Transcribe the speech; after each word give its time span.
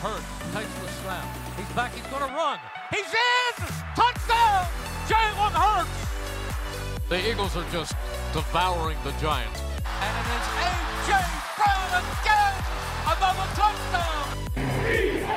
Hurts 0.00 0.24
takes 0.54 0.74
the 0.80 0.88
snap. 1.02 1.24
He's 1.56 1.68
back. 1.76 1.92
He's 1.94 2.06
going 2.06 2.26
to 2.26 2.32
run. 2.34 2.58
He's 2.90 3.04
in! 3.04 3.66
Touchdown! 3.94 4.66
Jalen 5.06 5.52
Hurts! 5.52 7.08
The 7.08 7.30
Eagles 7.30 7.56
are 7.56 7.66
just 7.70 7.94
devouring 8.32 8.96
the 9.04 9.12
Giants. 9.20 9.60
And 9.84 10.12
it 10.16 10.26
is 10.32 10.46
A.J. 10.56 11.10
Brown 11.56 12.00
again! 12.00 12.54
Another 13.04 13.48
touchdown! 13.54 15.30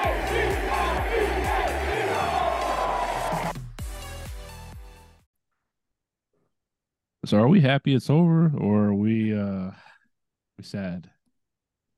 So 7.26 7.38
are 7.38 7.48
we 7.48 7.62
happy 7.62 7.94
it's 7.96 8.10
over 8.10 8.52
or 8.58 8.88
are 8.88 8.94
we 8.94 9.34
uh 9.38 9.72
we 10.58 10.64
sad? 10.64 11.10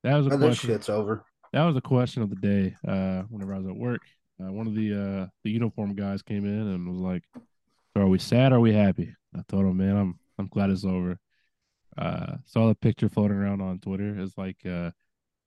That 0.03 0.15
was 0.17 0.27
a 0.27 0.31
Oh, 0.33 0.37
this 0.37 0.47
question. 0.59 0.69
shit's 0.69 0.89
over. 0.89 1.25
That 1.55 1.63
was 1.63 1.77
a 1.77 1.81
question 1.81 2.21
of 2.21 2.29
the 2.29 2.35
day. 2.35 2.75
Uh 2.85 3.21
whenever 3.29 3.53
I 3.53 3.59
was 3.59 3.67
at 3.67 3.77
work. 3.77 4.01
Uh, 4.43 4.51
one 4.51 4.67
of 4.67 4.75
the 4.75 4.93
uh 4.93 5.27
the 5.45 5.51
uniform 5.51 5.95
guys 5.95 6.21
came 6.21 6.45
in 6.45 6.67
and 6.67 6.85
was 6.85 6.97
like, 6.97 7.23
are 7.95 8.07
we 8.07 8.19
sad 8.19 8.51
or 8.51 8.55
are 8.55 8.59
we 8.59 8.73
happy? 8.73 9.15
I 9.33 9.39
told 9.47 9.65
him, 9.65 9.77
man, 9.77 9.95
I'm 9.95 10.19
I'm 10.37 10.47
glad 10.47 10.69
it's 10.69 10.83
over. 10.83 11.17
Uh 11.97 12.35
saw 12.43 12.67
the 12.67 12.75
picture 12.75 13.07
floating 13.07 13.37
around 13.37 13.61
on 13.61 13.79
Twitter. 13.79 14.19
It's 14.19 14.37
like 14.37 14.57
uh 14.65 14.91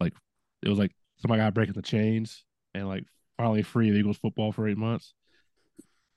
like 0.01 0.15
it 0.63 0.71
was 0.71 0.79
like 0.79 0.93
somebody 1.19 1.43
got 1.43 1.53
breaking 1.53 1.75
the 1.75 1.83
chains 1.83 2.43
and 2.73 2.89
like 2.89 3.05
finally 3.37 3.63
free 3.63 3.91
of 3.91 3.95
Eagles 3.95 4.17
football 4.17 4.51
for 4.51 4.67
eight 4.67 4.79
months. 4.79 5.13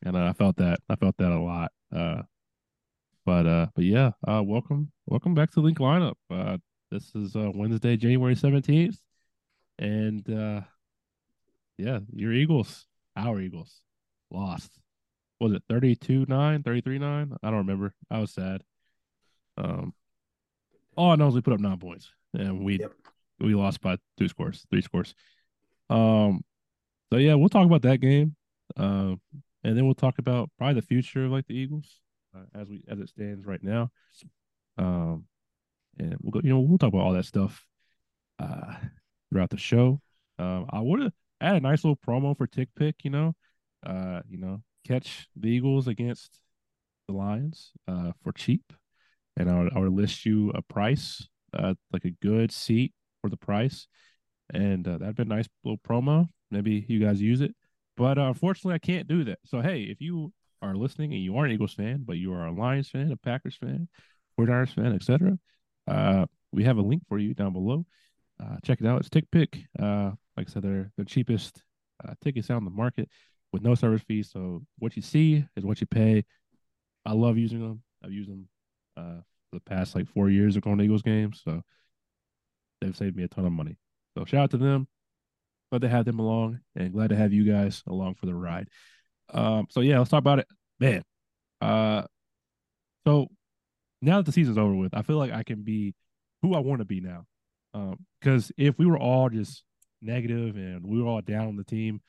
And 0.03 0.15
uh, 0.15 0.23
I 0.23 0.31
felt 0.31 0.55
that. 0.55 0.79
I 0.87 0.95
felt 0.95 1.17
that 1.17 1.33
a 1.33 1.41
lot. 1.41 1.73
Uh 1.93 2.21
but 3.25 3.45
uh 3.45 3.65
but 3.75 3.83
yeah, 3.83 4.11
uh 4.25 4.41
welcome 4.41 4.93
welcome 5.05 5.33
back 5.33 5.51
to 5.51 5.59
Linc 5.59 5.79
lineup. 5.79 6.15
Uh 6.29 6.59
this 6.91 7.13
is 7.13 7.35
uh 7.35 7.51
Wednesday, 7.53 7.97
January 7.97 8.35
17th. 8.35 8.97
And 9.81 10.29
uh 10.29 10.61
yeah, 11.77 11.99
your 12.13 12.31
Eagles, 12.31 12.85
our 13.15 13.41
Eagles, 13.41 13.81
lost. 14.29 14.71
Was 15.39 15.53
it 15.53 15.63
32-9, 15.69 16.27
33-9? 16.63 17.35
I 17.41 17.47
don't 17.47 17.57
remember. 17.57 17.93
I 18.09 18.19
was 18.19 18.31
sad. 18.31 18.61
Um 19.57 19.93
all 20.95 21.11
I 21.11 21.15
know 21.15 21.27
is 21.27 21.35
we 21.35 21.41
put 21.41 21.53
up 21.53 21.59
nine 21.59 21.79
points 21.79 22.11
and 22.33 22.63
we 22.63 22.79
Yep. 22.79 22.93
we 23.39 23.55
lost 23.55 23.81
by 23.81 23.97
two 24.17 24.27
scores, 24.27 24.65
three 24.69 24.81
scores. 24.81 25.15
Um 25.89 26.43
so 27.11 27.17
yeah, 27.17 27.33
we'll 27.33 27.49
talk 27.49 27.65
about 27.65 27.81
that 27.81 27.97
game. 27.99 28.35
Um 28.77 29.19
and 29.63 29.77
then 29.77 29.85
we'll 29.85 29.95
talk 29.95 30.19
about 30.19 30.49
probably 30.57 30.75
the 30.75 30.85
future 30.87 31.25
of 31.25 31.31
like 31.31 31.47
the 31.47 31.55
Eagles 31.55 31.99
uh, 32.35 32.59
as 32.59 32.67
we 32.67 32.83
as 32.87 32.99
it 32.99 33.09
stands 33.09 33.45
right 33.45 33.61
now. 33.63 33.91
Um, 34.77 35.25
and 35.99 36.15
we'll 36.21 36.31
go. 36.31 36.41
You 36.43 36.49
know, 36.51 36.59
we'll 36.61 36.77
talk 36.77 36.89
about 36.93 37.03
all 37.03 37.13
that 37.13 37.25
stuff 37.25 37.65
uh, 38.39 38.75
throughout 39.31 39.49
the 39.49 39.57
show. 39.57 40.01
Um, 40.37 40.67
I 40.69 40.79
would 40.79 41.01
have 41.01 41.13
had 41.39 41.55
a 41.55 41.59
nice 41.59 41.83
little 41.83 41.97
promo 41.97 42.37
for 42.37 42.47
TickPick. 42.47 42.93
You 43.03 43.11
know, 43.11 43.35
uh, 43.85 44.21
you 44.29 44.37
know, 44.37 44.61
catch 44.87 45.27
the 45.35 45.49
Eagles 45.49 45.87
against 45.87 46.39
the 47.07 47.13
Lions 47.13 47.71
uh, 47.87 48.11
for 48.23 48.31
cheap, 48.31 48.73
and 49.37 49.49
I 49.49 49.59
would, 49.59 49.73
I 49.75 49.79
would 49.79 49.93
list 49.93 50.25
you 50.25 50.51
a 50.51 50.61
price, 50.61 51.27
uh, 51.53 51.73
like 51.91 52.05
a 52.05 52.11
good 52.11 52.51
seat 52.51 52.93
for 53.21 53.29
the 53.29 53.37
price, 53.37 53.87
and 54.53 54.87
uh, 54.87 54.97
that'd 54.97 55.15
be 55.15 55.23
a 55.23 55.25
nice 55.25 55.47
little 55.63 55.79
promo. 55.79 56.27
Maybe 56.49 56.85
you 56.87 56.99
guys 56.99 57.21
use 57.21 57.41
it. 57.41 57.55
But 57.97 58.17
uh, 58.17 58.23
unfortunately, 58.23 58.75
I 58.75 58.79
can't 58.79 59.07
do 59.07 59.23
that. 59.25 59.39
So 59.45 59.61
hey, 59.61 59.83
if 59.83 60.01
you 60.01 60.33
are 60.61 60.75
listening 60.75 61.13
and 61.13 61.23
you 61.23 61.35
aren't 61.35 61.49
an 61.49 61.55
Eagles 61.55 61.73
fan, 61.73 62.03
but 62.05 62.17
you 62.17 62.33
are 62.33 62.45
a 62.45 62.51
Lions 62.51 62.89
fan, 62.89 63.11
a 63.11 63.17
Packers 63.17 63.55
fan, 63.55 63.87
49ers 64.39 64.73
fan, 64.73 64.93
etc., 64.93 65.37
uh, 65.87 66.25
we 66.51 66.63
have 66.63 66.77
a 66.77 66.81
link 66.81 67.03
for 67.07 67.17
you 67.17 67.33
down 67.33 67.53
below. 67.53 67.85
Uh, 68.41 68.57
check 68.63 68.81
it 68.81 68.87
out. 68.87 68.99
It's 68.99 69.09
TickPick. 69.09 69.65
Uh, 69.79 70.11
like 70.35 70.47
I 70.47 70.51
said, 70.51 70.63
they're 70.63 70.91
the 70.97 71.05
cheapest 71.05 71.61
uh, 72.03 72.13
tickets 72.23 72.49
out 72.49 72.57
in 72.57 72.65
the 72.65 72.71
market 72.71 73.09
with 73.53 73.61
no 73.61 73.75
service 73.75 74.01
fee. 74.01 74.23
So 74.23 74.63
what 74.79 74.95
you 74.95 75.01
see 75.01 75.45
is 75.55 75.65
what 75.65 75.81
you 75.81 75.87
pay. 75.87 76.25
I 77.05 77.13
love 77.13 77.37
using 77.37 77.59
them. 77.59 77.83
I've 78.03 78.11
used 78.11 78.29
them 78.29 78.47
uh, 78.97 79.21
for 79.49 79.55
the 79.55 79.61
past 79.61 79.95
like 79.95 80.07
four 80.07 80.29
years 80.29 80.55
of 80.55 80.63
going 80.63 80.77
to 80.77 80.83
Eagles 80.83 81.01
games. 81.01 81.41
So 81.43 81.61
they've 82.79 82.95
saved 82.95 83.15
me 83.15 83.23
a 83.23 83.27
ton 83.27 83.45
of 83.45 83.51
money. 83.51 83.77
So 84.17 84.25
shout 84.25 84.43
out 84.43 84.51
to 84.51 84.57
them. 84.57 84.87
Glad 85.71 85.81
to 85.81 85.89
have 85.89 86.05
them 86.05 86.19
along 86.19 86.59
and 86.75 86.91
glad 86.91 87.09
to 87.09 87.15
have 87.15 87.31
you 87.31 87.43
guys 87.43 87.83
along 87.87 88.15
for 88.15 88.25
the 88.25 88.35
ride. 88.35 88.67
Um, 89.33 89.67
so 89.69 89.81
yeah, 89.81 89.99
let's 89.99 90.09
talk 90.09 90.19
about 90.19 90.39
it. 90.39 90.47
Man. 90.79 91.03
Uh 91.61 92.03
so 93.05 93.27
now 94.01 94.17
that 94.17 94.25
the 94.25 94.31
season's 94.31 94.57
over 94.57 94.73
with, 94.73 94.95
I 94.95 95.03
feel 95.03 95.17
like 95.17 95.31
I 95.31 95.43
can 95.43 95.61
be 95.61 95.93
who 96.41 96.55
I 96.55 96.59
want 96.59 96.79
to 96.79 96.85
be 96.85 96.99
now. 96.99 97.25
Um, 97.73 98.05
because 98.19 98.51
if 98.57 98.77
we 98.77 98.85
were 98.85 98.99
all 98.99 99.29
just 99.29 99.63
negative 100.01 100.55
and 100.55 100.85
we 100.85 101.01
were 101.01 101.07
all 101.07 101.21
down 101.21 101.47
on 101.47 101.55
the 101.55 101.63
team, 101.63 102.01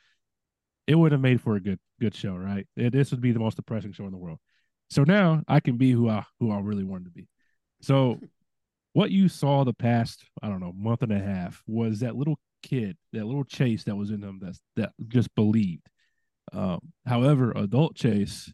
it 0.87 0.95
would 0.95 1.11
have 1.11 1.21
made 1.21 1.41
for 1.41 1.55
a 1.55 1.61
good 1.61 1.79
good 1.99 2.15
show, 2.15 2.35
right? 2.35 2.67
This 2.75 3.11
would 3.11 3.21
be 3.21 3.31
the 3.31 3.39
most 3.39 3.55
depressing 3.55 3.93
show 3.93 4.05
in 4.05 4.11
the 4.11 4.17
world. 4.17 4.39
So 4.89 5.03
now 5.03 5.41
I 5.47 5.59
can 5.59 5.77
be 5.77 5.91
who 5.91 6.09
I 6.09 6.23
who 6.39 6.51
I 6.51 6.59
really 6.59 6.83
wanted 6.83 7.05
to 7.05 7.11
be. 7.11 7.27
So 7.81 8.19
what 8.93 9.11
you 9.11 9.27
saw 9.27 9.63
the 9.63 9.73
past, 9.73 10.23
I 10.41 10.49
don't 10.49 10.59
know, 10.59 10.73
month 10.75 11.01
and 11.01 11.11
a 11.11 11.19
half 11.19 11.63
was 11.65 12.01
that 12.01 12.15
little 12.15 12.39
kid, 12.61 12.97
that 13.13 13.25
little 13.25 13.43
chase 13.43 13.85
that 13.85 13.95
was 13.95 14.11
in 14.11 14.21
him 14.21 14.39
that's 14.41 14.59
that 14.75 14.91
just 15.07 15.33
believed. 15.35 15.87
Um, 16.51 16.79
however, 17.05 17.51
adult 17.55 17.95
Chase 17.95 18.51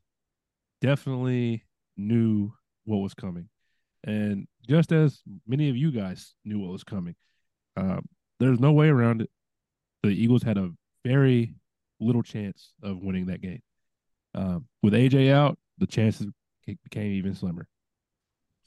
definitely 0.82 1.66
knew 1.98 2.54
what 2.86 2.98
was 2.98 3.14
coming. 3.14 3.50
And 4.04 4.48
just 4.70 4.92
as 4.92 5.22
many 5.48 5.70
of 5.70 5.76
you 5.76 5.92
guys 5.92 6.36
knew 6.46 6.60
what 6.60 6.72
was 6.72 6.84
coming, 6.84 7.16
um, 7.76 8.06
there's 8.40 8.60
no 8.60 8.72
way 8.72 8.88
around 8.90 9.22
it. 9.22 9.30
The 10.04 10.10
Eagles 10.10 10.44
had 10.44 10.58
a 10.58 10.70
very 11.04 11.56
little 12.00 12.24
chance 12.24 12.74
of 12.84 13.02
winning 13.02 13.26
that 13.26 13.42
game. 13.42 13.62
Um, 14.36 14.68
with 14.84 14.94
AJ 14.94 15.32
out, 15.32 15.58
the 15.80 15.88
chances 15.88 16.28
became 16.66 17.12
even 17.14 17.34
slimmer. 17.34 17.68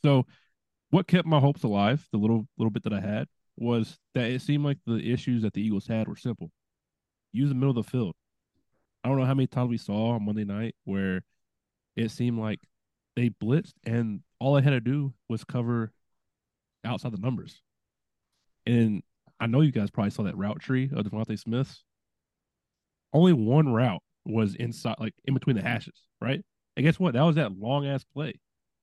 So, 0.03 0.27
what 0.91 1.07
kept 1.07 1.27
my 1.27 1.39
hopes 1.39 1.63
alive, 1.63 2.07
the 2.11 2.19
little 2.19 2.47
little 2.59 2.71
bit 2.71 2.83
that 2.83 2.93
I 2.93 3.01
had, 3.01 3.29
was 3.57 3.99
that 4.15 4.31
it 4.31 4.43
seemed 4.43 4.65
like 4.65 4.79
the 4.87 5.13
issues 5.13 5.43
that 5.43 5.55
the 5.55 5.63
Eagles 5.63 5.87
had 5.87 6.09
were 6.09 6.17
simple. 6.17 6.51
Use 7.33 7.49
the 7.49 7.55
middle 7.55 7.79
of 7.79 7.85
the 7.85 7.91
field. 7.91 8.15
I 9.05 9.09
don't 9.09 9.19
know 9.19 9.25
how 9.25 9.35
many 9.35 9.47
times 9.47 9.71
we 9.71 9.79
saw 9.79 10.11
on 10.11 10.25
Monday 10.25 10.45
night 10.45 10.75
where 10.85 11.23
it 11.97 12.11
seemed 12.11 12.39
like 12.39 12.61
they 13.17 13.31
blitzed 13.31 13.75
and 13.85 14.21
all 14.43 14.57
I 14.57 14.61
had 14.61 14.71
to 14.71 14.81
do 14.81 15.15
was 15.29 15.45
cover 15.45 15.93
outside 16.85 17.13
the 17.13 17.19
numbers. 17.19 17.63
And 18.67 19.03
I 19.39 19.47
know 19.47 19.61
you 19.61 19.71
guys 19.71 19.91
probably 19.91 20.11
saw 20.11 20.25
that 20.25 20.37
route 20.37 20.61
tree 20.61 20.91
of 20.93 21.07
DeVonta 21.07 21.39
Smith's. 21.39 21.85
Only 23.13 23.33
one 23.33 23.73
route 23.73 24.03
was 24.25 24.57
inside, 24.57 24.97
like 24.99 25.15
in 25.27 25.35
between 25.35 25.55
the 25.55 25.63
hashes, 25.63 25.95
right? 26.21 26.45
And 26.77 26.85
guess 26.85 26.99
what? 26.99 27.15
That 27.15 27.23
was 27.23 27.37
that 27.37 27.57
long 27.57 27.87
ass 27.87 28.05
play 28.15 28.35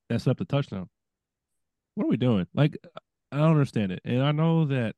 that 0.08 0.20
set 0.20 0.30
up 0.30 0.38
the 0.38 0.46
touchdown. 0.46 0.88
What 1.94 2.04
are 2.04 2.10
we 2.10 2.16
doing? 2.16 2.46
Like, 2.54 2.78
I 3.30 3.36
don't 3.36 3.50
understand 3.50 3.92
it. 3.92 4.00
And 4.04 4.22
I 4.22 4.32
know 4.32 4.64
that 4.66 4.94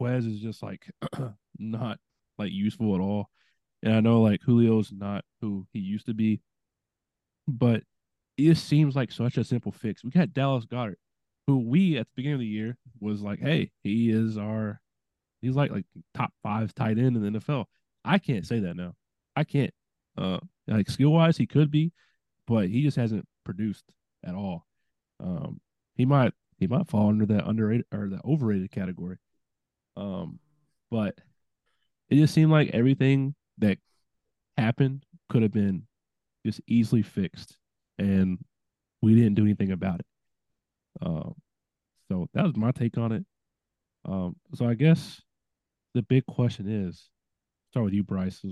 Quez 0.00 0.26
is 0.30 0.40
just 0.40 0.62
like 0.62 0.88
not 1.58 1.98
like 2.38 2.52
useful 2.52 2.94
at 2.94 3.00
all. 3.00 3.30
And 3.82 3.94
I 3.94 4.00
know 4.00 4.22
like 4.22 4.42
Julio's 4.42 4.92
not 4.92 5.24
who 5.40 5.66
he 5.72 5.80
used 5.80 6.06
to 6.06 6.14
be, 6.14 6.40
but 7.48 7.82
it 8.36 8.56
seems 8.56 8.96
like 8.96 9.12
such 9.12 9.36
a 9.36 9.44
simple 9.44 9.72
fix. 9.72 10.04
We 10.04 10.10
got 10.10 10.32
Dallas 10.32 10.66
Goedert, 10.66 10.96
who 11.46 11.58
we 11.58 11.98
at 11.98 12.06
the 12.06 12.12
beginning 12.16 12.34
of 12.34 12.40
the 12.40 12.46
year 12.46 12.76
was 13.00 13.22
like, 13.22 13.40
hey, 13.40 13.70
he 13.82 14.10
is 14.10 14.38
our, 14.38 14.80
he's 15.42 15.56
like 15.56 15.70
like 15.70 15.86
top 16.14 16.32
five 16.42 16.74
tight 16.74 16.98
end 16.98 17.16
in 17.16 17.32
the 17.32 17.38
NFL. 17.38 17.66
I 18.04 18.18
can't 18.18 18.46
say 18.46 18.60
that 18.60 18.76
now. 18.76 18.94
I 19.36 19.44
can't. 19.44 19.72
Uh, 20.16 20.38
like 20.66 20.88
skill 20.88 21.10
wise, 21.10 21.36
he 21.36 21.46
could 21.46 21.70
be, 21.70 21.92
but 22.46 22.68
he 22.68 22.82
just 22.82 22.96
hasn't 22.96 23.26
produced 23.44 23.84
at 24.24 24.34
all. 24.34 24.66
Um, 25.20 25.60
he 25.96 26.04
might 26.04 26.32
he 26.58 26.66
might 26.66 26.88
fall 26.88 27.08
under 27.08 27.26
that 27.26 27.46
underrated 27.46 27.86
or 27.92 28.08
the 28.08 28.20
overrated 28.24 28.70
category. 28.70 29.18
Um, 29.96 30.38
but 30.90 31.18
it 32.08 32.16
just 32.16 32.34
seemed 32.34 32.50
like 32.50 32.70
everything 32.72 33.34
that 33.58 33.78
happened 34.56 35.04
could 35.28 35.42
have 35.42 35.52
been 35.52 35.86
just 36.46 36.60
easily 36.66 37.02
fixed, 37.02 37.56
and 37.98 38.38
we 39.02 39.14
didn't 39.14 39.34
do 39.34 39.44
anything 39.44 39.72
about 39.72 40.00
it. 40.00 40.06
Um, 41.02 41.34
so 42.08 42.28
that 42.34 42.44
was 42.44 42.56
my 42.56 42.72
take 42.72 42.98
on 42.98 43.12
it. 43.12 43.24
Um, 44.04 44.36
so 44.54 44.66
I 44.66 44.74
guess 44.74 45.20
the 45.94 46.02
big 46.02 46.26
question 46.26 46.68
is, 46.68 47.08
start 47.70 47.84
with 47.84 47.94
you, 47.94 48.02
Bryce. 48.02 48.42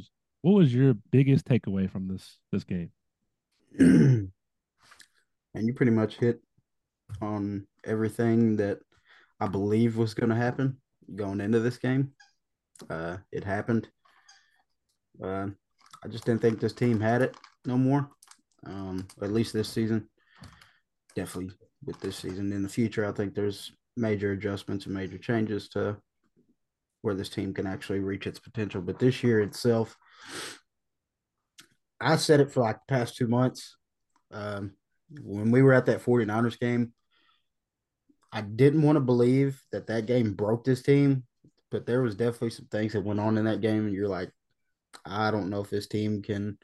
What 0.43 0.53
was 0.53 0.75
your 0.75 0.95
biggest 1.11 1.47
takeaway 1.47 1.91
from 1.91 2.09
this 2.09 2.39
this 2.51 2.65
game? 2.65 2.91
and 3.79 4.33
you 5.55 5.75
pretty 5.75 5.93
much 5.93 6.17
hit 6.17 6.41
on 7.21 7.67
everything 7.85 8.57
that 8.57 8.79
I 9.41 9.47
believe 9.47 9.97
was 9.97 10.15
going 10.15 10.31
to 10.31 10.37
happen 10.37 10.79
going 11.15 11.41
into 11.41 11.61
this 11.61 11.79
game. 11.79 12.13
Uh, 12.89 13.19
it 13.31 13.45
happened. 13.45 13.89
Uh, 15.23 15.49
I 16.05 16.09
just 16.09 16.25
didn't 16.25 16.43
think 16.43 16.59
this 16.59 16.73
team 16.73 17.01
had 17.01 17.23
it 17.23 17.37
no 17.65 17.77
more. 17.77 18.09
Um, 18.67 19.07
at 19.21 19.33
least 19.33 19.53
this 19.53 19.69
season. 19.69 20.09
Definitely 21.15 21.55
with 21.85 22.01
this 22.01 22.17
season. 22.17 22.53
In 22.53 22.63
the 22.63 22.69
future, 22.69 23.07
I 23.07 23.13
think 23.13 23.35
there's 23.35 23.73
major 23.97 24.33
adjustments 24.33 24.87
and 24.87 24.95
major 24.95 25.19
changes 25.19 25.69
to 25.71 25.97
where 27.03 27.15
this 27.15 27.29
team 27.29 27.53
can 27.53 27.67
actually 27.67 27.99
reach 27.99 28.27
its 28.27 28.39
potential. 28.39 28.81
But 28.81 28.99
this 28.99 29.23
year 29.23 29.41
itself, 29.41 29.97
I 32.01 32.17
said 32.17 32.41
it 32.41 32.53
for 32.53 32.61
like 32.61 32.77
the 32.77 32.95
past 32.95 33.17
two 33.17 33.27
months. 33.27 33.77
Um, 34.31 34.73
when 35.23 35.51
we 35.51 35.63
were 35.63 35.75
at 35.75 35.87
that 35.87 36.03
49ers 36.03 36.59
game, 36.59 36.93
I 38.33 38.41
didn't 38.41 38.83
want 38.83 38.97
to 38.97 39.01
believe 39.01 39.63
that 39.73 39.89
that 39.89 40.07
game 40.07 40.33
broke 40.33 40.65
this 40.65 40.83
team, 40.83 41.25
but 41.71 41.85
there 41.85 42.03
was 42.03 42.15
definitely 42.15 42.51
some 42.51 42.67
things 42.67 42.95
that 42.95 43.05
went 43.05 43.21
on 43.21 43.37
in 43.37 43.45
that 43.45 43.61
game, 43.61 43.87
and 43.87 43.95
you're 43.95 44.09
like, 44.09 44.31
I 45.05 45.31
don't 45.31 45.51
know 45.51 45.61
if 45.61 45.71
this 45.71 45.87
team 45.87 46.23
can 46.23 46.57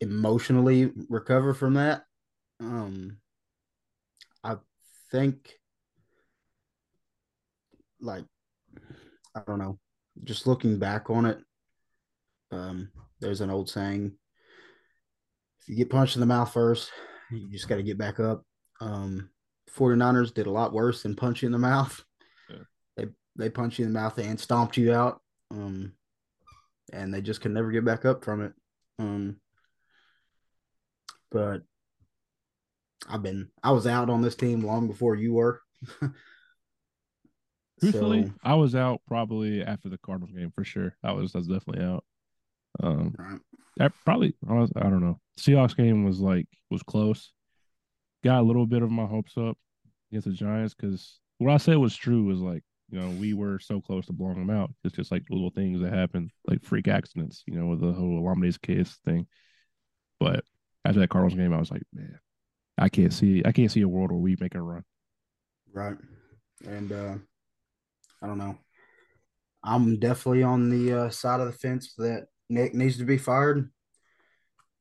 emotionally 0.00 0.92
recover 1.08 1.54
from 1.54 1.74
that. 1.74 2.04
Um, 2.60 3.18
I 4.42 4.56
think, 5.10 5.58
like, 8.00 8.24
I 9.34 9.42
don't 9.46 9.58
know, 9.58 9.78
just 10.24 10.46
looking 10.46 10.78
back 10.78 11.10
on 11.10 11.26
it, 11.26 11.38
um, 12.50 12.90
there's 13.20 13.40
an 13.40 13.50
old 13.50 13.68
saying: 13.68 14.12
if 15.60 15.68
you 15.68 15.76
get 15.76 15.90
punched 15.90 16.16
in 16.16 16.20
the 16.20 16.26
mouth 16.26 16.52
first, 16.52 16.90
you 17.30 17.48
just 17.50 17.68
got 17.68 17.76
to 17.76 17.82
get 17.82 17.98
back 17.98 18.20
up. 18.20 18.44
Um, 18.80 19.30
49ers 19.76 20.34
did 20.34 20.46
a 20.46 20.50
lot 20.50 20.72
worse 20.72 21.02
than 21.02 21.14
punch 21.14 21.42
you 21.42 21.46
in 21.46 21.52
the 21.52 21.58
mouth. 21.58 22.02
Yeah. 22.48 22.56
They 22.96 23.06
they 23.36 23.50
punched 23.50 23.78
you 23.78 23.86
in 23.86 23.92
the 23.92 23.98
mouth 23.98 24.18
and 24.18 24.40
stomped 24.40 24.76
you 24.76 24.92
out. 24.92 25.20
Um, 25.50 25.92
and 26.92 27.12
they 27.12 27.20
just 27.20 27.40
could 27.40 27.52
never 27.52 27.70
get 27.70 27.84
back 27.84 28.04
up 28.04 28.24
from 28.24 28.42
it. 28.42 28.52
Um, 28.98 29.36
but 31.30 31.62
I've 33.08 33.22
been 33.22 33.48
I 33.62 33.72
was 33.72 33.86
out 33.86 34.10
on 34.10 34.22
this 34.22 34.36
team 34.36 34.60
long 34.60 34.86
before 34.86 35.14
you 35.14 35.34
were. 35.34 35.60
Truthfully, 37.80 38.26
so, 38.26 38.32
I 38.44 38.54
was 38.54 38.74
out 38.74 39.00
probably 39.08 39.62
after 39.62 39.88
the 39.88 39.96
Cardinals 39.98 40.36
game 40.36 40.52
for 40.54 40.64
sure. 40.64 40.94
I 41.02 41.12
was 41.12 41.34
I 41.34 41.38
was 41.38 41.46
definitely 41.46 41.84
out. 41.84 42.04
Um, 42.82 43.14
right. 43.18 43.40
I 43.80 43.88
probably 44.04 44.34
I, 44.48 44.52
was, 44.52 44.70
I 44.76 44.82
don't 44.82 45.00
know. 45.00 45.18
Seahawks 45.38 45.76
game 45.76 46.04
was 46.04 46.20
like 46.20 46.46
was 46.70 46.82
close 46.82 47.32
got 48.22 48.40
a 48.40 48.42
little 48.42 48.66
bit 48.66 48.82
of 48.82 48.90
my 48.90 49.06
hopes 49.06 49.36
up 49.36 49.56
against 50.10 50.28
the 50.28 50.34
Giants 50.34 50.74
because 50.74 51.18
what 51.38 51.52
I 51.52 51.56
said 51.56 51.76
was 51.76 51.96
true 51.96 52.24
was 52.24 52.40
like, 52.40 52.62
you 52.90 53.00
know, 53.00 53.08
we 53.10 53.34
were 53.34 53.58
so 53.60 53.80
close 53.80 54.06
to 54.06 54.12
blowing 54.12 54.38
them 54.38 54.50
out. 54.50 54.70
It's 54.84 54.96
just 54.96 55.12
like 55.12 55.22
little 55.30 55.50
things 55.50 55.80
that 55.80 55.92
happen, 55.92 56.30
like 56.46 56.62
freak 56.62 56.88
accidents, 56.88 57.44
you 57.46 57.54
know, 57.54 57.66
with 57.66 57.80
the 57.80 57.92
whole 57.92 58.20
Olamide 58.20 58.60
case 58.60 58.98
thing. 59.04 59.26
But 60.18 60.44
after 60.84 61.00
that 61.00 61.10
Cardinals 61.10 61.34
game, 61.34 61.52
I 61.52 61.58
was 61.58 61.70
like, 61.70 61.82
man, 61.92 62.18
I 62.78 62.88
can't 62.88 63.12
see 63.12 63.42
I 63.44 63.52
can't 63.52 63.70
see 63.70 63.82
a 63.82 63.88
world 63.88 64.10
where 64.10 64.20
we 64.20 64.36
make 64.40 64.54
a 64.54 64.62
run. 64.62 64.84
Right. 65.72 65.96
And 66.66 66.92
uh 66.92 67.14
I 68.22 68.26
don't 68.26 68.38
know. 68.38 68.58
I'm 69.62 69.98
definitely 69.98 70.42
on 70.42 70.70
the 70.70 70.92
uh, 70.92 71.10
side 71.10 71.40
of 71.40 71.46
the 71.46 71.52
fence 71.52 71.94
that 71.98 72.26
Nick 72.48 72.74
needs 72.74 72.98
to 72.98 73.04
be 73.04 73.18
fired 73.18 73.70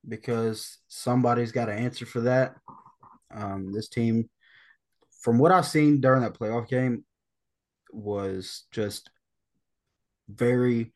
because 0.08 0.78
somebody's 0.88 1.52
got 1.52 1.66
to 1.66 1.74
answer 1.74 2.06
for 2.06 2.22
that. 2.22 2.56
Um, 3.34 3.72
this 3.74 3.90
team, 3.90 4.30
from 5.22 5.38
what 5.38 5.52
I've 5.52 5.68
seen 5.68 6.02
during 6.02 6.22
that 6.22 6.34
playoff 6.34 6.68
game, 6.68 7.04
was 7.92 8.64
just 8.72 9.10
very 10.30 10.94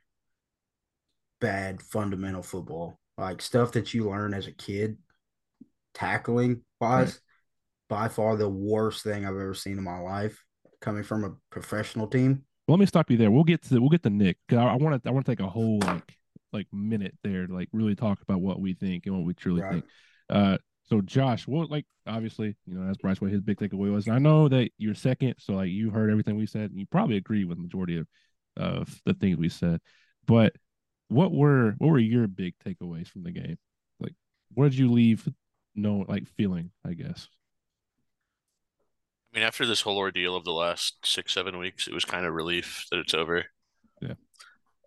bad 1.41 1.81
fundamental 1.81 2.43
football, 2.43 2.99
like 3.17 3.41
stuff 3.41 3.73
that 3.73 3.93
you 3.93 4.09
learn 4.09 4.33
as 4.33 4.47
a 4.47 4.51
kid, 4.51 4.97
tackling 5.93 6.61
wise. 6.79 7.07
Right. 7.07 7.19
By 7.89 8.07
far 8.07 8.37
the 8.37 8.49
worst 8.49 9.03
thing 9.03 9.25
I've 9.25 9.35
ever 9.35 9.53
seen 9.53 9.77
in 9.77 9.83
my 9.83 9.99
life, 9.99 10.43
coming 10.81 11.03
from 11.03 11.23
a 11.25 11.35
professional 11.51 12.07
team. 12.07 12.43
Well, 12.67 12.77
let 12.77 12.79
me 12.79 12.85
stop 12.85 13.11
you 13.11 13.17
there. 13.17 13.29
We'll 13.29 13.43
get 13.43 13.61
to 13.63 13.79
we'll 13.79 13.89
get 13.89 14.03
to 14.03 14.09
Nick 14.09 14.37
because 14.47 14.63
I 14.63 14.75
want 14.75 15.03
to 15.03 15.09
I 15.09 15.11
want 15.11 15.25
to 15.25 15.31
take 15.31 15.41
a 15.41 15.49
whole 15.49 15.79
like 15.79 16.17
like 16.53 16.67
minute 16.71 17.15
there 17.23 17.45
to 17.45 17.53
like 17.53 17.67
really 17.73 17.95
talk 17.95 18.21
about 18.21 18.41
what 18.41 18.59
we 18.59 18.73
think 18.73 19.05
and 19.05 19.15
what 19.15 19.25
we 19.25 19.33
truly 19.33 19.61
right. 19.61 19.73
think. 19.73 19.85
Uh, 20.29 20.57
so 20.83 21.01
Josh, 21.01 21.47
what 21.47 21.69
like 21.69 21.85
obviously, 22.07 22.55
you 22.65 22.73
know, 22.73 22.85
that's 22.85 22.97
Bryce 22.97 23.19
what 23.19 23.31
his 23.31 23.41
big 23.41 23.57
takeaway 23.57 23.91
was. 23.91 24.07
And 24.07 24.15
I 24.15 24.19
know 24.19 24.47
that 24.47 24.69
you're 24.77 24.95
second, 24.95 25.35
so 25.39 25.53
like 25.53 25.69
you 25.69 25.89
heard 25.89 26.09
everything 26.09 26.37
we 26.37 26.45
said, 26.45 26.71
and 26.71 26.79
you 26.79 26.85
probably 26.85 27.17
agree 27.17 27.43
with 27.45 27.57
the 27.57 27.63
majority 27.63 27.97
of 27.97 28.07
of 28.55 29.01
the 29.05 29.13
things 29.13 29.37
we 29.37 29.49
said. 29.49 29.81
But 30.25 30.53
what 31.13 31.31
were 31.31 31.75
what 31.77 31.89
were 31.89 31.99
your 31.99 32.27
big 32.27 32.55
takeaways 32.65 33.07
from 33.07 33.23
the 33.23 33.31
game? 33.31 33.57
Like 33.99 34.13
what 34.53 34.71
did 34.71 34.77
you 34.77 34.91
leave 34.91 35.27
no 35.75 36.05
like 36.07 36.27
feeling, 36.27 36.71
I 36.85 36.93
guess? 36.93 37.27
I 39.33 39.39
mean, 39.39 39.47
after 39.47 39.65
this 39.65 39.81
whole 39.81 39.97
ordeal 39.97 40.35
of 40.35 40.43
the 40.43 40.51
last 40.51 40.97
six, 41.03 41.33
seven 41.33 41.57
weeks, 41.57 41.87
it 41.87 41.93
was 41.93 42.05
kind 42.05 42.25
of 42.25 42.33
relief 42.33 42.85
that 42.91 42.99
it's 42.99 43.15
over. 43.15 43.45
Yeah. 43.99 44.13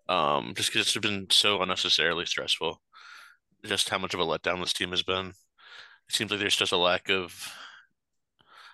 Um, 0.07 0.53
just 0.55 0.71
because 0.71 0.87
it's 0.87 0.97
been 0.97 1.27
so 1.29 1.61
unnecessarily 1.61 2.25
stressful. 2.25 2.81
Just 3.65 3.89
how 3.89 3.97
much 3.97 4.13
of 4.13 4.21
a 4.21 4.25
letdown 4.25 4.61
this 4.61 4.71
team 4.71 4.91
has 4.91 5.03
been 5.03 5.33
it 6.07 6.15
seems 6.15 6.31
like 6.31 6.39
there's 6.39 6.55
just 6.55 6.71
a 6.71 6.77
lack 6.77 7.09
of 7.09 7.53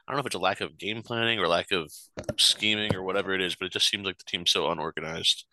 I 0.07 0.11
don't 0.11 0.17
know 0.17 0.21
if 0.21 0.25
it's 0.27 0.35
a 0.35 0.39
lack 0.39 0.61
of 0.61 0.77
game 0.77 1.01
planning 1.01 1.39
or 1.39 1.47
lack 1.47 1.71
of 1.71 1.91
scheming 2.37 2.93
or 2.93 3.03
whatever 3.03 3.33
it 3.33 3.41
is, 3.41 3.55
but 3.55 3.65
it 3.65 3.71
just 3.71 3.87
seems 3.87 4.05
like 4.05 4.17
the 4.17 4.25
team's 4.25 4.51
so 4.51 4.69
unorganized 4.69 5.45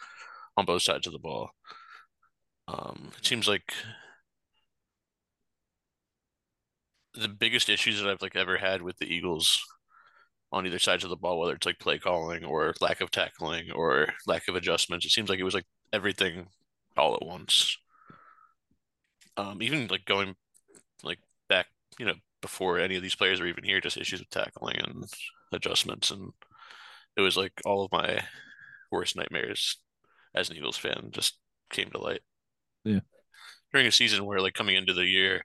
on 0.57 0.65
both 0.65 0.83
sides 0.83 1.07
of 1.07 1.13
the 1.13 1.21
ball. 1.21 1.51
Um, 2.71 3.11
it 3.19 3.27
seems 3.27 3.49
like 3.49 3.73
the 7.15 7.29
biggest 7.29 7.69
issues 7.69 8.01
that 8.01 8.09
I've 8.09 8.23
like 8.23 8.37
ever 8.37 8.57
had 8.59 8.83
with 8.83 8.99
the 8.99 9.13
Eagles 9.13 9.61
on 10.53 10.67
either 10.67 10.79
sides 10.79 11.05
of 11.05 11.11
the 11.11 11.17
ball, 11.17 11.39
whether 11.41 11.55
it's 11.55 11.67
like 11.67 11.79
play 11.79 11.99
calling 11.99 12.45
or 12.45 12.75
lack 12.81 13.01
of 13.01 13.11
tackling 13.11 13.71
or 13.73 14.09
lack 14.27 14.49
of 14.49 14.57
adjustments, 14.57 15.07
it 15.07 15.11
seems 15.11 15.29
like 15.29 15.39
it 15.39 15.45
was 15.45 15.55
like 15.55 15.67
everything 15.93 16.49
all 16.97 17.15
at 17.15 17.27
once. 17.27 17.77
Um, 19.37 19.63
even 19.63 19.87
like 19.89 20.05
going 20.05 20.35
like 21.03 21.19
back, 21.49 21.67
you 21.99 22.07
know, 22.07 22.15
before 22.43 22.79
any 22.79 22.97
of 22.97 23.03
these 23.03 23.15
players 23.15 23.41
were 23.41 23.47
even 23.47 23.65
here, 23.65 23.81
just 23.81 23.97
issues 23.97 24.21
with 24.21 24.31
tackling 24.31 24.77
and 24.79 25.05
adjustments. 25.53 26.11
And 26.11 26.33
it 27.17 27.21
was 27.21 27.37
like 27.37 27.61
all 27.65 27.85
of 27.85 27.93
my 27.93 28.25
worst 28.91 29.17
nightmares 29.17 29.79
as 30.35 30.51
an 30.51 30.57
Eagles 30.57 30.77
fan 30.77 31.11
just 31.13 31.39
came 31.71 31.91
to 31.91 31.99
light. 31.99 32.23
Yeah. 32.85 33.01
During 33.73 33.87
a 33.87 33.93
season 33.93 34.25
where, 34.25 34.41
like, 34.41 34.55
coming 34.55 34.77
into 34.77 34.95
the 34.95 35.07
year, 35.07 35.37
it 35.37 35.45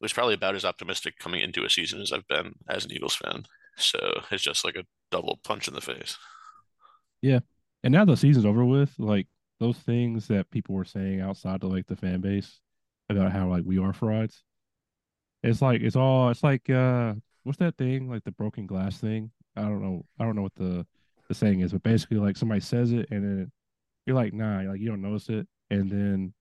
was 0.00 0.12
probably 0.12 0.34
about 0.34 0.56
as 0.56 0.64
optimistic 0.64 1.18
coming 1.18 1.40
into 1.40 1.64
a 1.64 1.70
season 1.70 2.00
as 2.00 2.12
I've 2.12 2.26
been 2.28 2.54
as 2.68 2.84
an 2.84 2.92
Eagles 2.92 3.14
fan. 3.14 3.44
So 3.76 4.22
it's 4.30 4.42
just 4.42 4.64
like 4.64 4.76
a 4.76 4.84
double 5.10 5.38
punch 5.44 5.68
in 5.68 5.74
the 5.74 5.80
face. 5.80 6.16
Yeah. 7.20 7.40
And 7.84 7.92
now 7.92 8.04
the 8.04 8.16
season's 8.16 8.46
over 8.46 8.64
with, 8.64 8.92
like 8.98 9.28
those 9.60 9.78
things 9.78 10.26
that 10.28 10.50
people 10.50 10.74
were 10.74 10.84
saying 10.84 11.20
outside 11.20 11.62
of 11.62 11.70
like 11.70 11.86
the 11.86 11.96
fan 11.96 12.20
base 12.20 12.60
about 13.08 13.32
how 13.32 13.48
like 13.48 13.62
we 13.64 13.78
are 13.78 13.92
frauds, 13.92 14.42
it's 15.42 15.62
like 15.62 15.80
it's 15.82 15.96
all 15.96 16.30
it's 16.30 16.42
like 16.42 16.68
uh 16.70 17.14
what's 17.44 17.58
that 17.58 17.76
thing 17.76 18.08
like 18.08 18.24
the 18.24 18.32
broken 18.32 18.66
glass 18.66 18.98
thing? 18.98 19.30
I 19.56 19.62
don't 19.62 19.82
know. 19.82 20.04
I 20.18 20.24
don't 20.24 20.36
know 20.36 20.42
what 20.42 20.54
the 20.54 20.86
the 21.28 21.34
saying 21.34 21.60
is, 21.60 21.72
but 21.72 21.82
basically 21.82 22.18
like 22.18 22.36
somebody 22.36 22.60
says 22.60 22.92
it 22.92 23.08
and 23.10 23.24
then 23.24 23.52
you're 24.06 24.16
like 24.16 24.32
nah, 24.32 24.62
like 24.62 24.80
you 24.80 24.88
don't 24.88 25.02
notice 25.02 25.28
it, 25.28 25.46
and 25.70 25.90
then 25.90 26.34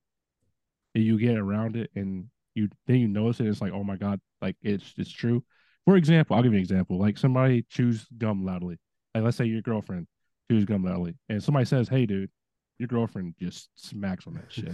you 0.93 1.17
get 1.17 1.37
around 1.37 1.75
it 1.75 1.89
and 1.95 2.25
you 2.55 2.69
then 2.87 2.97
you 2.97 3.07
notice 3.07 3.39
it. 3.39 3.47
It's 3.47 3.61
like 3.61 3.73
oh 3.73 3.83
my 3.83 3.95
god, 3.95 4.19
like 4.41 4.55
it's 4.61 4.93
it's 4.97 5.11
true. 5.11 5.43
For 5.85 5.95
example, 5.95 6.35
I'll 6.35 6.43
give 6.43 6.53
you 6.53 6.57
an 6.57 6.63
example. 6.63 6.99
Like 6.99 7.17
somebody 7.17 7.63
chews 7.69 8.05
gum 8.17 8.45
loudly. 8.45 8.77
Like 9.15 9.23
let's 9.23 9.37
say 9.37 9.45
your 9.45 9.61
girlfriend 9.61 10.07
chews 10.49 10.65
gum 10.65 10.83
loudly, 10.83 11.15
and 11.29 11.43
somebody 11.43 11.65
says, 11.65 11.87
"Hey, 11.87 12.05
dude, 12.05 12.29
your 12.77 12.87
girlfriend 12.87 13.35
just 13.39 13.69
smacks 13.75 14.27
on 14.27 14.35
that 14.35 14.51
shit." 14.51 14.73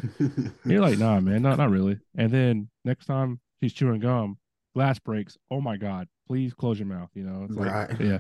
you're 0.66 0.82
like, 0.82 0.98
"Nah, 0.98 1.20
man, 1.20 1.42
not 1.42 1.58
not 1.58 1.70
really." 1.70 2.00
And 2.18 2.32
then 2.32 2.70
next 2.84 3.06
time 3.06 3.40
she's 3.62 3.74
chewing 3.74 4.00
gum, 4.00 4.38
glass 4.76 5.00
breaks. 5.00 5.38
Oh 5.50 5.62
my 5.62 5.78
God, 5.78 6.08
please 6.28 6.54
close 6.54 6.80
your 6.80 6.88
mouth. 6.88 7.10
You 7.14 7.24
know, 7.24 7.46
it's 7.46 7.56
like, 7.56 7.72
right. 7.72 8.02
yeah. 8.02 8.20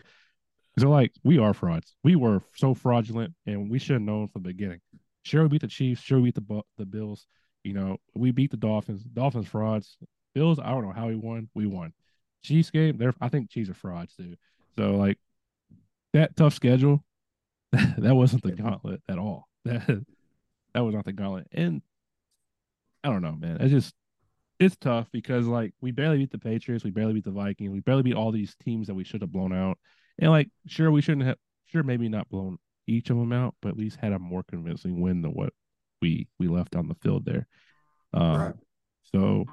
So 0.79 0.89
like 0.89 1.11
we 1.23 1.39
are 1.39 1.53
frauds. 1.53 1.95
We 2.03 2.15
were 2.15 2.41
so 2.55 2.73
fraudulent, 2.73 3.33
and 3.45 3.69
we 3.69 3.79
should 3.79 3.93
have 3.93 4.01
known 4.01 4.27
from 4.27 4.43
the 4.43 4.49
beginning. 4.49 4.79
Sure, 5.23 5.43
we 5.43 5.49
beat 5.49 5.61
the 5.61 5.67
Chiefs. 5.67 6.01
Sure, 6.01 6.19
we 6.19 6.31
beat 6.31 6.35
the 6.35 6.61
the 6.77 6.85
Bills. 6.85 7.25
You 7.67 7.73
know, 7.73 7.97
we 8.15 8.31
beat 8.31 8.51
the 8.51 8.55
Dolphins. 8.55 9.03
Dolphins 9.03 9.49
frauds. 9.49 9.97
Bills, 10.33 10.57
I 10.57 10.69
don't 10.69 10.83
know 10.83 10.93
how 10.93 11.07
we 11.07 11.17
won. 11.17 11.49
We 11.53 11.65
won. 11.65 11.91
Chiefs 12.41 12.71
game, 12.71 12.97
there. 12.97 13.13
I 13.19 13.27
think 13.27 13.49
Chiefs 13.49 13.69
are 13.69 13.73
frauds 13.73 14.15
too. 14.15 14.35
So 14.77 14.95
like 14.95 15.17
that 16.13 16.37
tough 16.37 16.53
schedule, 16.53 17.03
that 17.71 18.15
wasn't 18.15 18.43
the 18.43 18.53
gauntlet 18.53 19.01
at 19.09 19.19
all. 19.19 19.49
That 19.65 20.05
that 20.73 20.85
was 20.85 20.95
not 20.95 21.03
the 21.03 21.11
gauntlet. 21.11 21.47
And 21.51 21.81
I 23.03 23.09
don't 23.09 23.21
know, 23.21 23.33
man. 23.33 23.57
It's 23.59 23.71
just 23.71 23.93
it's 24.59 24.77
tough 24.77 25.07
because 25.11 25.45
like 25.45 25.73
we 25.81 25.91
barely 25.91 26.19
beat 26.19 26.31
the 26.31 26.37
Patriots, 26.37 26.85
we 26.85 26.91
barely 26.91 27.13
beat 27.13 27.25
the 27.25 27.31
Vikings, 27.31 27.71
we 27.71 27.81
barely 27.81 28.03
beat 28.03 28.15
all 28.15 28.31
these 28.31 28.55
teams 28.63 28.87
that 28.87 28.95
we 28.95 29.03
should 29.03 29.21
have 29.21 29.31
blown 29.31 29.51
out. 29.51 29.77
And 30.19 30.31
like, 30.31 30.47
sure, 30.67 30.89
we 30.89 31.01
shouldn't 31.01 31.27
have, 31.27 31.37
sure, 31.65 31.83
maybe 31.83 32.07
not 32.07 32.29
blown 32.29 32.59
each 32.85 33.09
of 33.09 33.17
them 33.17 33.33
out, 33.33 33.55
but 33.61 33.69
at 33.69 33.77
least 33.77 33.97
had 33.99 34.13
a 34.13 34.19
more 34.19 34.43
convincing 34.43 35.01
win 35.01 35.21
than 35.21 35.31
what 35.31 35.51
we 36.01 36.27
we 36.39 36.47
left 36.47 36.75
on 36.75 36.87
the 36.87 36.95
field 36.95 37.25
there. 37.25 37.47
Um, 38.13 38.37
right. 38.39 38.53
So 39.13 39.45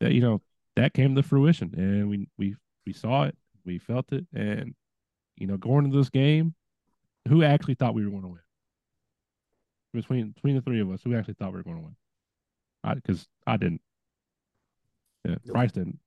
that 0.00 0.12
you 0.12 0.20
know 0.20 0.42
that 0.76 0.94
came 0.94 1.14
to 1.14 1.22
fruition, 1.22 1.72
and 1.76 2.08
we 2.08 2.28
we 2.38 2.56
we 2.86 2.92
saw 2.92 3.24
it, 3.24 3.36
we 3.64 3.78
felt 3.78 4.12
it, 4.12 4.26
and 4.34 4.74
you 5.36 5.46
know 5.46 5.56
going 5.56 5.84
into 5.84 5.96
this 5.96 6.10
game, 6.10 6.54
who 7.28 7.42
actually 7.42 7.74
thought 7.74 7.94
we 7.94 8.04
were 8.04 8.10
going 8.10 8.22
to 8.22 8.28
win? 8.28 8.40
Between 9.92 10.30
between 10.30 10.56
the 10.56 10.62
three 10.62 10.80
of 10.80 10.90
us, 10.90 11.00
who 11.02 11.14
actually 11.14 11.34
thought 11.34 11.52
we 11.52 11.58
were 11.58 11.64
going 11.64 11.76
to 11.76 11.82
win? 11.82 11.96
I 12.84 12.94
because 12.94 13.26
I 13.46 13.56
didn't. 13.56 13.80
Yeah, 15.24 15.36
Nope. 15.44 15.54
Bryce 15.54 15.72
didn't. 15.72 15.98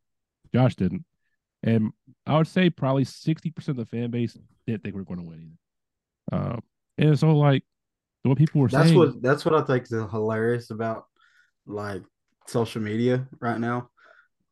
Josh 0.53 0.75
didn't. 0.75 1.05
And 1.63 1.91
I 2.25 2.37
would 2.37 2.47
say 2.47 2.69
probably 2.69 3.03
sixty 3.03 3.49
percent 3.51 3.79
of 3.79 3.89
the 3.89 3.97
fan 3.97 4.11
base 4.11 4.37
didn't 4.65 4.83
think 4.83 4.95
we 4.95 5.01
were 5.01 5.05
going 5.05 5.19
to 5.19 5.25
win 5.25 5.41
either. 6.31 6.41
Um, 6.43 6.61
and 6.97 7.19
so 7.19 7.35
like 7.35 7.63
what 8.29 8.37
people 8.37 8.61
were 8.61 8.67
That's 8.69 8.87
saying. 8.89 8.97
what 8.97 9.21
that's 9.21 9.43
what 9.45 9.53
I 9.55 9.61
think 9.61 9.83
is 9.83 9.89
hilarious 9.89 10.69
about 10.71 11.05
like 11.65 12.03
social 12.47 12.81
media 12.81 13.27
right 13.39 13.59
now. 13.59 13.89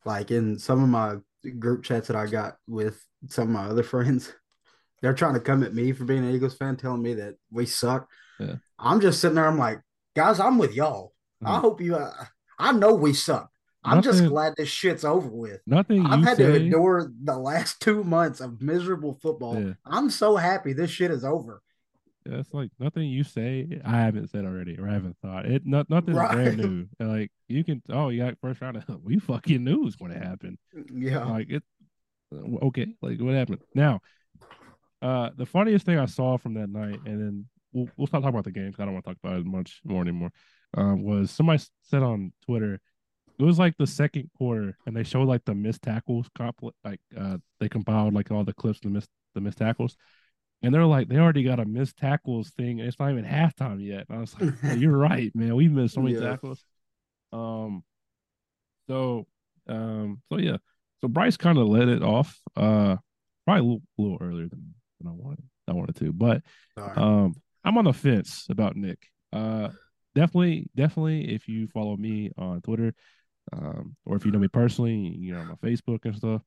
Like 0.06 0.32
in 0.32 0.58
some 0.60 0.84
of 0.84 0.90
my 0.90 1.18
group 1.60 1.84
chats 1.84 2.08
that 2.08 2.16
I 2.18 2.28
got 2.28 2.56
with 2.68 3.02
some 3.28 3.44
of 3.46 3.50
my 3.50 3.66
other 3.66 3.84
friends, 3.94 4.34
they're 5.02 5.14
trying 5.14 5.34
to 5.36 5.40
come 5.40 5.64
at 5.64 5.74
me 5.74 5.92
for 5.92 6.06
being 6.06 6.26
an 6.28 6.34
Eagles 6.36 6.56
fan, 6.58 6.76
telling 6.78 7.02
me 7.02 7.14
that 7.16 7.36
we 7.52 7.66
suck. 7.66 8.10
Yeah. 8.40 8.56
I'm 8.80 9.00
just 9.02 9.20
sitting 9.22 9.36
there. 9.36 9.48
I'm 9.48 9.58
like, 9.58 9.80
guys, 10.16 10.40
I'm 10.40 10.58
with 10.58 10.74
y'all. 10.76 11.14
I 11.44 11.58
Mhm. 11.58 11.62
hope 11.62 11.82
you. 11.82 11.96
Uh, 11.96 12.12
I 12.60 12.72
know 12.72 12.94
we 12.96 13.14
suck. 13.14 13.50
I'm 13.84 14.02
just 14.02 14.26
glad 14.26 14.54
this 14.58 14.68
shit's 14.68 15.06
over 15.06 15.30
with. 15.30 15.62
nothing 15.66 16.06
I've 16.06 16.24
had 16.24 16.38
to 16.38 16.56
endure 16.56 17.10
the 17.24 17.38
last 17.38 17.80
two 17.82 18.04
months 18.04 18.42
of 18.42 18.62
miserable 18.62 19.18
football. 19.22 19.58
Yeah. 19.62 19.74
I'm 19.86 20.10
so 20.10 20.36
happy 20.36 20.74
this 20.74 20.92
shit 20.92 21.10
is 21.10 21.24
over. 21.24 21.62
It's 22.30 22.54
like 22.54 22.70
nothing 22.80 23.04
you 23.10 23.24
say 23.24 23.80
I 23.86 23.98
haven't 24.02 24.30
said 24.30 24.46
already 24.46 24.78
or 24.78 24.88
I 24.90 24.94
haven't 24.94 25.18
thought. 25.22 25.46
It 25.46 25.66
not 25.66 25.90
nothing 25.90 26.16
Right. 26.16 26.32
brand 26.32 26.58
new. 26.58 26.88
Like 27.00 27.32
you 27.48 27.64
can 27.64 27.82
oh 27.90 28.10
you 28.10 28.24
got 28.24 28.38
first 28.42 28.62
round 28.62 28.84
we 29.04 29.20
fucking 29.20 29.64
knew 29.64 29.82
it 29.82 29.86
was 29.86 29.96
gonna 29.96 30.20
happen. 30.20 30.58
Yeah. 30.94 31.26
Like 31.26 31.50
it 31.50 31.64
okay, 32.34 32.88
like 33.02 33.20
what 33.20 33.34
happened? 33.34 33.60
Now, 33.74 34.02
uh 35.02 35.30
the 35.38 35.46
funniest 35.46 35.86
thing 35.86 35.98
I 36.00 36.06
saw 36.06 36.38
from 36.38 36.56
that 36.56 36.70
night, 36.70 37.00
and 37.06 37.20
then 37.22 37.46
we'll 37.72 37.90
we'll 37.98 38.08
stop 38.08 38.22
talking 38.22 38.36
about 38.36 38.46
the 38.46 38.52
game 38.52 38.68
because 38.68 38.82
I 38.82 38.86
don't 38.86 38.94
want 38.94 39.06
to 39.06 39.12
talk 39.12 39.20
about 39.24 39.40
it 39.40 39.46
much 39.46 39.82
more 39.84 40.02
anymore. 40.02 40.32
Um, 40.76 41.04
was 41.04 41.32
somebody 41.32 41.64
said 41.84 42.04
on 42.04 42.34
Twitter, 42.46 42.80
it 43.40 43.44
was 43.44 43.58
like 43.60 43.76
the 43.78 43.88
second 43.88 44.30
quarter, 44.38 44.78
and 44.86 44.96
they 44.96 45.04
showed 45.04 45.28
like 45.28 45.46
the 45.46 45.56
missed 45.56 45.84
tackles 45.84 46.28
comp 46.36 46.60
like 46.84 47.00
uh 47.18 47.38
they 47.60 47.70
compiled 47.70 48.14
like 48.14 48.32
all 48.32 48.44
the 48.44 48.54
clips 48.54 48.80
of 48.80 48.84
the 48.84 48.90
missed 48.90 49.10
the 49.36 49.42
missed 49.42 49.60
tackles. 49.60 49.96
And 50.64 50.74
they're 50.74 50.86
like, 50.86 51.08
they 51.08 51.18
already 51.18 51.44
got 51.44 51.60
a 51.60 51.66
missed 51.66 51.98
tackles 51.98 52.50
thing. 52.52 52.80
And 52.80 52.88
it's 52.88 53.00
not 53.00 53.12
even 53.12 53.26
halftime 53.26 53.84
yet. 53.86 54.06
And 54.10 54.18
I 54.18 54.22
was 54.22 54.36
like, 54.40 54.80
you're 54.80 54.98
right, 54.98 55.32
man. 55.36 55.56
We've 55.56 55.72
missed 55.72 55.94
so 55.94 56.02
many 56.02 56.16
Yeah. 56.16 56.32
tackles. 56.32 56.64
Um, 57.32 57.84
so, 58.90 59.28
um, 59.68 60.22
so 60.32 60.40
yeah. 60.40 60.58
So 61.02 61.08
Bryce 61.08 61.38
kind 61.38 61.58
of 61.58 61.68
let 61.68 61.88
it 61.88 62.02
off. 62.02 62.40
Uh, 62.56 62.98
probably 63.46 63.60
a 63.60 63.64
little, 63.64 63.82
a 63.98 64.02
little 64.02 64.18
earlier 64.22 64.48
than, 64.48 64.74
than 65.00 65.08
I 65.10 65.14
wanted. 65.14 65.44
I 65.68 65.74
wanted 65.74 65.96
to, 65.98 66.14
but 66.14 66.42
um, 66.78 67.36
I'm 67.66 67.78
on 67.78 67.86
the 67.86 67.94
fence 67.94 68.48
about 68.50 68.78
Nick. 68.78 69.06
Uh, 69.34 69.70
definitely, 70.16 70.70
definitely. 70.76 71.34
If 71.36 71.50
you 71.50 71.68
follow 71.68 71.98
me 71.98 72.32
on 72.38 72.62
Twitter, 72.62 72.94
um, 73.52 73.96
or 74.06 74.16
if 74.16 74.26
you 74.26 74.32
know 74.32 74.40
me 74.40 74.48
personally, 74.48 74.96
you 74.96 75.34
know 75.34 75.44
my 75.44 75.56
Facebook 75.70 76.06
and 76.06 76.16
stuff. 76.16 76.42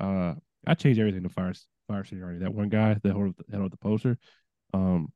Uh, 0.00 0.34
I 0.66 0.74
change 0.74 0.98
everything 0.98 1.22
to 1.22 1.28
fire 1.28 1.54
fire 1.88 2.02
Sirianni. 2.04 2.40
That 2.40 2.54
one 2.54 2.68
guy 2.68 2.94
that 2.94 3.12
held 3.12 3.34
that 3.48 3.56
held 3.56 3.72
the 3.72 3.76
poster. 3.76 4.18
Um, 4.72 5.12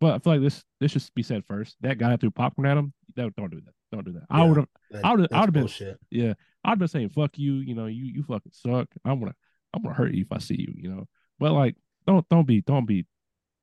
but 0.00 0.14
I 0.14 0.18
feel 0.18 0.32
like 0.34 0.42
this 0.42 0.64
this 0.80 0.90
should 0.92 1.02
be 1.14 1.22
said 1.22 1.44
first. 1.46 1.76
That 1.80 1.98
guy 1.98 2.16
threw 2.16 2.30
popcorn 2.30 2.66
at 2.66 2.76
him. 2.76 2.92
Don't 3.16 3.34
don't 3.36 3.50
do 3.50 3.60
that. 3.60 3.74
Don't 3.92 4.04
do 4.04 4.12
that. 4.12 4.22
I 4.30 4.42
Yeah. 4.42 4.48
would 4.48 4.56
have. 4.58 4.68
I 5.04 5.10
would've- 5.12 5.28
I 5.32 5.40
would've 5.40 5.52
been- 5.52 5.62
bullshit. 5.62 5.98
Yeah, 6.10 6.34
I'd 6.64 6.78
been 6.78 6.88
saying 6.88 7.10
fuck 7.10 7.38
you. 7.38 7.54
You 7.54 7.74
know, 7.74 7.86
you 7.86 8.04
you 8.04 8.22
fucking 8.24 8.52
suck. 8.52 8.88
I'm 9.04 9.20
gonna 9.20 9.34
I'm 9.72 9.82
gonna 9.82 9.94
hurt 9.94 10.14
you 10.14 10.22
if 10.22 10.32
I 10.32 10.38
see 10.38 10.56
you. 10.58 10.74
You 10.76 10.90
know, 10.90 11.08
but 11.38 11.52
like 11.52 11.76
don't 12.06 12.28
don't 12.28 12.46
be 12.46 12.60
don't 12.60 12.86
be 12.86 13.06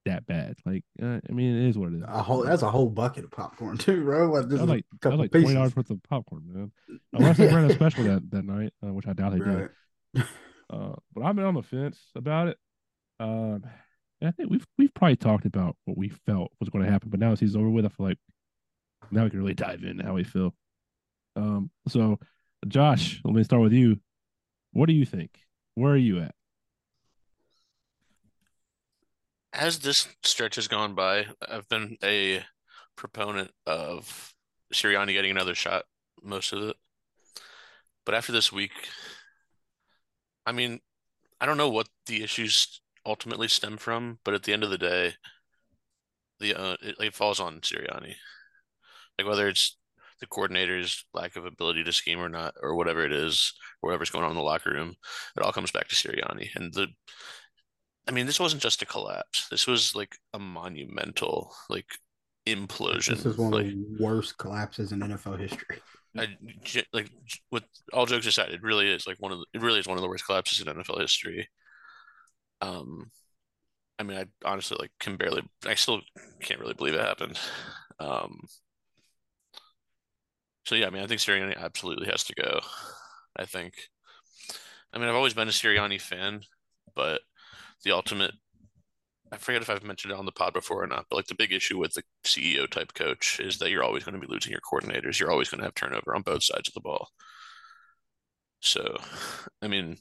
that 0.06 0.26
bad. 0.26 0.56
Like 0.66 0.84
uh, 1.02 1.20
I 1.30 1.32
mean, 1.34 1.56
it 1.58 1.70
is 1.70 1.78
what 1.78 1.90
it 1.92 1.98
is. 1.98 2.04
A 2.08 2.24
whole 2.24 2.44
that's 2.44 2.64
a 2.64 2.72
whole 2.72 2.90
bucket 2.90 3.26
of 3.26 3.32
popcorn 3.32 3.78
too, 3.80 4.04
bro. 4.04 4.32
Like, 4.32 4.44
That 4.44 4.50
this 4.50 4.60
was 4.62 4.62
is 4.62 4.70
like 4.70 4.86
a 4.94 4.98
that 5.02 5.10
was 5.12 5.20
like 5.20 5.32
twenty 5.32 5.54
dollars 5.54 5.76
worth 5.76 5.90
of 5.90 6.02
popcorn, 6.04 6.44
man. 6.48 6.72
Unless 7.14 7.38
they 7.38 7.48
ran 7.54 7.70
a 7.70 7.74
special 7.74 8.06
that, 8.06 8.32
that 8.32 8.46
night, 8.46 8.74
uh, 8.86 8.94
which 8.94 9.08
I 9.08 9.14
doubt 9.14 9.34
they 9.34 9.40
did. 9.40 9.70
Uh, 10.72 10.94
but 11.14 11.24
I've 11.24 11.36
been 11.36 11.46
on 11.46 11.56
the 11.56 11.64
fence 11.64 12.00
about 12.16 12.48
it. 12.48 12.58
Um, 13.20 13.64
and 14.22 14.28
I 14.28 14.32
think 14.32 14.50
we've 14.50 14.66
we've 14.78 14.94
probably 14.94 15.18
talked 15.18 15.46
about 15.46 15.76
what 15.86 15.98
we 15.98 16.10
felt 16.10 16.52
was 16.60 16.70
going 16.70 16.86
to 16.86 16.92
happen, 16.92 17.10
but 17.10 17.20
now 17.20 17.36
he's 17.36 17.56
over 17.56 17.70
with, 17.70 17.86
I 17.86 17.90
feel 17.90 18.08
like 18.08 18.18
now 19.12 19.24
we 19.24 19.30
can 19.30 19.40
really 19.40 19.54
dive 19.54 19.84
into 19.84 20.04
how 20.04 20.14
we 20.14 20.24
feel. 20.24 20.54
Um, 21.36 21.72
so 21.88 22.20
Josh, 22.68 23.20
let 23.24 23.34
me 23.34 23.44
start 23.44 23.62
with 23.62 23.74
you. 23.74 24.00
What 24.74 24.86
do 24.86 24.94
you 24.94 25.06
think? 25.06 25.32
Where 25.76 25.94
are 25.94 25.98
you 25.98 26.20
at? 26.20 26.36
As 29.54 29.80
this 29.80 30.08
stretch 30.24 30.56
has 30.56 30.68
gone 30.68 30.96
by, 30.96 31.26
I've 31.48 31.68
been 31.68 31.98
a 32.04 32.44
proponent 32.96 33.52
of 33.66 34.34
Sirianni 34.74 35.14
getting 35.14 35.32
another 35.32 35.56
shot 35.56 35.84
most 36.24 36.54
of 36.54 36.62
it. 36.70 36.76
But 38.06 38.16
after 38.16 38.32
this 38.32 38.52
week, 38.52 38.72
I 40.46 40.52
mean, 40.52 40.80
I 41.40 41.46
don't 41.46 41.58
know 41.58 41.70
what 41.70 41.88
the 42.06 42.24
issues 42.24 42.82
ultimately 43.06 43.48
stem 43.48 43.78
from, 43.78 44.20
but 44.24 44.34
at 44.34 44.44
the 44.44 44.54
end 44.54 44.64
of 44.64 44.70
the 44.70 44.78
day, 44.78 45.14
the 46.40 46.56
uh, 46.56 46.78
it, 46.82 46.96
it 47.00 47.16
falls 47.16 47.40
on 47.40 47.62
Sirianni. 47.62 48.16
Like 49.18 49.28
whether 49.28 49.48
it's 49.48 49.78
the 50.20 50.28
coordinator's 50.28 51.06
lack 51.14 51.36
of 51.36 51.46
ability 51.46 51.84
to 51.84 51.94
scheme 51.94 52.20
or 52.20 52.30
not, 52.30 52.54
or 52.62 52.76
whatever 52.76 53.04
it 53.04 53.12
is, 53.12 53.54
or 53.82 53.90
whatever's 53.90 54.10
going 54.10 54.24
on 54.24 54.32
in 54.32 54.38
the 54.38 54.44
locker 54.44 54.72
room, 54.72 54.96
it 55.36 55.44
all 55.44 55.52
comes 55.52 55.72
back 55.72 55.88
to 55.88 55.96
Sirianni. 55.96 56.50
And 56.56 56.74
the 56.74 56.88
I 58.08 58.12
mean, 58.12 58.26
this 58.26 58.40
wasn't 58.40 58.62
just 58.62 58.82
a 58.82 58.86
collapse. 58.86 59.48
This 59.50 59.68
was 59.68 59.96
like 59.96 60.18
a 60.34 60.40
monumental 60.40 61.54
like 61.70 61.86
implosion. 62.48 63.16
This 63.16 63.26
is 63.26 63.38
one 63.38 63.52
like, 63.52 63.66
of 63.68 63.72
the 63.72 63.98
worst 64.00 64.38
collapses 64.38 64.92
in 64.92 65.00
NFL 65.00 65.40
history. 65.40 65.78
I, 66.18 66.28
like 66.94 67.10
with 67.52 67.64
all 67.94 68.06
jokes 68.06 68.28
aside, 68.28 68.50
it 68.52 68.62
really 68.62 68.92
is 68.92 69.08
like 69.08 69.18
one 69.20 69.32
of 69.32 69.40
the, 69.40 69.46
it 69.54 69.62
really 69.62 69.80
is 69.80 69.88
one 69.88 69.98
of 69.98 70.02
the 70.02 70.10
worst 70.10 70.26
collapses 70.26 70.60
in 70.60 70.68
NFL 70.68 71.00
history. 71.00 71.48
Um, 72.62 73.12
I 74.00 74.04
mean, 74.04 74.18
I 74.18 74.26
honestly 74.50 74.78
like 74.80 74.92
can 75.00 75.18
barely, 75.18 75.44
I 75.66 75.76
still 75.76 76.02
can't 76.42 76.60
really 76.60 76.74
believe 76.74 76.96
it 76.96 77.02
happened. 77.02 77.40
Um, 78.00 78.42
so 80.66 80.76
yeah, 80.76 80.88
I 80.88 80.90
mean, 80.90 81.04
I 81.04 81.08
think 81.08 81.22
Sirianni 81.22 81.58
absolutely 81.58 82.08
has 82.08 82.24
to 82.26 82.36
go. 82.36 82.60
I 83.36 83.46
think. 83.46 83.74
I 84.94 84.98
mean, 84.98 85.08
I've 85.08 85.16
always 85.16 85.34
been 85.34 85.48
a 85.48 85.52
Sirianni 85.52 86.00
fan, 86.00 86.42
but 86.96 87.22
the 87.84 87.92
ultimate 87.92 88.34
I 89.32 89.38
forget 89.38 89.62
if 89.62 89.70
I've 89.70 89.84
mentioned 89.84 90.12
it 90.12 90.20
on 90.20 90.26
the 90.26 90.32
pod 90.32 90.54
before 90.54 90.84
or 90.84 90.88
not, 90.88 91.06
but 91.10 91.16
like 91.16 91.28
the 91.28 91.36
big 91.36 91.54
issue 91.54 91.78
with 91.78 91.94
the 91.94 92.04
CEO 92.26 92.70
type 92.70 92.94
coach 92.94 93.40
is 93.40 93.58
that 93.60 93.70
you're 93.70 93.84
always 93.84 94.04
going 94.04 94.20
to 94.20 94.26
be 94.26 94.32
losing 94.32 94.52
your 94.52 94.62
coordinators. 94.62 95.20
You're 95.20 95.32
always 95.32 95.50
going 95.50 95.60
to 95.60 95.66
have 95.66 95.74
turnover 95.74 96.14
on 96.14 96.22
both 96.22 96.44
sides 96.44 96.68
of 96.68 96.74
the 96.74 96.82
ball. 96.82 97.08
So, 98.60 98.98
I 99.62 99.68
mean, 99.68 99.98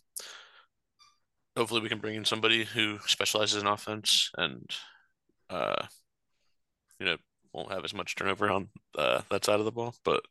hopefully 1.57 1.81
we 1.81 1.89
can 1.89 2.01
bring 2.01 2.17
in 2.17 2.25
somebody 2.25 2.65
who 2.65 2.99
specializes 3.07 3.63
in 3.63 3.69
offense 3.69 4.31
and, 4.37 4.69
uh, 5.49 5.87
you 6.99 7.07
know, 7.07 7.17
won't 7.53 7.73
have 7.73 7.85
as 7.85 7.95
much 7.95 8.17
turnover 8.17 8.51
on 8.51 8.69
uh, 8.99 9.23
that 9.31 9.45
side 9.45 9.61
of 9.61 9.65
the 9.65 9.73
ball. 9.73 9.95
But, 10.05 10.23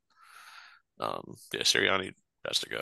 um, 0.99 1.35
yeah, 1.53 1.61
Sirianni 1.61 2.13
has 2.45 2.59
to 2.59 2.69
go. 2.69 2.81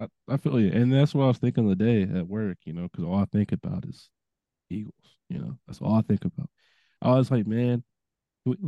I, 0.00 0.08
I 0.28 0.36
feel 0.36 0.60
you, 0.60 0.70
and 0.70 0.92
that's 0.92 1.14
what 1.14 1.24
I 1.24 1.28
was 1.28 1.38
thinking 1.38 1.68
the 1.68 1.76
day 1.76 2.02
at 2.02 2.26
work. 2.26 2.58
You 2.64 2.72
know, 2.72 2.88
because 2.90 3.04
all 3.04 3.16
I 3.16 3.24
think 3.26 3.52
about 3.52 3.84
is 3.86 4.10
Eagles. 4.72 4.94
You 5.28 5.38
know, 5.38 5.58
that's 5.66 5.80
all 5.80 5.94
I 5.94 6.02
think 6.02 6.24
about. 6.24 6.50
I 7.00 7.14
was 7.14 7.30
like, 7.30 7.46
man, 7.46 7.82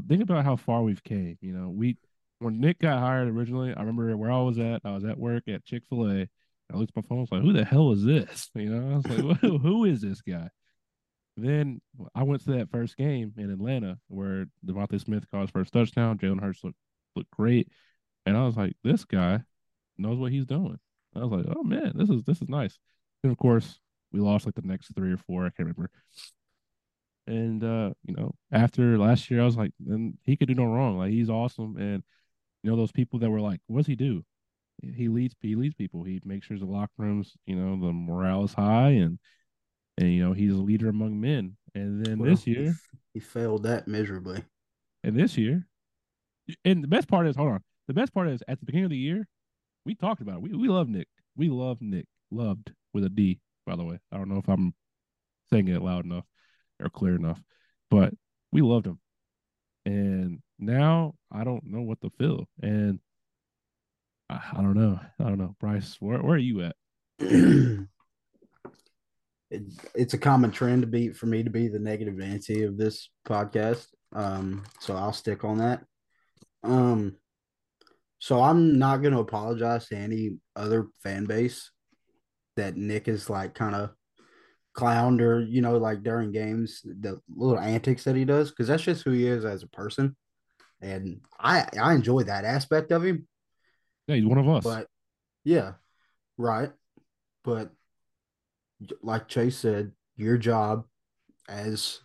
think 0.09 0.23
about 0.23 0.45
how 0.45 0.57
far 0.57 0.83
we've 0.83 1.03
came. 1.05 1.39
You 1.41 1.53
know, 1.53 1.71
we 1.71 1.97
when 2.39 2.61
Nick 2.61 2.81
got 2.81 3.01
hired 3.01 3.29
originally, 3.29 3.73
I 3.75 3.81
remember 3.81 4.17
where 4.17 4.31
I 4.31 4.41
was 4.41 4.59
at. 4.59 4.83
I 4.85 4.93
was 4.93 5.05
at 5.05 5.19
work 5.19 5.45
at 5.49 5.65
Chick 5.65 5.85
Fil 5.89 6.11
A. 6.11 6.29
I 6.73 6.77
looked 6.77 6.93
at 6.97 7.03
my 7.03 7.09
phone. 7.09 7.19
I 7.19 7.21
was 7.23 7.33
like, 7.33 7.43
who 7.43 7.53
the 7.53 7.65
hell 7.65 7.93
is 7.93 8.05
this? 8.05 8.51
You 8.55 8.71
know, 8.71 8.93
I 8.93 8.97
was 8.97 9.07
like, 9.07 9.39
who, 9.41 9.59
who 9.59 9.85
is 9.85 10.01
this 10.01 10.23
guy? 10.23 10.49
Then 11.37 11.81
I 12.15 12.23
went 12.23 12.45
to 12.45 12.53
that 12.53 12.71
first 12.71 12.97
game 12.97 13.33
in 13.37 13.51
Atlanta 13.51 13.99
where 14.09 14.47
DeVonta 14.65 15.01
Smith 15.01 15.29
caught 15.31 15.43
his 15.43 15.51
first 15.51 15.73
touchdown. 15.73 16.19
Jalen 16.19 16.41
Hurts 16.41 16.63
looked 16.63 16.79
looked 17.17 17.31
great, 17.31 17.69
and 18.27 18.37
I 18.37 18.45
was 18.45 18.57
like, 18.57 18.75
this 18.83 19.05
guy 19.05 19.41
knows 19.99 20.19
what 20.19 20.33
he's 20.33 20.47
doing. 20.47 20.79
I 21.15 21.25
was 21.25 21.31
like, 21.31 21.57
oh 21.57 21.63
man, 21.63 21.93
this 21.95 22.09
is 22.09 22.23
this 22.25 22.41
is 22.41 22.49
nice. 22.49 22.79
And 23.23 23.33
of 23.33 23.39
course, 23.39 23.81
we 24.15 24.21
lost 24.21 24.47
like 24.47 24.55
the 24.55 24.63
next 24.63 24.95
three 24.97 25.13
or 25.13 25.19
four. 25.19 25.43
I 25.45 25.51
can't 25.51 25.69
remember. 25.69 25.91
And 27.27 27.65
uh, 27.65 27.95
you 28.05 28.15
know, 28.15 28.35
after 28.53 28.99
last 28.99 29.31
year, 29.31 29.41
I 29.41 29.45
was 29.45 29.57
like, 29.57 29.73
then 29.81 30.19
he 30.25 30.37
could 30.37 30.49
do 30.49 30.55
no 30.55 30.67
wrong. 30.67 30.99
Like 30.99 31.11
he's 31.11 31.31
awesome. 31.31 31.77
And 31.79 32.03
you 32.63 32.71
know, 32.71 32.77
those 32.77 32.93
people 32.93 33.19
that 33.21 33.31
were 33.31 33.41
like, 33.41 33.61
what 33.67 33.79
does 33.81 33.87
he 33.87 33.97
do? 33.97 34.25
He 34.83 35.09
leads 35.09 35.35
he 35.41 35.55
leads 35.57 35.75
people. 35.75 36.05
He 36.05 36.21
makes 36.25 36.47
sure 36.47 36.59
the 36.59 36.67
locker 36.67 36.93
rooms, 36.99 37.35
you 37.47 37.57
know, 37.57 37.81
the 37.87 37.93
morale 37.93 38.45
is 38.45 38.55
high 38.55 38.91
and 38.91 39.19
and 39.99 40.13
you 40.13 40.25
know, 40.25 40.33
he's 40.33 40.53
a 40.53 40.57
leader 40.57 40.89
among 40.89 41.21
men. 41.21 41.57
And 41.75 42.05
then 42.05 42.19
Well, 42.19 42.31
this 42.31 42.47
year, 42.47 42.75
he 43.15 43.21
failed 43.21 43.63
that 43.65 43.89
miserably. 43.89 44.45
and 45.03 45.17
this 45.17 45.39
year, 45.39 45.67
and 46.65 46.83
the 46.83 46.89
best 46.89 47.09
part 47.09 47.27
is, 47.27 47.37
hold 47.37 47.53
on. 47.53 47.63
The 47.89 47.95
best 47.95 48.13
part 48.13 48.29
is 48.29 48.43
at 48.49 48.61
the 48.61 48.67
beginning 48.67 48.85
of 48.87 48.91
the 48.91 48.97
year, 48.99 49.27
we 49.87 49.95
talked 49.95 50.21
about 50.21 50.37
it. 50.37 50.43
We 50.43 50.51
we 50.51 50.69
love 50.69 50.89
Nick. 50.89 51.09
We 51.37 51.49
love 51.49 51.81
Nick. 51.81 52.07
Loved 52.31 52.73
with 52.93 53.05
a 53.05 53.09
D, 53.09 53.41
by 53.67 53.77
the 53.77 53.85
way. 53.85 53.99
I 54.13 54.17
don't 54.17 54.29
know 54.29 54.39
if 54.39 54.49
I'm 54.49 54.75
saying 55.51 55.69
it 55.69 55.83
loud 55.83 56.05
enough. 56.05 56.25
or 56.81 56.89
clear 56.89 57.15
enough. 57.15 57.41
But 57.91 58.15
we 58.53 58.63
loved 58.63 58.87
him. 58.87 58.99
And 59.85 60.41
now 60.59 61.15
I 61.31 61.45
don't 61.45 61.65
know 61.65 61.83
what 61.83 62.01
to 62.01 62.11
feel. 62.19 62.49
And 62.63 62.99
I, 64.31 64.41
I 64.53 64.63
don't 64.63 64.75
know. 64.75 64.99
I 65.21 65.25
don't 65.25 65.39
know. 65.39 65.55
Bryce, 65.61 65.97
where, 66.01 66.23
where 66.23 66.35
are 66.35 66.39
you 66.39 66.63
at? 66.63 66.77
it, 67.19 67.87
it's 69.95 70.15
a 70.15 70.19
common 70.19 70.51
trend 70.51 70.83
to 70.83 70.89
be 70.89 71.11
for 71.11 71.27
me 71.27 71.43
to 71.43 71.51
be 71.51 71.69
the 71.69 71.79
negative 71.79 72.15
Nancy 72.15 72.63
of 72.63 72.77
this 72.77 73.11
podcast. 73.27 73.87
Um, 74.15 74.65
so 74.81 74.97
I'll 74.97 75.13
stick 75.13 75.45
on 75.45 75.59
that. 75.59 75.85
Um, 76.63 77.17
so 78.19 78.43
I'm 78.43 78.79
not 78.79 79.03
going 79.03 79.13
to 79.13 79.21
apologize 79.21 79.89
to 79.89 79.97
any 79.97 80.39
other 80.57 80.87
fan 81.03 81.27
base 81.27 81.71
that 82.57 82.77
Nick 82.77 83.09
is 83.09 83.29
like 83.29 83.55
kind 83.55 83.75
of 83.75 83.91
clowned 84.77 85.21
or 85.21 85.41
you 85.41 85.61
know 85.61 85.77
like 85.79 86.03
during 86.03 86.33
games 86.33 86.81
the 86.85 87.21
little 87.29 87.59
antics 87.59 88.05
that 88.05 88.17
he 88.17 88.25
does 88.25 88.51
because 88.51 88.67
that's 88.67 88.83
just 88.83 89.05
who 89.05 89.13
he 89.13 89.27
is 89.27 89.45
as 89.45 89.63
a 89.63 89.69
person, 89.69 90.17
and 90.81 91.21
I 91.39 91.67
I 91.81 91.95
enjoy 91.95 92.23
that 92.25 92.45
aspect 92.45 92.93
of 92.93 93.05
him. 93.05 93.27
Yeah, 94.07 94.17
he's 94.17 94.27
one 94.27 94.39
of 94.39 94.49
us. 94.49 94.65
But 94.65 94.89
yeah, 95.45 95.73
right. 96.37 96.73
But 97.45 97.71
like 99.03 99.29
Chase 99.29 99.57
said, 99.57 99.93
your 100.17 100.37
job 100.37 100.85
as 101.49 102.01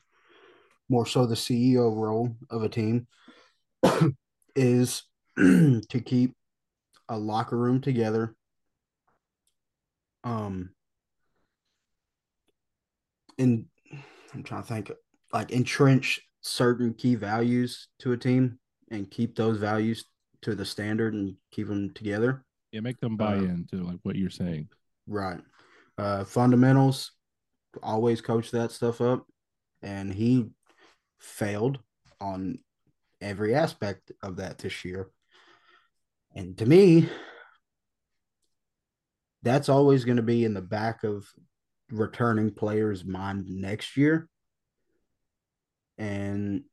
more 0.90 1.06
so 1.06 1.26
the 1.26 1.36
CEO 1.36 1.96
role 1.96 2.36
of 2.50 2.64
a 2.64 2.70
team 2.70 3.08
is 4.56 5.04
to 5.38 6.02
keep 6.04 6.34
a 7.08 7.18
locker 7.18 7.58
room 7.58 7.82
together. 7.82 8.36
Um, 10.30 10.70
and 13.40 13.66
I'm 14.34 14.44
trying 14.44 14.62
to 14.62 14.68
think, 14.68 14.92
like 15.34 15.52
entrench 15.52 16.22
certain 16.42 16.94
key 16.94 17.16
values 17.16 17.88
to 18.00 18.12
a 18.12 18.18
team 18.18 18.60
and 18.92 19.10
keep 19.10 19.36
those 19.36 19.58
values 19.58 20.06
to 20.42 20.56
the 20.56 20.66
standard 20.66 21.14
and 21.14 21.36
keep 21.52 21.68
them 21.68 21.92
together. 21.94 22.44
Yeah, 22.72 22.82
make 22.82 23.00
them 23.00 23.18
buy 23.18 23.38
uh, 23.38 23.42
into 23.42 23.78
like 23.78 24.00
what 24.04 24.16
you're 24.16 24.30
saying. 24.30 24.70
Right. 25.08 25.40
Uh, 25.98 26.24
fundamentals, 26.24 27.12
always 27.82 28.22
coach 28.22 28.52
that 28.52 28.72
stuff 28.72 29.02
up, 29.02 29.26
and 29.82 30.14
he 30.14 30.50
failed 31.20 31.80
on 32.22 32.60
every 33.20 33.56
aspect 33.56 34.12
of 34.22 34.38
that 34.38 34.60
this 34.60 34.86
year. 34.86 35.10
And 36.36 36.58
to 36.60 36.66
me, 36.66 37.10
that's 39.44 39.70
always 39.70 40.06
going 40.06 40.18
to 40.18 40.24
be 40.24 40.44
in 40.44 40.54
the 40.54 40.62
back 40.62 41.04
of 41.04 41.26
returning 41.92 42.52
players' 42.52 43.06
mind 43.06 43.48
next 43.48 43.98
year. 43.98 44.28
And 45.98 46.64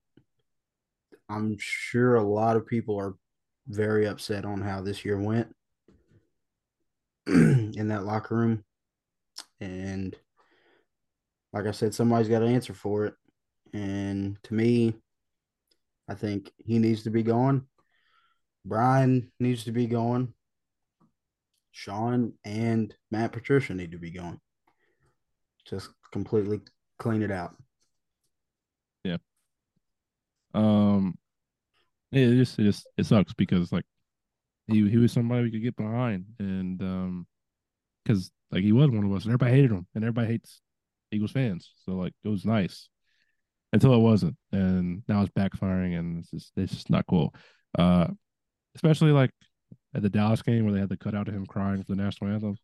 I'm 1.29 1.57
sure 1.59 2.15
a 2.15 2.23
lot 2.23 2.57
of 2.57 2.67
people 2.67 2.97
are 2.99 3.15
very 3.69 4.07
upset 4.07 4.45
on 4.45 4.61
how 4.61 4.81
this 4.81 5.05
year 5.05 5.19
went 5.19 5.55
in 7.27 7.89
that 7.89 8.05
locker 8.05 8.37
room. 8.37 8.65
And 9.61 10.15
like 11.53 11.67
I 11.67 11.73
said, 11.73 11.95
somebody's 11.95 12.29
got 12.29 12.41
to 12.41 12.47
answer 12.47 12.75
for 12.75 13.07
it. 13.07 13.15
And 13.73 14.39
to 14.45 14.55
me, 14.55 14.95
I 16.09 16.15
think 16.15 16.53
he 16.65 16.79
needs 16.79 17.03
to 17.05 17.11
be 17.11 17.23
gone. 17.23 17.67
Brian 18.65 19.33
needs 19.41 19.65
to 19.65 19.73
be 19.73 19.87
gone. 19.87 20.35
Sean 21.77 22.33
and 22.43 22.95
Matt 23.11 23.33
Patricia 23.33 23.75
need 23.75 23.93
to 23.93 23.99
be 23.99 24.11
gone. 24.11 24.41
Just 25.67 25.91
completely 26.11 26.61
clean 26.99 27.21
it 27.21 27.31
out. 27.31 27.55
Yeah. 29.05 29.19
Um. 30.55 31.19
It 32.13 32.37
just 32.37 32.59
it 32.59 32.63
just 32.63 32.89
it 32.97 33.05
sucks 33.05 33.35
because 33.35 33.73
like 33.73 33.85
he 34.69 34.89
he 34.89 34.97
was 34.97 35.13
somebody 35.13 35.43
we 35.43 35.51
could 35.51 35.63
get 35.63 35.77
behind, 35.77 36.25
and 36.39 36.81
um, 36.81 37.27
because 38.03 38.31
like 38.51 38.63
he 38.63 38.73
was 38.73 38.89
one 38.89 39.05
of 39.05 39.13
us, 39.13 39.25
and 39.25 39.35
everybody 39.35 39.53
hated 39.53 39.73
him, 39.73 39.87
and 39.95 40.03
everybody 40.03 40.29
hates 40.29 40.63
Eagles 41.13 41.33
fans. 41.33 41.73
So 41.85 41.93
like 41.93 42.15
it 42.25 42.29
was 42.29 42.47
nice 42.47 42.89
until 43.75 43.93
it 43.93 43.99
wasn't, 43.99 44.37
and 44.51 45.03
now 45.09 45.21
it's 45.21 45.33
backfiring, 45.33 45.99
and 45.99 46.21
it's 46.21 46.31
just 46.31 46.53
it's 46.57 46.73
just 46.73 46.89
not 46.89 47.07
cool. 47.07 47.35
Uh, 47.79 48.07
especially 48.77 49.11
like 49.11 49.31
at 49.97 50.03
the 50.03 50.11
Dallas 50.11 50.43
game 50.43 50.65
where 50.65 50.75
they 50.75 50.81
had 50.81 50.91
the 50.91 50.97
cutout 50.97 51.27
of 51.27 51.35
him 51.35 51.47
crying 51.47 51.83
for 51.83 51.95
the 51.95 52.03
national 52.03 52.31
anthem. 52.31 52.59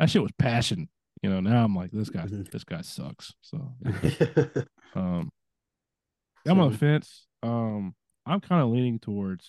That 0.00 0.10
shit 0.10 0.20
was 0.20 0.32
passion. 0.36 0.88
You 1.22 1.30
know, 1.30 1.40
now 1.40 1.64
I'm 1.64 1.76
like, 1.76 1.92
this 1.92 2.10
guy, 2.10 2.22
mm-hmm. 2.22 2.42
this 2.50 2.64
guy 2.64 2.82
sucks. 2.82 3.32
So, 3.40 3.72
um, 4.96 5.30
I'm 6.44 6.60
on 6.60 6.72
the 6.72 6.76
fence. 6.76 7.26
Um, 7.42 7.94
I'm 8.26 8.40
kind 8.40 8.62
of 8.62 8.68
leaning 8.70 8.98
towards. 8.98 9.48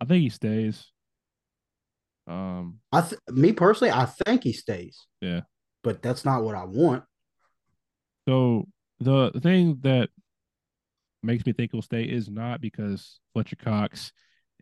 I 0.00 0.04
think 0.04 0.22
he 0.22 0.28
stays. 0.28 0.92
Um, 2.26 2.80
I 2.92 3.00
th- 3.00 3.20
me 3.30 3.52
personally, 3.52 3.90
I 3.90 4.04
think 4.04 4.44
he 4.44 4.52
stays. 4.52 5.06
Yeah, 5.22 5.40
but 5.82 6.02
that's 6.02 6.26
not 6.26 6.44
what 6.44 6.54
I 6.54 6.66
want. 6.66 7.04
So 8.28 8.68
the 9.00 9.32
thing 9.42 9.78
that 9.80 10.10
makes 11.22 11.46
me 11.46 11.54
think 11.54 11.72
he'll 11.72 11.80
stay 11.80 12.02
is 12.02 12.28
not 12.28 12.60
because 12.60 13.18
Fletcher 13.32 13.56
Cox 13.56 14.12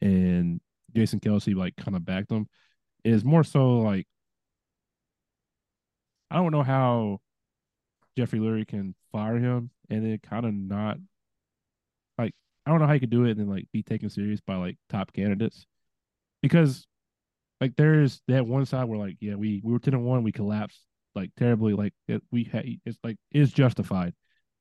and 0.00 0.60
Jason 0.94 1.20
Kelce 1.20 1.54
like 1.54 1.76
kind 1.76 1.96
of 1.96 2.04
backed 2.04 2.30
him. 2.30 2.46
It 3.04 3.12
is 3.12 3.24
more 3.24 3.44
so 3.44 3.78
like 3.78 4.06
I 6.30 6.36
don't 6.36 6.52
know 6.52 6.62
how 6.62 7.20
Jeffrey 8.16 8.38
Lurie 8.38 8.66
can 8.66 8.94
fire 9.12 9.38
him 9.38 9.70
and 9.90 10.04
then 10.04 10.18
kind 10.18 10.44
of 10.46 10.54
not 10.54 10.98
like 12.18 12.32
I 12.64 12.70
don't 12.70 12.80
know 12.80 12.86
how 12.86 12.94
he 12.94 13.00
could 13.00 13.10
do 13.10 13.24
it 13.24 13.32
and 13.32 13.40
then 13.40 13.48
like 13.48 13.66
be 13.72 13.82
taken 13.82 14.10
serious 14.10 14.40
by 14.40 14.56
like 14.56 14.76
top 14.88 15.12
candidates 15.12 15.66
because 16.42 16.86
like 17.60 17.76
there's 17.76 18.20
that 18.28 18.46
one 18.46 18.66
side 18.66 18.84
where 18.84 18.98
like 18.98 19.16
yeah 19.20 19.34
we 19.34 19.60
we 19.64 19.72
were 19.72 19.78
ten 19.78 19.94
and 19.94 20.04
one 20.04 20.22
we 20.22 20.32
collapsed 20.32 20.80
like 21.14 21.30
terribly 21.36 21.72
like 21.72 21.94
it, 22.08 22.22
we 22.30 22.44
had 22.44 22.66
it's 22.84 22.98
like 23.02 23.16
is 23.32 23.52
justified 23.52 24.12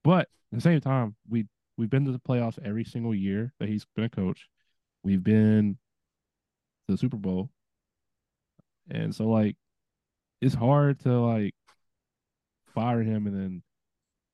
but 0.03 0.21
at 0.21 0.27
the 0.53 0.61
same 0.61 0.79
time 0.79 1.15
we 1.27 1.45
we've 1.77 1.89
been 1.89 2.05
to 2.05 2.11
the 2.11 2.19
playoffs 2.19 2.59
every 2.63 2.83
single 2.83 3.13
year 3.13 3.53
that 3.59 3.69
he's 3.69 3.85
been 3.95 4.05
a 4.05 4.09
coach. 4.09 4.47
We've 5.05 5.23
been 5.23 5.77
to 6.87 6.93
the 6.93 6.97
Super 6.97 7.17
Bowl. 7.17 7.51
And 8.89 9.13
so 9.15 9.25
like 9.25 9.55
it's 10.41 10.55
hard 10.55 10.99
to 11.01 11.19
like 11.19 11.53
fire 12.73 13.01
him 13.01 13.27
and 13.27 13.35
then 13.35 13.63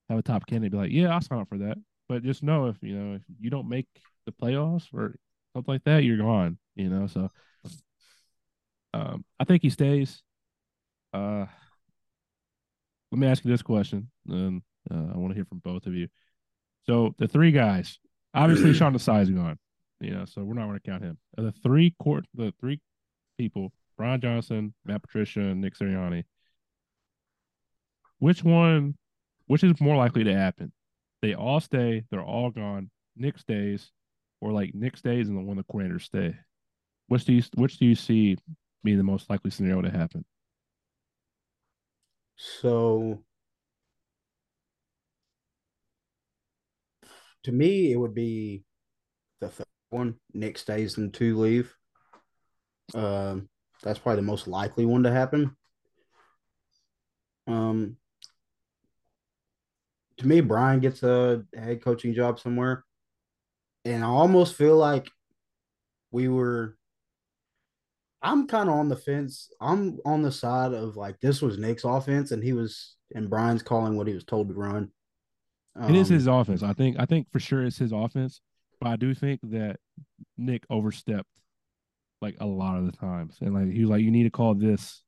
have 0.10 0.18
a 0.18 0.22
top 0.22 0.46
candidate 0.46 0.72
be 0.72 0.78
like, 0.78 0.92
Yeah, 0.92 1.14
I'll 1.14 1.22
sign 1.22 1.40
up 1.40 1.50
for 1.50 1.58
that. 1.60 1.78
But 2.08 2.24
just 2.24 2.42
know 2.42 2.68
if 2.68 2.78
you 2.82 2.98
know 2.98 3.16
if 3.16 3.22
you 3.40 3.50
don't 3.50 3.68
make 3.68 3.88
the 4.26 4.32
playoffs 4.32 4.88
or 4.94 5.18
something 5.54 5.74
like 5.74 5.84
that, 5.84 6.06
you're 6.06 6.18
gone, 6.18 6.58
you 6.76 6.90
know. 6.90 7.08
So 7.08 7.30
um 8.94 9.26
I 9.40 9.44
think 9.44 9.62
he 9.62 9.70
stays. 9.70 10.24
Uh 11.14 11.48
let 13.12 13.20
me 13.20 13.28
ask 13.28 13.44
you 13.44 13.52
this 13.52 13.62
question, 13.62 14.10
and 14.30 14.62
uh, 14.90 14.96
I 15.14 15.18
want 15.18 15.32
to 15.32 15.36
hear 15.36 15.44
from 15.44 15.60
both 15.60 15.86
of 15.86 15.94
you. 15.94 16.08
So 16.86 17.14
the 17.18 17.28
three 17.28 17.52
guys, 17.52 18.00
obviously 18.34 18.74
Sean 18.74 18.94
Desai 18.94 19.24
is 19.24 19.30
gone. 19.30 19.60
Know, 20.10 20.26
so 20.26 20.44
we're 20.44 20.56
not 20.56 20.66
going 20.66 20.80
to 20.80 20.90
count 20.90 21.04
him. 21.04 21.18
Uh, 21.38 21.44
the 21.44 21.52
three 21.52 21.96
court, 22.02 22.26
the 22.34 22.54
three 22.60 22.82
people, 23.38 23.72
Brian 23.98 24.20
Johnson, 24.20 24.74
Matt 24.84 25.04
Patricia, 25.04 25.42
and 25.42 25.62
Nick 25.62 25.78
Sirianni. 25.78 26.24
Which 28.18 28.44
one, 28.44 28.96
which 29.46 29.64
is 29.64 29.80
more 29.80 29.96
likely 29.96 30.24
to 30.24 30.34
happen? 30.34 30.72
They 31.22 31.36
all 31.36 31.60
stay, 31.60 32.04
they're 32.10 32.24
all 32.24 32.50
gone. 32.50 32.90
Nick 33.16 33.38
stays, 33.38 33.92
or 34.40 34.52
like 34.52 34.74
Nick 34.74 34.98
stays 34.98 35.30
and 35.30 35.38
the 35.38 35.42
one 35.42 35.58
the 35.58 35.64
coordinators 35.64 36.04
stay. 36.04 36.36
Which 37.08 37.26
do 37.26 37.34
you 37.34 37.44
which 37.56 37.78
do 37.78 37.86
you 37.86 37.96
see 37.96 38.38
being 38.84 38.98
the 38.98 39.04
most 39.04 39.30
likely 39.30 39.52
scenario 39.52 39.82
to 39.82 39.92
happen? 39.92 40.26
So 42.38 43.24
to 47.44 47.52
me, 47.52 47.92
it 47.92 47.98
would 47.98 48.16
be 48.16 48.64
the 49.40 49.50
one. 49.92 50.16
Nick 50.34 50.58
stays 50.58 50.98
and 50.98 51.14
two 51.14 51.38
leave. 51.38 51.74
Um, 52.94 53.50
that's 53.84 54.00
probably 54.00 54.18
the 54.18 54.28
most 54.28 54.48
likely 54.48 54.86
one 54.86 55.04
to 55.04 55.12
happen. 55.12 55.56
Um, 57.48 57.98
to 60.18 60.28
me, 60.28 60.42
Brian 60.42 60.80
gets 60.80 61.04
a 61.04 61.44
head 61.56 61.82
coaching 61.84 62.14
job 62.14 62.40
somewhere, 62.40 62.84
and 63.86 64.04
I 64.04 64.08
almost 64.08 64.56
feel 64.56 64.78
like 64.78 65.10
we 66.12 66.28
were. 66.28 66.78
I'm 68.24 68.46
kind 68.46 68.70
of 68.70 68.76
on 68.76 68.88
the 68.88 68.96
fence. 68.96 69.50
I'm 69.60 69.98
on 70.06 70.22
the 70.22 70.32
side 70.32 70.74
of 70.74 70.96
like 70.96 71.20
this 71.22 71.42
was 71.42 71.58
Nick's 71.58 71.86
offense, 71.86 72.32
and 72.32 72.44
he 72.44 72.54
was 72.54 72.96
and 73.16 73.30
Brian's 73.30 73.64
calling 73.64 73.98
what 73.98 74.08
he 74.08 74.14
was 74.14 74.24
told 74.24 74.50
to 74.50 74.54
run. 74.54 74.92
Um, 75.76 75.90
it 75.90 75.98
is 75.98 76.10
his 76.10 76.28
um, 76.28 76.36
offense. 76.36 76.62
I 76.62 76.74
think. 76.74 76.98
I 77.00 77.06
think 77.06 77.32
for 77.32 77.40
sure 77.40 77.66
it's 77.66 77.80
his 77.80 77.92
offense, 77.92 78.42
but 78.82 78.90
I 78.90 78.96
do 78.96 79.14
think 79.14 79.40
that 79.44 79.78
Nick 80.38 80.66
overstepped 80.70 81.30
like 82.20 82.36
a 82.40 82.46
lot 82.46 82.78
of 82.78 82.86
the 82.88 82.92
times, 82.92 83.38
and 83.40 83.54
like 83.54 83.72
he 83.72 83.82
was 83.82 83.92
like, 83.92 84.02
"You 84.02 84.12
need 84.12 84.24
to 84.24 84.32
call 84.32 84.56
this 84.56 85.04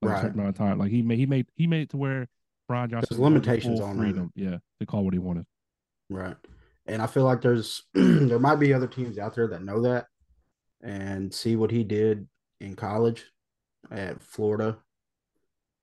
like, 0.00 0.12
right. 0.12 0.18
a 0.18 0.22
certain 0.22 0.40
amount 0.40 0.56
of 0.56 0.58
time." 0.58 0.78
Like 0.78 0.90
he 0.90 1.02
made 1.02 1.18
he 1.18 1.26
made 1.26 1.46
he 1.54 1.66
made 1.66 1.82
it 1.82 1.90
to 1.90 1.98
where 1.98 2.28
Brian 2.66 2.88
Johnson 2.90 3.08
There's 3.10 3.20
limitations 3.20 3.78
on 3.78 3.90
him. 3.90 3.98
freedom, 3.98 4.32
yeah, 4.34 4.56
to 4.80 4.86
call 4.86 5.04
what 5.04 5.12
he 5.12 5.18
wanted. 5.18 5.44
Right. 6.08 6.36
And 6.86 7.02
I 7.02 7.06
feel 7.06 7.24
like 7.24 7.42
there's 7.42 7.82
there 7.94 8.38
might 8.38 8.56
be 8.56 8.72
other 8.72 8.88
teams 8.88 9.18
out 9.18 9.34
there 9.34 9.48
that 9.48 9.62
know 9.62 9.82
that 9.82 10.06
and 10.82 11.32
see 11.32 11.56
what 11.56 11.70
he 11.70 11.84
did 11.84 12.26
in 12.58 12.74
college 12.74 13.26
at 13.90 14.22
Florida 14.22 14.78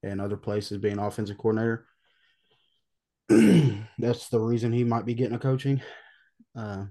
and 0.01 0.19
other 0.19 0.37
places 0.37 0.79
being 0.79 0.97
offensive 0.97 1.37
coordinator. 1.37 1.85
That's 3.99 4.29
the 4.29 4.39
reason 4.39 4.73
he 4.73 4.83
might 4.83 5.05
be 5.05 5.13
getting 5.13 5.35
a 5.35 5.39
coaching 5.39 5.81
uh 6.57 6.85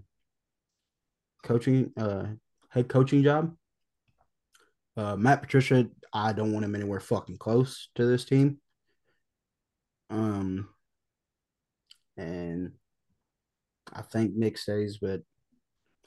coaching 1.46 1.92
uh 1.96 2.26
head 2.70 2.88
coaching 2.88 3.22
job. 3.22 3.54
Uh 4.96 5.16
Matt 5.16 5.42
Patricia, 5.42 5.87
I 6.12 6.32
don't 6.32 6.52
want 6.52 6.64
him 6.64 6.74
anywhere 6.74 7.00
fucking 7.00 7.38
close 7.38 7.88
to 7.94 8.04
this 8.04 8.24
team. 8.24 8.59
Um 10.11 10.68
and 12.16 12.72
I 13.92 14.02
think 14.02 14.35
Nick 14.35 14.59
stays, 14.59 14.98
but 14.98 15.22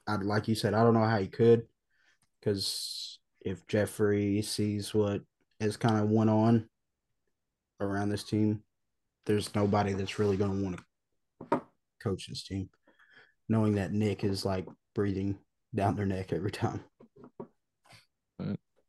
I'd 0.08 0.24
like 0.24 0.48
you 0.48 0.56
said, 0.56 0.74
I 0.74 0.84
don't 0.84 0.94
know 0.94 1.06
how 1.06 1.20
he 1.20 1.28
could, 1.28 1.68
because 2.40 3.20
if 3.42 3.66
Jeffrey 3.68 4.42
sees 4.42 4.94
what 4.94 5.22
has 5.62 5.78
kind 5.78 5.98
of 5.98 6.10
went 6.10 6.30
on 6.30 6.68
around 7.80 8.10
this 8.10 8.24
team, 8.24 8.64
there's 9.26 9.54
nobody 9.56 9.94
that's 9.94 10.20
really 10.20 10.36
going 10.36 10.58
to 10.58 10.64
want 10.64 10.80
to 11.52 11.62
coach 12.04 12.28
this 12.28 12.44
team, 12.44 12.70
knowing 13.48 13.76
that 13.76 13.94
Nick 13.94 14.24
is 14.24 14.46
like 14.46 14.66
breathing 14.96 15.38
down 15.74 15.96
their 15.96 16.06
neck 16.06 16.34
every 16.34 16.52
time. 16.52 16.84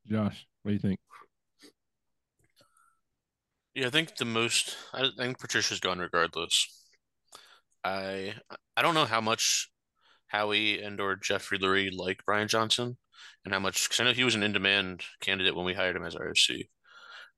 Josh, 0.07 0.47
what 0.63 0.71
do 0.71 0.73
you 0.73 0.79
think? 0.79 0.99
Yeah, 3.75 3.87
I 3.87 3.91
think 3.91 4.17
the 4.17 4.25
most. 4.25 4.77
I 4.93 5.09
think 5.17 5.39
Patricia's 5.39 5.81
gone 5.81 6.01
regardless. 6.01 6.85
I 7.85 8.35
I 8.77 8.83
don't 8.83 8.95
know 8.95 9.05
how 9.05 9.21
much 9.21 9.71
Howie 10.27 10.83
and 10.83 11.01
or 11.01 11.17
Jeffrey 11.17 11.59
Lurie 11.59 11.91
like 11.97 12.25
Brian 12.27 12.49
Johnson, 12.49 12.97
and 13.45 13.55
how 13.55 13.61
much 13.61 13.85
because 13.85 14.01
I 14.01 14.05
know 14.05 14.13
he 14.13 14.25
was 14.25 14.35
an 14.35 14.43
in-demand 14.43 15.05
candidate 15.21 15.55
when 15.55 15.65
we 15.65 15.75
hired 15.75 15.97
him 15.97 16.05
as 16.05 16.17
our 16.17 16.29
OC. 16.29 16.67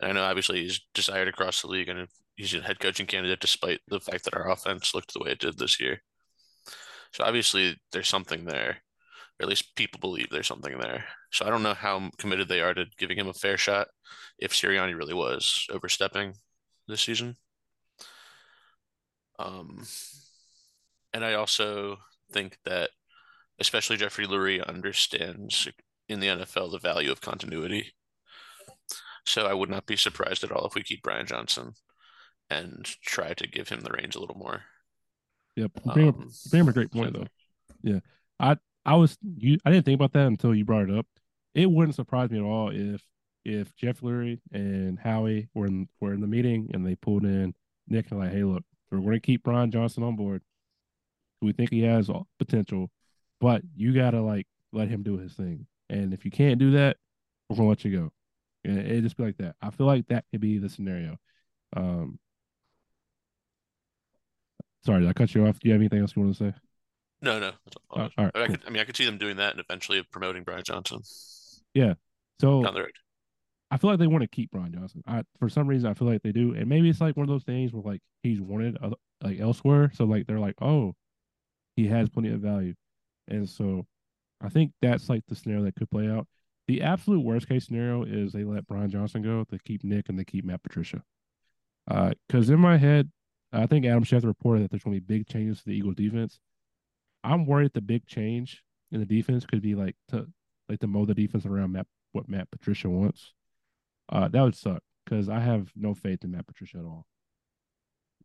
And 0.01 0.11
I 0.11 0.13
know 0.13 0.25
obviously 0.25 0.63
he's 0.63 0.81
desired 0.95 1.29
across 1.29 1.63
the 1.63 1.69
league, 1.69 1.89
and 1.89 2.09
he's 2.37 2.55
a 2.55 2.61
head 2.63 2.81
coaching 2.81 3.07
candidate 3.07 3.41
despite 3.41 3.81
the 3.89 4.01
fact 4.01 4.25
that 4.25 4.35
our 4.35 4.51
offense 4.51 4.95
looked 4.95 5.13
the 5.13 5.21
way 5.21 5.33
it 5.33 5.39
did 5.41 5.59
this 5.59 5.79
year. 5.79 6.03
So 7.13 7.25
obviously 7.25 7.79
there's 7.93 8.09
something 8.09 8.45
there, 8.45 8.79
or 9.39 9.43
at 9.43 9.49
least 9.49 9.77
people 9.77 10.01
believe 10.01 10.29
there's 10.31 10.47
something 10.47 10.79
there. 10.79 11.05
So 11.31 11.47
I 11.47 11.51
don't 11.51 11.63
know 11.63 11.75
how 11.75 12.11
committed 12.19 12.49
they 12.49 12.61
are 12.61 12.75
to 12.75 12.87
giving 12.99 13.19
him 13.19 13.29
a 13.29 13.35
fair 13.35 13.57
shot 13.59 13.89
if 14.39 14.53
Sirianni 14.53 14.97
really 14.97 15.15
was 15.15 15.67
overstepping 15.71 16.35
this 16.89 17.03
season. 17.03 17.37
Um, 19.39 19.85
and 21.13 21.25
I 21.25 21.35
also 21.35 21.99
think 22.33 22.59
that, 22.65 22.91
especially 23.59 23.97
Jeffrey 23.97 24.27
Lurie 24.27 24.67
understands 24.67 25.69
in 26.09 26.21
the 26.21 26.29
NFL 26.29 26.71
the 26.71 26.79
value 26.79 27.11
of 27.13 27.21
continuity. 27.21 27.93
So 29.25 29.47
I 29.47 29.55
would 29.55 29.71
not 29.71 29.87
be 29.87 29.97
surprised 29.97 30.43
at 30.43 30.51
all 30.51 30.67
if 30.67 30.75
we 30.75 30.83
keep 30.83 31.03
Brian 31.03 31.27
Johnson 31.27 31.75
and 32.51 32.85
try 33.05 33.35
to 33.35 33.47
give 33.47 33.69
him 33.69 33.81
the 33.81 33.91
reins 33.91 34.17
a 34.17 34.21
little 34.21 34.37
more. 34.37 34.65
Yep, 35.57 35.71
you 35.85 35.93
bring, 35.93 36.09
Um, 36.09 36.15
you 36.21 36.51
bring 36.51 36.63
up 36.63 36.69
a 36.69 36.73
great 36.73 36.91
point 36.91 37.13
though. 37.13 37.27
Yeah, 37.83 38.01
I 38.41 38.57
I 38.85 38.97
was 38.97 39.19
you. 39.37 39.59
I 39.65 39.71
didn't 39.71 39.85
think 39.85 39.97
about 39.97 40.13
that 40.13 40.27
until 40.27 40.55
you 40.55 40.65
brought 40.65 40.89
it 40.89 40.97
up. 40.97 41.07
It 41.55 41.71
wouldn't 41.71 41.95
surprise 41.95 42.31
me 42.31 42.39
at 42.39 42.45
all 42.45 42.71
if 42.71 43.03
if 43.45 43.75
Jeff 43.77 44.01
Lurie 44.01 44.41
and 44.53 44.99
Howie 44.99 45.49
were 45.55 45.67
in 45.67 45.89
were 46.01 46.15
in 46.15 46.21
the 46.21 46.27
meeting 46.27 46.71
and 46.73 46.87
they 46.87 46.95
pulled 46.95 47.25
in 47.25 47.55
Nick 47.89 48.11
and 48.11 48.21
like, 48.21 48.33
hey, 48.33 48.45
look, 48.45 48.63
we're 48.91 49.01
going 49.01 49.13
to 49.13 49.21
keep 49.21 49.43
Brian 49.43 49.71
Johnson 49.71 50.03
on 50.03 50.17
board. 50.17 50.43
We 51.41 51.53
think 51.53 51.71
he 51.71 51.83
has 51.83 52.09
all- 52.09 52.29
potential, 52.39 52.91
but 53.41 53.63
you 53.75 53.93
got 53.93 54.13
to 54.13 54.23
like 54.23 54.47
let 54.73 54.89
him 54.89 55.03
do 55.03 55.19
his 55.19 55.35
thing. 55.35 55.67
And 55.91 56.15
if 56.15 56.25
you 56.25 56.31
can't 56.31 56.59
do 56.59 56.71
that, 56.73 56.97
we're 57.49 57.57
going 57.57 57.67
to 57.67 57.69
let 57.71 57.85
you 57.85 57.99
go. 57.99 58.13
And 58.65 58.79
it 58.79 59.03
just 59.03 59.17
be 59.17 59.25
like 59.25 59.39
that. 59.39 59.57
I 59.61 59.71
feel 59.71 59.87
like 59.87 60.07
that 60.07 60.25
could 60.31 60.41
be 60.41 60.59
the 60.59 60.69
scenario. 60.69 61.19
Um, 61.77 62.19
sorry, 64.85 65.01
did 65.01 65.09
I 65.09 65.13
cut 65.13 65.35
you 65.35 65.47
off? 65.47 65.59
Do 65.59 65.69
you 65.69 65.73
have 65.73 65.81
anything 65.81 66.01
else 66.01 66.15
you 66.17 66.23
want 66.23 66.37
to 66.37 66.51
say? 66.51 66.55
No, 67.23 67.39
no. 67.39 67.53
all. 67.91 68.01
Uh, 68.01 68.09
all 68.19 68.25
right, 68.25 68.33
I, 68.35 68.39
mean, 68.39 68.43
I 68.43 68.47
cool. 68.47 68.57
could, 68.57 68.65
I 68.67 68.71
mean, 68.71 68.81
I 68.81 68.85
could 68.85 68.97
see 68.97 69.05
them 69.05 69.19
doing 69.19 69.37
that 69.37 69.53
and 69.53 69.61
eventually 69.61 70.03
promoting 70.11 70.43
Brian 70.43 70.65
Johnson 70.65 71.01
Yeah. 71.75 71.95
So 72.41 72.63
down 72.63 72.75
the 72.75 72.81
road. 72.81 72.93
I 73.71 73.79
feel 73.79 73.89
like 73.89 73.99
they 73.99 74.07
want 74.07 74.23
to 74.23 74.29
keep 74.29 74.51
Brian 74.51 74.73
Johnson. 74.73 75.03
I 75.07 75.23
for 75.39 75.49
some 75.49 75.67
reason 75.67 75.89
I 75.89 75.95
feel 75.95 76.09
like 76.09 76.23
they 76.23 76.33
do, 76.33 76.55
and 76.55 76.69
maybe 76.69 76.91
it's 76.91 77.01
like 77.01 77.17
one 77.17 77.25
of 77.25 77.31
those 77.31 77.45
things 77.45 77.73
where 77.73 77.83
like 77.83 78.01
he's 78.23 78.41
wanted 78.41 78.77
uh, 78.83 78.91
like 79.23 79.41
elsewhere, 79.41 79.91
so 79.95 80.05
like 80.05 80.27
they're 80.27 80.41
like, 80.41 80.57
oh, 80.61 80.95
he 81.77 81.87
has 81.87 82.09
plenty 82.09 82.31
of 82.31 82.41
value, 82.41 82.75
and 83.29 83.49
so 83.49 83.87
I 84.43 84.49
think 84.49 84.73
that's 84.83 85.09
like 85.09 85.23
the 85.27 85.37
scenario 85.37 85.65
that 85.65 85.77
could 85.77 85.91
play 85.91 86.09
out. 86.09 86.27
The 86.69 86.83
absolute 86.83 87.25
worst 87.25 87.49
case 87.49 87.67
scenario 87.67 88.05
is 88.05 88.33
they 88.33 88.45
let 88.45 88.67
Brian 88.67 88.91
Johnson 88.91 89.23
go, 89.23 89.45
they 89.49 89.59
keep 89.65 89.85
Nick, 89.85 90.09
and 90.09 90.19
they 90.19 90.25
keep 90.25 90.45
Matt 90.45 90.63
Patricia. 90.63 91.03
Because 91.87 92.51
in 92.51 92.61
my 92.61 92.77
head, 92.77 93.11
I 93.53 93.67
think 93.67 93.85
Adam 93.85 94.05
Schefter 94.05 94.25
reported 94.25 94.65
that 94.65 94.71
there's 94.71 94.83
going 94.83 94.97
to 94.97 95.01
be 95.01 95.19
big 95.19 95.27
changes 95.27 95.59
to 95.59 95.67
the 95.67 95.77
Eagles 95.77 95.97
defense. 95.97 96.41
I'm 97.23 97.47
worried 97.47 97.73
the 97.75 97.81
big 97.81 98.07
change 98.07 98.63
in 98.91 99.01
the 99.01 99.07
defense 99.07 99.47
could 99.47 99.63
be 99.63 99.75
like 99.75 99.97
to 100.09 100.27
like 100.69 100.81
to 100.81 100.87
mold 100.87 101.09
the 101.09 101.15
defense 101.15 101.47
around 101.47 101.73
Matt 101.73 101.87
what 102.13 102.29
Matt 102.29 102.51
Patricia 102.51 102.89
wants. 102.89 103.33
Uh, 104.09 104.29
that 104.29 104.43
would 104.43 104.57
suck 104.57 104.83
because 105.05 105.29
I 105.29 105.41
have 105.41 105.71
no 105.77 105.95
faith 105.95 106.25
in 106.25 106.31
Matt 106.31 106.47
Patricia 106.47 106.79
at 106.79 106.85
all. 106.85 107.07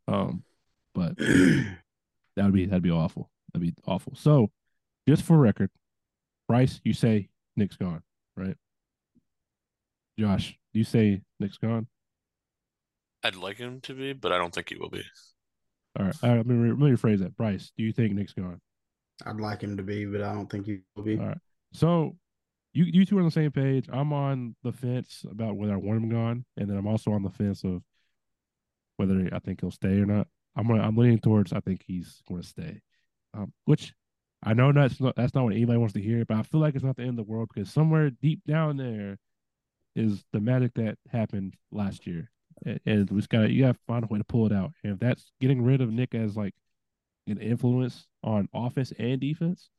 Um, 0.08 0.44
but 0.94 1.18
that 1.18 1.76
would 2.38 2.54
be 2.54 2.66
that'd 2.66 2.84
be 2.84 2.92
awful. 2.92 3.30
That'd 3.54 3.76
be 3.76 3.82
awful. 3.86 4.16
So, 4.16 4.52
just 5.08 5.24
for 5.24 5.38
record, 5.38 5.70
Bryce, 6.48 6.82
you 6.84 6.94
say 6.94 7.30
Nick's 7.56 7.78
gone, 7.78 8.04
right? 8.36 8.56
Josh, 10.20 10.58
you 10.74 10.84
say 10.84 11.22
Nick's 11.40 11.58
gone. 11.58 11.88
I'd 13.28 13.36
like 13.36 13.58
him 13.58 13.82
to 13.82 13.94
be, 13.94 14.14
but 14.14 14.32
I 14.32 14.38
don't 14.38 14.54
think 14.54 14.70
he 14.70 14.78
will 14.78 14.90
be. 14.90 15.04
All 16.00 16.06
right, 16.06 16.16
all 16.24 16.30
right 16.30 16.38
let, 16.38 16.48
me, 16.48 16.56
re- 16.56 16.70
let 16.70 16.80
me 16.80 16.92
rephrase 16.92 17.20
that. 17.20 17.36
Bryce, 17.36 17.72
do 17.78 17.84
you 17.84 17.92
think 17.92 18.14
Nick's 18.14 18.32
gone? 18.32 18.62
I'd 19.26 19.42
like 19.42 19.62
him 19.62 19.76
to 19.76 19.84
be, 19.84 20.06
but 20.06 20.22
I 20.22 20.34
don't 20.34 20.50
think 20.50 20.66
he 20.66 20.80
will 20.96 21.04
be. 21.04 21.18
All 21.18 21.26
right. 21.26 21.38
So 21.74 22.16
you 22.74 22.86
you 22.86 23.06
two 23.06 23.18
are 23.18 23.22
on 23.22 23.26
the 23.26 23.32
same 23.32 23.52
page. 23.52 23.88
I'm 23.92 24.14
on 24.14 24.56
the 24.64 24.72
fence 24.72 25.26
about 25.30 25.58
whether 25.58 25.74
I 25.74 25.78
want 25.78 26.04
him 26.04 26.10
gone, 26.10 26.46
and 26.56 26.70
then 26.70 26.78
I'm 26.78 26.88
also 26.88 27.12
on 27.12 27.24
the 27.24 27.30
fence 27.30 27.64
of 27.66 27.82
whether 28.96 29.30
I 29.34 29.40
think 29.40 29.60
he'll 29.60 29.72
stay 29.72 30.00
or 30.00 30.06
not. 30.06 30.28
I'm 30.56 30.68
gonna, 30.68 30.84
I'm 30.84 30.96
leaning 30.96 31.20
towards 31.20 31.52
I 31.52 31.60
think 31.60 31.84
he's 31.86 32.22
going 32.30 32.42
to 32.42 32.48
stay, 32.48 32.82
um, 33.34 33.52
which 33.66 33.94
I 34.44 34.54
know 34.54 34.72
that's 34.72 35.02
not 35.02 35.16
that's 35.16 35.36
not 35.36 35.44
what 35.44 35.54
anybody 35.54 35.78
wants 35.78 35.96
to 35.96 36.02
hear, 36.02 36.24
but 36.24 36.38
I 36.38 36.44
feel 36.44 36.62
like 36.62 36.76
it's 36.76 36.84
not 36.84 36.96
the 36.96 37.04
end 37.04 37.20
of 37.20 37.26
the 37.26 37.32
world 37.32 37.50
because 37.54 37.72
somewhere 37.72 38.10
deep 38.10 38.42
down 38.48 38.78
there 38.78 39.18
is 39.96 40.24
the 40.32 40.40
magic 40.40 40.76
that 40.76 40.98
happened 41.12 41.56
last 41.72 42.06
year, 42.08 42.30
and, 42.66 43.10
we 43.10 43.18
just 43.18 43.30
gotta 43.30 43.52
you 43.52 43.64
gotta 43.64 43.78
find 43.88 44.04
a 44.04 44.08
way 44.08 44.18
to 44.20 44.24
pull 44.24 44.46
it 44.46 44.52
out. 44.52 44.72
And 44.84 44.94
if 44.94 45.00
that's 45.00 45.32
getting 45.40 45.62
rid 45.64 45.82
of 45.82 45.92
Nick 45.92 46.16
as 46.16 46.36
like 46.36 46.54
an 47.28 47.40
influence 47.40 48.08
on 48.24 48.50
offense 48.54 48.94
and 48.98 49.20
defense, 49.20 49.70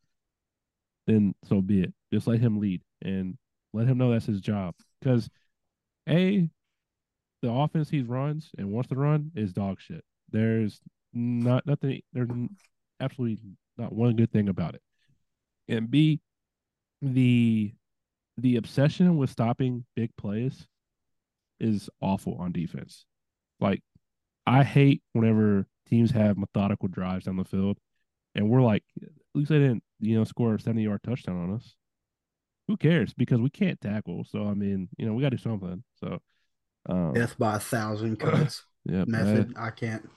then 1.07 1.35
so 1.45 1.61
be 1.61 1.83
it. 1.83 1.95
Just 2.13 2.27
let 2.27 2.41
him 2.41 2.61
lead 2.61 2.83
and 3.03 3.37
let 3.73 3.87
him 3.87 3.99
know 3.99 4.11
that's 4.11 4.27
his 4.27 4.41
job. 4.41 4.75
Because 5.01 5.29
a 6.09 6.49
the 7.43 7.51
offense 7.51 7.89
he 7.89 8.03
runs 8.03 8.51
and 8.59 8.71
wants 8.71 8.89
to 8.89 8.97
run 8.97 9.31
is 9.35 9.53
dog 9.53 9.81
shit. 9.81 10.05
There's 10.31 10.81
not 11.13 11.67
nothing. 11.67 12.03
There's 12.13 12.29
absolutely 13.01 13.39
not 13.77 13.93
one 13.93 14.17
good 14.17 14.33
thing 14.33 14.49
about 14.49 14.75
it. 14.75 14.83
And 15.69 15.91
b 15.91 16.21
the 17.03 17.73
the 18.37 18.57
obsession 18.57 19.17
with 19.17 19.31
stopping 19.31 19.85
big 19.97 20.15
plays 20.17 20.67
is 21.61 21.89
awful 22.01 22.37
on 22.39 22.53
defense. 22.53 23.05
Like 23.61 23.83
I 24.47 24.65
hate 24.65 25.03
whenever 25.13 25.67
teams 25.89 26.11
have 26.13 26.39
methodical 26.39 26.89
drives 26.89 27.25
down 27.25 27.37
the 27.37 27.45
field 27.45 27.79
and 28.35 28.49
we're 28.49 28.63
like, 28.63 28.85
at 29.03 29.09
least 29.35 29.51
they 29.51 29.59
didn't, 29.59 29.83
you 30.01 30.17
know, 30.17 30.25
score 30.25 30.55
a 30.55 30.61
70 30.61 30.83
yard 30.83 31.01
touchdown 31.03 31.37
on 31.37 31.55
us. 31.57 31.75
Who 32.69 32.77
cares? 32.77 33.15
Because 33.15 33.41
we 33.41 33.51
can't 33.51 33.81
tackle. 33.81 34.25
So 34.29 34.47
I 34.47 34.55
mean, 34.55 34.89
you 34.97 35.07
know, 35.07 35.15
we 35.15 35.23
gotta 35.23 35.37
do 35.37 35.43
something. 35.43 35.83
So 35.97 36.19
um 36.89 37.15
Death 37.15 37.37
by 37.39 37.57
a 37.57 37.61
thousand 37.61 38.19
cuts 38.19 38.63
yeah, 38.85 39.05
method. 39.07 39.55
I 39.59 39.71
can't. 39.71 40.09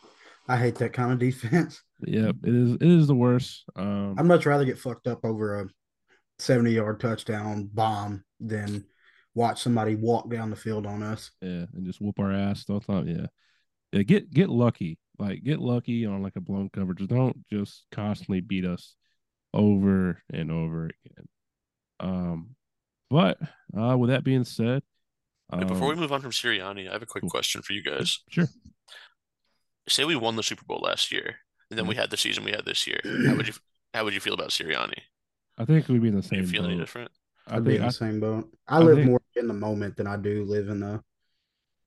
I 0.47 0.57
hate 0.57 0.75
that 0.75 0.93
kind 0.93 1.13
of 1.13 1.19
defense. 1.19 1.81
yeah, 2.05 2.29
it 2.29 2.53
is 2.53 2.73
it 2.73 2.83
is 2.83 3.07
the 3.07 3.15
worst. 3.15 3.63
Um 3.75 4.15
I'd 4.17 4.25
much 4.25 4.45
rather 4.45 4.65
get 4.65 4.79
fucked 4.79 5.07
up 5.07 5.23
over 5.23 5.61
a 5.61 5.67
70 6.39 6.71
yard 6.71 6.99
touchdown 6.99 7.69
bomb 7.71 8.23
than 8.39 8.85
watch 9.33 9.61
somebody 9.61 9.95
walk 9.95 10.29
down 10.29 10.49
the 10.49 10.55
field 10.55 10.85
on 10.85 11.03
us. 11.03 11.31
yeah, 11.41 11.65
and 11.73 11.85
just 11.85 12.01
whoop 12.01 12.19
our 12.19 12.31
ass 12.31 12.65
the 12.65 12.73
whole 12.73 12.81
time. 12.81 13.07
Yeah. 13.07 13.27
Yeah, 13.91 14.03
get 14.03 14.31
get 14.31 14.49
lucky. 14.49 14.97
Like 15.19 15.43
get 15.43 15.59
lucky 15.59 16.05
on 16.05 16.23
like 16.23 16.35
a 16.35 16.41
blown 16.41 16.69
coverage. 16.69 17.05
Don't 17.07 17.45
just 17.49 17.85
constantly 17.91 18.41
beat 18.41 18.65
us 18.65 18.95
over 19.53 20.21
and 20.31 20.51
over 20.51 20.85
again. 20.85 21.25
Um 21.99 22.55
but 23.09 23.37
uh 23.77 23.97
with 23.97 24.09
that 24.09 24.23
being 24.23 24.45
said, 24.45 24.81
Wait, 25.53 25.67
before 25.67 25.89
we 25.89 25.93
um, 25.95 25.99
move 25.99 26.13
on 26.13 26.21
from 26.21 26.31
Sirianni, 26.31 26.89
I 26.89 26.93
have 26.93 27.01
a 27.01 27.05
quick 27.05 27.23
cool. 27.23 27.29
question 27.29 27.61
for 27.61 27.73
you 27.73 27.83
guys. 27.83 28.19
Sure. 28.29 28.47
say 29.89 30.05
we 30.05 30.15
won 30.15 30.37
the 30.37 30.43
Super 30.43 30.63
Bowl 30.63 30.79
last 30.81 31.11
year, 31.11 31.35
and 31.69 31.77
then 31.77 31.87
we 31.87 31.95
had 31.95 32.09
the 32.09 32.17
season 32.17 32.45
we 32.45 32.51
had 32.51 32.65
this 32.65 32.87
year. 32.87 33.01
How 33.27 33.35
would 33.35 33.47
you 33.47 33.53
how 33.93 34.05
would 34.05 34.13
you 34.13 34.21
feel 34.21 34.33
about 34.33 34.51
Sirianni? 34.51 34.99
I 35.57 35.65
think 35.65 35.89
we'd 35.89 36.01
be 36.01 36.07
in 36.07 36.15
the 36.15 36.21
Do 36.21 36.27
same 36.29 36.39
you 36.39 36.47
feel 36.47 36.65
any 36.65 36.77
different? 36.77 37.11
I 37.47 37.57
I'd 37.57 37.63
be 37.63 37.75
in 37.75 37.81
the 37.81 37.87
I, 37.87 37.91
same 37.91 38.19
boat. 38.19 38.49
I, 38.67 38.77
I 38.77 38.79
live 38.79 38.97
think- 38.97 39.09
more 39.09 39.21
in 39.35 39.47
the 39.47 39.53
moment 39.53 39.97
than 39.97 40.07
I 40.07 40.17
do 40.17 40.43
live 40.45 40.69
in 40.69 40.79
the 40.79 41.01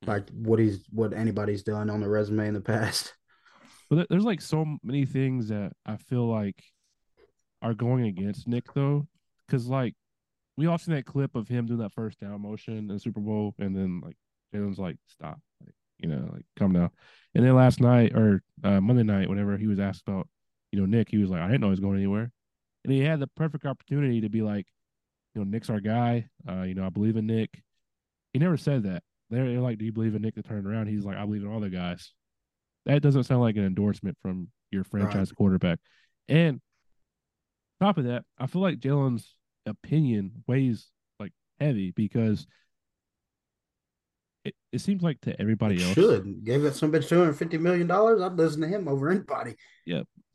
like 0.06 0.28
what 0.30 0.58
he's 0.58 0.84
what 0.90 1.12
anybody's 1.14 1.62
done 1.62 1.88
on 1.88 2.00
the 2.00 2.08
resume 2.08 2.48
in 2.48 2.54
the 2.54 2.60
past. 2.60 3.14
But 3.90 4.08
there's 4.08 4.24
like 4.24 4.40
so 4.40 4.64
many 4.82 5.04
things 5.04 5.48
that 5.48 5.72
I 5.84 5.98
feel 5.98 6.26
like 6.26 6.64
are 7.60 7.74
going 7.74 8.06
against 8.06 8.48
Nick 8.48 8.72
though, 8.72 9.06
because 9.46 9.66
like 9.66 9.94
we 10.56 10.66
all 10.66 10.78
seen 10.78 10.94
that 10.94 11.04
clip 11.04 11.34
of 11.36 11.48
him 11.48 11.66
doing 11.66 11.80
that 11.80 11.92
first 11.92 12.18
down 12.18 12.40
motion 12.40 12.78
in 12.78 12.86
the 12.86 12.98
Super 12.98 13.20
Bowl, 13.20 13.54
and 13.58 13.76
then 13.76 14.00
like 14.02 14.16
Jalen's 14.54 14.78
like, 14.78 14.96
"Stop," 15.06 15.38
like 15.64 15.74
you 15.98 16.08
know, 16.08 16.30
like 16.32 16.46
come 16.56 16.72
down. 16.72 16.90
And 17.34 17.44
then 17.44 17.54
last 17.54 17.78
night 17.80 18.14
or 18.14 18.42
uh, 18.64 18.80
Monday 18.80 19.02
night, 19.02 19.28
whenever 19.28 19.56
he 19.58 19.66
was 19.66 19.78
asked 19.78 20.02
about, 20.08 20.28
you 20.72 20.80
know, 20.80 20.86
Nick, 20.86 21.10
he 21.10 21.18
was 21.18 21.28
like, 21.30 21.42
"I 21.42 21.46
didn't 21.46 21.60
know 21.60 21.68
he 21.68 21.72
was 21.72 21.80
going 21.80 21.98
anywhere," 21.98 22.32
and 22.84 22.92
he 22.92 23.00
had 23.00 23.20
the 23.20 23.26
perfect 23.36 23.66
opportunity 23.66 24.22
to 24.22 24.30
be 24.30 24.40
like, 24.40 24.66
you 25.34 25.44
know, 25.44 25.50
Nick's 25.50 25.70
our 25.70 25.80
guy. 25.80 26.28
Uh, 26.48 26.62
you 26.62 26.74
know, 26.74 26.86
I 26.86 26.90
believe 26.90 27.16
in 27.16 27.26
Nick. 27.26 27.62
He 28.32 28.38
never 28.38 28.56
said 28.56 28.84
that. 28.84 29.02
They're, 29.30 29.48
they're 29.48 29.60
like, 29.60 29.78
"Do 29.78 29.84
you 29.84 29.92
believe 29.92 30.14
in 30.14 30.22
Nick 30.22 30.34
to 30.36 30.42
turn 30.42 30.66
around?" 30.66 30.88
He's 30.88 31.04
like, 31.04 31.16
"I 31.16 31.24
believe 31.24 31.42
in 31.42 31.52
all 31.52 31.60
the 31.60 31.70
guys." 31.70 32.12
That 32.86 33.02
doesn't 33.02 33.24
sound 33.24 33.40
like 33.40 33.56
an 33.56 33.64
endorsement 33.64 34.18
from 34.22 34.48
your 34.70 34.84
franchise 34.84 35.32
quarterback. 35.32 35.78
And 36.28 36.60
top 37.80 37.98
of 37.98 38.04
that, 38.04 38.24
I 38.38 38.46
feel 38.46 38.62
like 38.62 38.78
Jalen's 38.78 39.34
opinion 39.66 40.44
weighs 40.46 40.88
like 41.18 41.32
heavy 41.58 41.92
because 41.92 42.46
it, 44.44 44.54
it 44.72 44.80
seems 44.80 45.02
like 45.02 45.20
to 45.22 45.40
everybody 45.40 45.82
else. 45.82 45.94
Should 45.94 46.44
gave 46.44 46.62
that 46.62 46.74
somebody 46.74 47.06
two 47.06 47.18
hundred 47.18 47.34
fifty 47.34 47.58
million 47.58 47.86
dollars. 47.86 48.20
I'd 48.20 48.32
listen 48.32 48.60
to 48.60 48.68
him 48.68 48.88
over 48.88 49.10
anybody. 49.10 49.54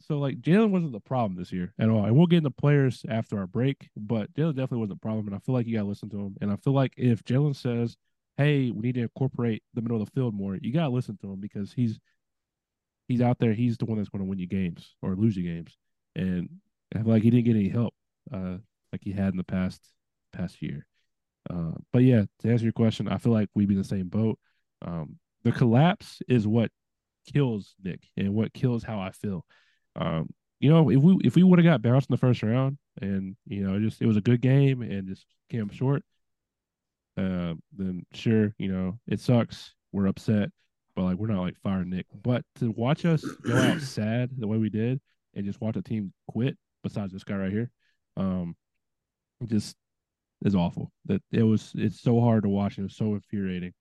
So 0.01 0.17
like 0.17 0.41
Jalen 0.41 0.71
wasn't 0.71 0.93
the 0.93 0.99
problem 0.99 1.38
this 1.38 1.51
year 1.51 1.73
at 1.77 1.89
all. 1.89 2.05
And 2.05 2.15
we'll 2.15 2.27
get 2.27 2.38
into 2.38 2.51
players 2.51 3.05
after 3.09 3.38
our 3.38 3.47
break, 3.47 3.89
but 3.97 4.33
Jalen 4.33 4.55
definitely 4.55 4.79
wasn't 4.79 5.01
the 5.01 5.05
problem. 5.05 5.27
And 5.27 5.35
I 5.35 5.39
feel 5.39 5.53
like 5.55 5.67
you 5.67 5.75
gotta 5.75 5.89
listen 5.89 6.09
to 6.09 6.19
him. 6.19 6.38
And 6.41 6.51
I 6.51 6.55
feel 6.55 6.73
like 6.73 6.93
if 6.97 7.23
Jalen 7.23 7.55
says, 7.55 7.97
Hey, 8.38 8.71
we 8.71 8.81
need 8.81 8.95
to 8.95 9.01
incorporate 9.01 9.63
the 9.73 9.81
middle 9.81 10.01
of 10.01 10.05
the 10.05 10.12
field 10.12 10.33
more, 10.33 10.57
you 10.62 10.71
gotta 10.71 10.89
listen 10.89 11.17
to 11.21 11.31
him 11.31 11.39
because 11.39 11.73
he's 11.73 11.99
he's 13.07 13.21
out 13.21 13.39
there, 13.39 13.53
he's 13.53 13.77
the 13.77 13.85
one 13.85 13.97
that's 13.97 14.09
gonna 14.09 14.23
win 14.25 14.39
you 14.39 14.47
games 14.47 14.95
or 15.01 15.15
lose 15.15 15.35
you 15.35 15.43
games. 15.43 15.77
And 16.15 16.49
I 16.95 16.99
feel 16.99 17.12
like 17.12 17.23
he 17.23 17.29
didn't 17.29 17.45
get 17.45 17.55
any 17.55 17.69
help 17.69 17.93
uh 18.33 18.57
like 18.91 19.01
he 19.03 19.12
had 19.12 19.29
in 19.29 19.38
the 19.38 19.43
past 19.43 19.81
past 20.31 20.62
year. 20.62 20.85
Uh, 21.49 21.71
but 21.91 22.03
yeah, 22.03 22.25
to 22.39 22.49
answer 22.49 22.63
your 22.63 22.73
question, 22.73 23.07
I 23.07 23.17
feel 23.17 23.33
like 23.33 23.49
we'd 23.55 23.67
be 23.67 23.75
in 23.75 23.81
the 23.81 23.88
same 23.88 24.07
boat. 24.07 24.38
Um, 24.81 25.17
the 25.43 25.51
collapse 25.51 26.21
is 26.27 26.47
what 26.47 26.71
kills 27.31 27.75
Nick 27.83 28.03
and 28.17 28.33
what 28.33 28.53
kills 28.53 28.83
how 28.83 28.99
I 28.99 29.12
feel. 29.12 29.45
Um, 29.95 30.30
you 30.60 30.69
know, 30.69 30.89
if 30.89 31.02
we 31.02 31.17
if 31.23 31.36
we 31.36 31.43
would 31.43 31.60
have 31.60 31.65
got 31.65 31.82
bounced 31.82 32.10
in 32.10 32.13
the 32.13 32.17
first 32.17 32.43
round 32.43 32.78
and 33.02 33.36
you 33.45 33.65
know 33.65 33.80
just 33.80 34.02
it 34.02 34.08
was 34.08 34.17
a 34.17 34.21
good 34.21 34.41
game 34.41 34.82
and 34.82 35.08
just 35.08 35.25
came 35.49 35.63
up 35.63 35.73
short, 35.73 36.04
uh, 37.17 37.54
then 37.78 38.06
sure, 38.13 38.54
you 38.58 38.71
know 38.71 38.99
it 39.08 39.19
sucks. 39.19 39.73
We're 39.91 40.08
upset, 40.08 40.49
but 40.95 41.04
like 41.04 41.17
we're 41.17 41.28
not 41.28 41.41
like 41.41 41.58
firing 41.63 41.89
Nick. 41.89 42.08
But 42.23 42.43
to 42.60 42.71
watch 42.71 43.06
us 43.06 43.23
go 43.23 43.56
out 43.56 43.82
sad 43.82 44.32
the 44.38 44.47
way 44.47 44.58
we 44.58 44.69
did 44.69 44.99
and 45.34 45.45
just 45.45 45.62
watch 45.62 45.78
a 45.78 45.82
team 45.82 46.13
quit, 46.28 46.58
besides 46.84 47.13
this 47.13 47.23
guy 47.23 47.36
right 47.36 47.52
here, 47.52 47.71
um, 48.17 48.56
just 49.45 49.75
is 50.45 50.56
awful. 50.56 50.91
That 51.06 51.21
it 51.32 51.43
was 51.43 51.71
it's 51.75 52.02
so 52.02 52.19
hard 52.21 52.43
to 52.43 52.49
watch 52.49 52.78
and 52.78 52.84
it 52.84 52.89
was 52.89 52.97
so 52.97 53.13
infuriating. 53.15 53.73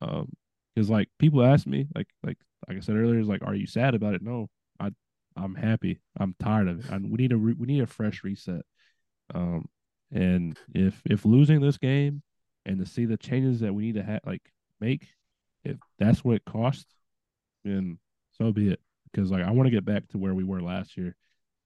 Um, 0.00 0.32
because 0.74 0.90
like 0.90 1.08
people 1.18 1.44
ask 1.44 1.66
me 1.66 1.86
like 1.94 2.08
like 2.22 2.38
like 2.68 2.78
I 2.78 2.80
said 2.80 2.96
earlier, 2.96 3.20
is 3.20 3.28
like, 3.28 3.42
are 3.42 3.54
you 3.54 3.66
sad 3.66 3.94
about 3.94 4.14
it? 4.14 4.22
No, 4.22 4.48
I'm 5.36 5.54
happy. 5.54 6.00
I'm 6.18 6.34
tired 6.40 6.68
of 6.68 6.80
it. 6.80 6.92
I, 6.92 6.98
we 6.98 7.16
need 7.16 7.32
a 7.32 7.36
re, 7.36 7.54
we 7.58 7.66
need 7.66 7.82
a 7.82 7.86
fresh 7.86 8.22
reset. 8.22 8.62
Um, 9.34 9.66
and 10.12 10.58
if 10.74 11.00
if 11.04 11.24
losing 11.24 11.60
this 11.60 11.78
game 11.78 12.22
and 12.66 12.78
to 12.78 12.86
see 12.86 13.04
the 13.04 13.16
changes 13.16 13.60
that 13.60 13.74
we 13.74 13.84
need 13.84 13.94
to 13.96 14.02
have 14.02 14.20
like 14.24 14.42
make, 14.80 15.08
if 15.64 15.76
that's 15.98 16.24
what 16.24 16.36
it 16.36 16.44
costs, 16.44 16.94
then 17.64 17.98
so 18.32 18.52
be 18.52 18.70
it. 18.70 18.80
Because 19.10 19.30
like 19.30 19.44
I 19.44 19.50
want 19.50 19.66
to 19.66 19.74
get 19.74 19.84
back 19.84 20.08
to 20.08 20.18
where 20.18 20.34
we 20.34 20.44
were 20.44 20.62
last 20.62 20.96
year. 20.96 21.16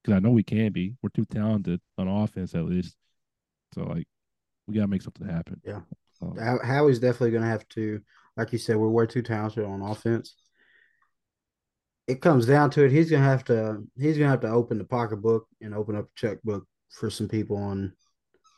Because 0.03 0.17
I 0.17 0.21
know 0.21 0.31
we 0.31 0.45
can 0.45 0.73
be. 0.73 0.95
We're 1.03 1.11
too 1.11 1.25
talented 1.25 1.81
on 1.99 2.09
offense 2.09 2.55
at 2.55 2.65
least. 2.65 2.97
So 3.75 3.83
like 3.83 4.07
we 4.67 4.75
gotta 4.75 4.87
make 4.87 5.03
something 5.03 5.29
happen. 5.29 5.61
Yeah. 5.65 5.81
Um, 6.21 6.37
Howie's 6.65 6.99
definitely 6.99 7.31
going 7.31 7.45
to 7.45 7.49
have 7.49 7.69
to, 7.71 8.01
like 8.37 8.53
you 8.53 8.59
said, 8.59 8.77
we're 8.77 8.89
way 8.89 9.07
too 9.07 9.23
talented 9.23 9.65
on 9.65 9.83
offense. 9.83 10.35
It 12.09 12.23
comes 12.23 12.47
down 12.47 12.71
to 12.71 12.85
it. 12.85 12.91
He's 12.91 13.11
to 13.11 13.19
have 13.19 13.45
to. 13.45 13.85
He's 13.97 14.17
to 14.17 14.27
have 14.27 14.41
to 14.41 14.49
open 14.49 14.79
the 14.79 14.85
pocketbook 14.85 15.47
and 15.61 15.75
open 15.75 15.95
up 15.95 16.07
a 16.07 16.19
checkbook 16.19 16.67
for 16.91 17.11
some 17.11 17.29
people 17.29 17.57
on, 17.57 17.93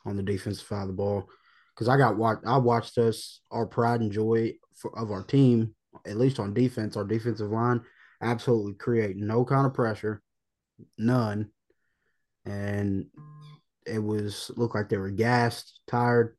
on 0.07 0.17
the 0.17 0.23
defensive 0.23 0.67
side 0.67 0.83
of 0.83 0.87
the 0.87 0.95
ball. 0.95 1.29
Because 1.75 1.89
I 1.89 1.97
got 1.97 2.17
watched. 2.17 2.47
I 2.47 2.57
watched 2.59 2.97
us 2.97 3.41
our 3.51 3.67
pride 3.67 4.01
and 4.01 4.13
joy 4.13 4.55
for, 4.77 4.97
of 4.97 5.11
our 5.11 5.25
team, 5.25 5.75
at 6.07 6.17
least 6.17 6.39
on 6.39 6.55
defense, 6.55 6.97
our 6.97 7.05
defensive 7.05 7.51
line, 7.51 7.83
absolutely 8.23 8.75
create 8.75 9.17
no 9.17 9.45
kind 9.45 9.67
of 9.67 9.75
pressure, 9.75 10.23
none, 10.97 11.51
and 12.45 13.07
it 13.87 13.99
was 13.99 14.51
looked 14.57 14.75
like 14.75 14.89
they 14.89 14.97
were 14.97 15.11
gassed, 15.11 15.81
tired 15.89 16.37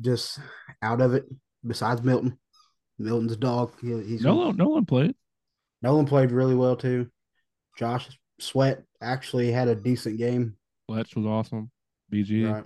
just 0.00 0.38
out 0.82 1.00
of 1.00 1.14
it. 1.14 1.26
Besides 1.66 2.02
Milton, 2.02 2.38
Milton's 2.98 3.36
dog. 3.36 3.72
He, 3.80 3.88
he's 4.02 4.22
no 4.22 4.36
one 4.36 4.56
no 4.56 4.68
one 4.68 4.84
played. 4.84 5.14
Nolan 5.82 6.06
played 6.06 6.30
really 6.30 6.54
well 6.54 6.76
too. 6.76 7.08
Josh 7.76 8.08
Sweat 8.40 8.82
actually 9.00 9.50
had 9.52 9.68
a 9.68 9.74
decent 9.74 10.18
game, 10.18 10.56
Fletch 10.86 11.16
was 11.16 11.26
awesome. 11.26 11.70
BG. 12.12 12.50
right? 12.50 12.64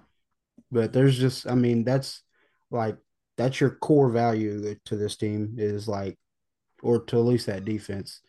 But 0.70 0.92
there's 0.92 1.18
just, 1.18 1.46
I 1.46 1.54
mean, 1.54 1.84
that's 1.84 2.22
like 2.70 2.96
that's 3.36 3.60
your 3.60 3.70
core 3.70 4.10
value 4.10 4.74
to 4.86 4.96
this 4.96 5.16
team 5.16 5.54
is 5.56 5.88
like, 5.88 6.18
or 6.82 7.04
to 7.04 7.18
at 7.18 7.24
least 7.24 7.46
that 7.46 7.64
defense. 7.64 8.20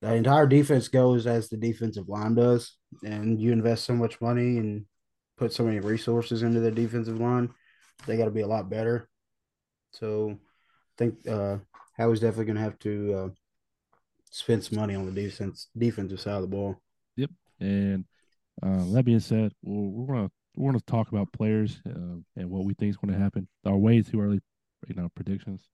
The 0.00 0.14
entire 0.14 0.46
defense 0.46 0.88
goes 0.88 1.26
as 1.26 1.48
the 1.48 1.56
defensive 1.56 2.08
line 2.08 2.34
does, 2.34 2.76
and 3.04 3.40
you 3.40 3.52
invest 3.52 3.84
so 3.84 3.94
much 3.94 4.20
money 4.20 4.58
and 4.58 4.86
put 5.36 5.52
so 5.52 5.64
many 5.64 5.80
resources 5.80 6.42
into 6.42 6.60
the 6.60 6.70
defensive 6.70 7.18
line, 7.18 7.50
they 8.06 8.16
got 8.16 8.26
to 8.26 8.30
be 8.30 8.42
a 8.42 8.46
lot 8.46 8.70
better. 8.70 9.08
So, 9.92 10.38
think 10.98 11.26
uh, 11.26 11.58
Howie's 11.96 12.20
definitely 12.20 12.46
going 12.46 12.56
to 12.56 12.62
have 12.62 12.78
to 12.80 13.14
uh, 13.14 13.28
spend 14.30 14.64
some 14.64 14.78
money 14.78 14.94
on 14.94 15.06
the 15.06 15.12
defense 15.12 15.68
defensive 15.76 16.20
side 16.20 16.36
of 16.36 16.42
the 16.42 16.48
ball. 16.48 16.76
Yep. 17.16 17.30
And 17.60 18.04
uh, 18.62 18.84
that 18.92 19.04
being 19.04 19.20
said, 19.20 19.52
we're, 19.62 19.88
we're 19.88 20.14
gonna 20.14 20.30
we're 20.54 20.72
gonna 20.72 20.82
talk 20.86 21.08
about 21.08 21.32
players 21.32 21.80
uh, 21.86 22.20
and 22.36 22.50
what 22.50 22.64
we 22.64 22.74
think 22.74 22.90
is 22.90 22.96
going 22.96 23.12
to 23.12 23.20
happen. 23.20 23.48
Our 23.64 23.76
way 23.76 24.02
too 24.02 24.20
early, 24.20 24.40
you 24.86 24.94
know, 24.94 25.08
predictions. 25.14 25.68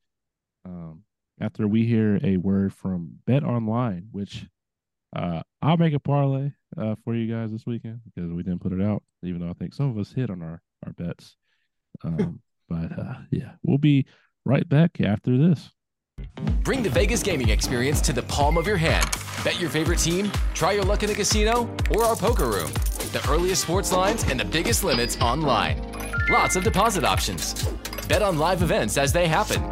Um, 0.64 1.02
after 1.40 1.66
we 1.66 1.84
hear 1.84 2.20
a 2.22 2.36
word 2.36 2.72
from 2.72 3.18
BetOnline, 3.26 4.06
which 4.12 4.46
uh, 5.14 5.42
I'll 5.60 5.76
make 5.76 5.94
a 5.94 6.00
parlay 6.00 6.52
uh, 6.76 6.94
for 7.04 7.14
you 7.14 7.32
guys 7.32 7.50
this 7.50 7.66
weekend 7.66 8.00
because 8.04 8.30
we 8.30 8.42
didn't 8.42 8.62
put 8.62 8.72
it 8.72 8.80
out, 8.80 9.02
even 9.22 9.40
though 9.40 9.50
I 9.50 9.54
think 9.54 9.74
some 9.74 9.90
of 9.90 9.98
us 9.98 10.12
hit 10.12 10.30
on 10.30 10.42
our 10.42 10.62
our 10.86 10.92
bets. 10.92 11.36
Um, 12.02 12.40
but 12.68 12.98
uh, 12.98 13.14
yeah, 13.30 13.52
we'll 13.62 13.78
be 13.78 14.06
right 14.44 14.68
back 14.68 15.00
after 15.00 15.36
this. 15.36 15.70
Bring 16.62 16.82
the 16.82 16.90
Vegas 16.90 17.22
gaming 17.22 17.48
experience 17.48 18.00
to 18.02 18.12
the 18.12 18.22
palm 18.22 18.56
of 18.56 18.66
your 18.66 18.76
hand. 18.76 19.06
Bet 19.42 19.60
your 19.60 19.70
favorite 19.70 19.98
team, 19.98 20.30
try 20.54 20.72
your 20.72 20.84
luck 20.84 21.02
in 21.02 21.08
the 21.08 21.14
casino, 21.14 21.68
or 21.90 22.04
our 22.04 22.16
poker 22.16 22.46
room. 22.46 22.72
The 23.12 23.24
earliest 23.28 23.62
sports 23.62 23.92
lines 23.92 24.24
and 24.24 24.38
the 24.40 24.44
biggest 24.44 24.84
limits 24.84 25.16
online. 25.18 25.82
Lots 26.30 26.56
of 26.56 26.64
deposit 26.64 27.04
options. 27.04 27.54
Bet 28.08 28.22
on 28.22 28.38
live 28.38 28.62
events 28.62 28.96
as 28.96 29.12
they 29.12 29.28
happen. 29.28 29.62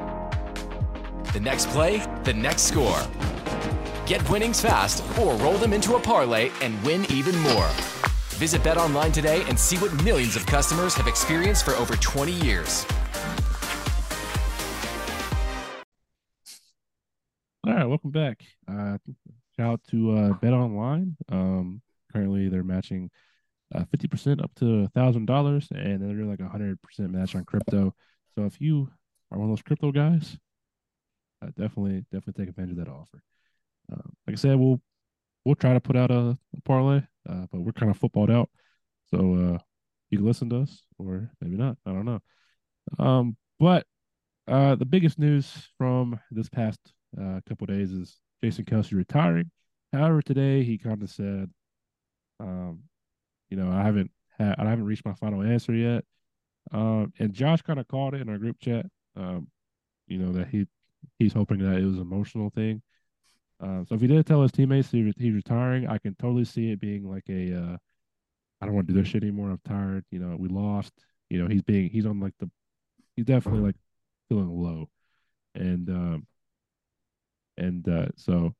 The 1.33 1.41
next 1.41 1.69
play, 1.69 2.05
the 2.25 2.35
next 2.35 2.63
score. 2.63 3.01
Get 4.07 4.29
winnings 4.29 4.61
fast 4.61 5.03
or 5.19 5.35
roll 5.37 5.57
them 5.57 5.73
into 5.73 5.95
a 5.97 6.01
parlay 6.01 6.51
and 6.61 6.83
win 6.85 7.07
even 7.11 7.39
more. 7.39 7.69
Visit 8.37 8.63
BetOnline 8.63 9.13
today 9.13 9.45
and 9.49 9.59
see 9.59 9.77
what 9.79 9.93
millions 10.03 10.37
of 10.37 10.45
customers 10.45 10.95
have 10.95 11.07
experienced 11.07 11.65
for 11.65 11.73
over 11.75 11.97
20 11.97 12.33
years. 12.33 12.85
Welcome 17.93 18.11
back. 18.11 18.43
Uh, 18.67 18.97
shout 19.55 19.73
out 19.73 19.81
to 19.91 20.13
uh, 20.13 20.33
BetOnline. 20.39 21.15
Um, 21.31 21.83
currently, 22.11 22.49
they're 22.49 22.65
matching 22.65 23.11
uh, 23.75 23.85
fifty 23.91 24.09
percent 24.09 24.43
up 24.43 24.51
to 24.55 24.89
thousand 24.95 25.27
dollars, 25.27 25.69
and 25.71 26.01
they're 26.01 26.17
doing 26.17 26.31
like 26.31 26.41
a 26.41 26.49
hundred 26.49 26.81
percent 26.81 27.11
match 27.11 27.35
on 27.35 27.45
crypto. 27.45 27.95
So 28.35 28.47
if 28.47 28.63
you 28.63 28.89
are 29.31 29.37
one 29.37 29.51
of 29.51 29.53
those 29.55 29.61
crypto 29.61 29.93
guys, 29.93 30.39
uh, 31.43 31.49
definitely 31.49 32.07
definitely 32.11 32.43
take 32.43 32.49
advantage 32.49 32.79
of 32.79 32.87
that 32.87 32.91
offer. 32.91 33.23
Uh, 33.93 34.09
like 34.27 34.37
I 34.37 34.41
said, 34.41 34.59
we'll 34.59 34.81
we'll 35.45 35.55
try 35.55 35.75
to 35.75 35.81
put 35.81 35.95
out 35.95 36.11
a, 36.11 36.39
a 36.57 36.61
parlay, 36.65 37.03
uh, 37.29 37.45
but 37.53 37.61
we're 37.61 37.73
kind 37.73 37.91
of 37.91 37.99
footballed 37.99 38.31
out, 38.31 38.49
so 39.11 39.19
uh, 39.19 39.59
you 40.09 40.17
can 40.17 40.27
listen 40.27 40.49
to 40.49 40.63
us 40.63 40.83
or 40.99 41.31
maybe 41.43 41.59
not. 41.59 41.77
I 41.85 41.93
don't 41.93 42.07
know. 42.07 42.21
Um, 42.99 43.37
but 43.61 43.85
uh, 44.49 44.77
the 44.77 44.87
biggest 44.87 45.19
news 45.19 45.69
from 45.77 46.19
this 46.31 46.49
past 46.49 46.81
uh, 47.19 47.37
a 47.37 47.43
couple 47.49 47.67
days 47.67 47.93
is 47.93 48.19
Jason 48.43 48.65
Kelce 48.65 48.93
retiring. 48.93 49.51
However, 49.93 50.23
today 50.23 50.63
he 50.63 50.79
kind 50.79 51.03
of 51.03 51.11
said, 51.11 51.51
um, 52.41 52.85
you 53.51 53.57
know, 53.57 53.71
I 53.71 53.83
haven't 53.83 54.11
had, 54.39 54.55
I 54.59 54.65
haven't 54.65 54.87
reached 54.87 55.05
my 55.05 55.15
final 55.15 55.43
answer 55.43 55.75
yet. 55.75 56.05
Um, 56.73 57.13
and 57.19 57.33
Josh 57.33 57.63
kind 57.63 57.79
of 57.79 57.89
called 57.89 58.15
it 58.15 58.21
in 58.23 58.29
our 58.29 58.39
group 58.39 58.59
chat. 58.61 58.87
Um, 59.17 59.49
you 60.07 60.19
know 60.19 60.33
that 60.33 60.49
he 60.49 60.67
he's 61.19 61.33
hoping 61.33 61.59
that 61.59 61.79
it 61.79 61.85
was 61.85 61.97
an 61.97 62.03
emotional 62.03 62.51
thing. 62.51 62.83
Uh, 63.61 63.85
so 63.89 63.95
if 63.95 64.01
he 64.01 64.07
did 64.07 64.27
tell 64.27 64.43
his 64.43 64.53
teammates 64.53 64.91
he, 64.91 65.13
he's 65.17 65.35
retiring, 65.35 65.87
I 65.89 65.99
can 65.99 66.15
totally 66.17 66.45
see 66.45 66.71
it 66.71 66.81
being 66.81 67.09
like 67.09 67.25
a, 67.29 67.55
uh, 67.55 67.77
I 68.61 68.67
don't 68.67 68.75
want 68.75 68.89
to 68.89 68.93
do 68.93 69.01
this 69.01 69.09
shit 69.09 69.23
anymore. 69.23 69.51
I'm 69.51 69.61
tired. 69.65 70.05
You 70.11 70.19
know, 70.19 70.37
we 70.37 70.49
lost. 70.49 70.93
You 71.31 71.43
know, 71.43 71.49
he's 71.49 71.63
being 71.63 71.89
he's 71.89 72.07
on 72.07 72.21
like 72.21 72.35
the, 72.41 72.51
he's 73.17 73.25
definitely 73.25 73.61
like 73.61 73.77
feeling 74.29 74.51
low, 74.51 74.89
and 75.55 75.89
um, 75.89 76.27
and 77.57 77.87
uh, 77.89 78.07
so 78.17 78.55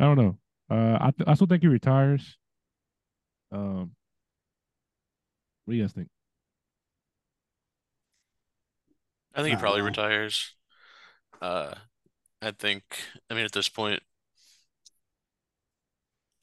I 0.00 0.04
don't 0.04 0.16
know. 0.16 0.38
Uh, 0.70 0.98
I 1.00 1.10
th- 1.10 1.28
I 1.28 1.34
still 1.34 1.46
think 1.46 1.62
he 1.62 1.68
retires. 1.68 2.36
Um, 3.52 3.92
what 5.64 5.72
do 5.72 5.78
you 5.78 5.82
guys 5.82 5.92
think? 5.92 6.08
I 9.34 9.42
think 9.42 9.56
he 9.56 9.60
probably 9.60 9.80
don't 9.80 9.88
retires. 9.88 10.54
Uh, 11.42 11.74
I 12.40 12.52
think, 12.52 12.82
I 13.30 13.34
mean, 13.34 13.44
at 13.44 13.52
this 13.52 13.68
point, 13.68 14.02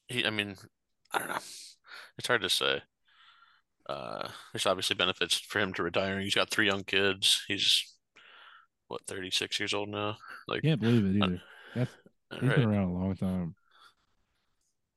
he, 0.08 0.24
I 0.24 0.30
mean, 0.30 0.56
I 1.12 1.18
don't 1.18 1.28
know. 1.28 1.38
It's 2.18 2.28
hard 2.28 2.42
to 2.42 2.50
say. 2.50 2.82
Uh, 3.88 4.28
there's 4.52 4.66
obviously 4.66 4.94
benefits 4.96 5.38
for 5.38 5.58
him 5.58 5.72
to 5.74 5.82
retiring. 5.82 6.22
He's 6.22 6.34
got 6.34 6.50
three 6.50 6.66
young 6.66 6.84
kids. 6.84 7.44
He's 7.48 7.93
what, 8.88 9.06
36 9.06 9.58
years 9.58 9.74
old 9.74 9.88
now? 9.88 10.16
Like, 10.48 10.62
Can't 10.62 10.80
believe 10.80 11.16
it 11.16 11.22
uh, 11.22 11.26
either. 11.26 11.42
That's 11.74 11.90
he's 12.32 12.42
right. 12.42 12.56
been 12.56 12.68
around 12.68 12.88
a 12.88 12.92
long 12.92 13.14
time. 13.16 13.54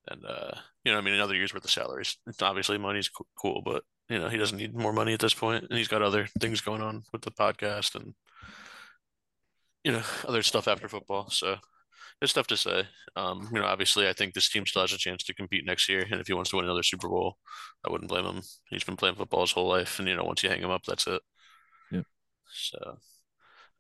And 0.10 0.26
uh, 0.26 0.52
you 0.86 0.92
know, 0.92 0.98
I 0.98 1.02
mean, 1.02 1.14
another 1.14 1.36
year's 1.36 1.54
worth 1.54 1.66
of 1.66 1.72
salaries. 1.72 2.18
It's 2.28 2.42
obviously 2.42 2.78
money's 2.78 3.10
cool, 3.38 3.62
but 3.64 3.84
you 4.10 4.20
know, 4.20 4.30
he 4.30 4.38
doesn't 4.38 4.58
need 4.58 4.74
more 4.74 4.94
money 4.94 5.14
at 5.14 5.20
this 5.20 5.34
point, 5.34 5.66
and 5.70 5.78
he's 5.78 5.90
got 5.90 6.02
other 6.02 6.28
things 6.40 6.62
going 6.62 6.82
on 6.82 7.04
with 7.12 7.24
the 7.24 7.32
podcast 7.32 7.96
and 7.96 8.14
you 9.84 9.92
know 9.92 10.02
other 10.28 10.44
stuff 10.44 10.68
after 10.68 10.88
football. 10.88 11.30
So 11.30 11.58
it's 12.22 12.34
tough 12.34 12.48
to 12.48 12.58
say. 12.58 12.84
Um, 13.16 13.50
you 13.52 13.60
know, 13.60 13.66
obviously, 13.66 14.08
I 14.08 14.14
think 14.14 14.34
this 14.34 14.50
team 14.50 14.66
still 14.66 14.84
has 14.84 14.94
a 14.94 14.98
chance 14.98 15.24
to 15.26 15.34
compete 15.34 15.66
next 15.66 15.90
year, 15.90 16.06
and 16.10 16.22
if 16.22 16.28
he 16.28 16.34
wants 16.34 16.52
to 16.52 16.56
win 16.56 16.66
another 16.66 16.84
Super 16.84 17.10
Bowl, 17.10 17.38
I 17.86 17.92
wouldn't 17.92 18.10
blame 18.10 18.26
him. 18.26 18.42
He's 18.70 18.84
been 18.84 18.96
playing 18.96 19.16
football 19.16 19.42
his 19.42 19.52
whole 19.52 19.68
life, 19.68 20.00
and 20.00 20.08
you 20.08 20.16
know, 20.16 20.24
once 20.24 20.42
you 20.42 20.50
hang 20.50 20.62
him 20.62 20.72
up, 20.72 20.84
that's 20.88 21.08
it. 21.08 21.22
Yep. 21.92 22.06
So 22.50 22.98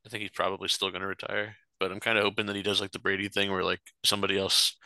I 0.08 0.10
think 0.10 0.22
he's 0.22 0.32
probably 0.32 0.70
still 0.70 0.89
going 0.89 1.02
to 1.02 1.08
retire, 1.08 1.58
but 1.82 1.91
I'm 1.91 2.00
kind 2.00 2.17
of 2.17 2.24
hoping 2.24 2.46
that 2.46 2.56
he 2.56 2.63
does 2.63 2.80
like 2.80 2.91
the 2.91 3.00
Brady 3.00 3.28
thing, 3.28 3.52
where 3.52 3.63
like 3.63 3.82
somebody 4.06 4.38
else 4.38 4.78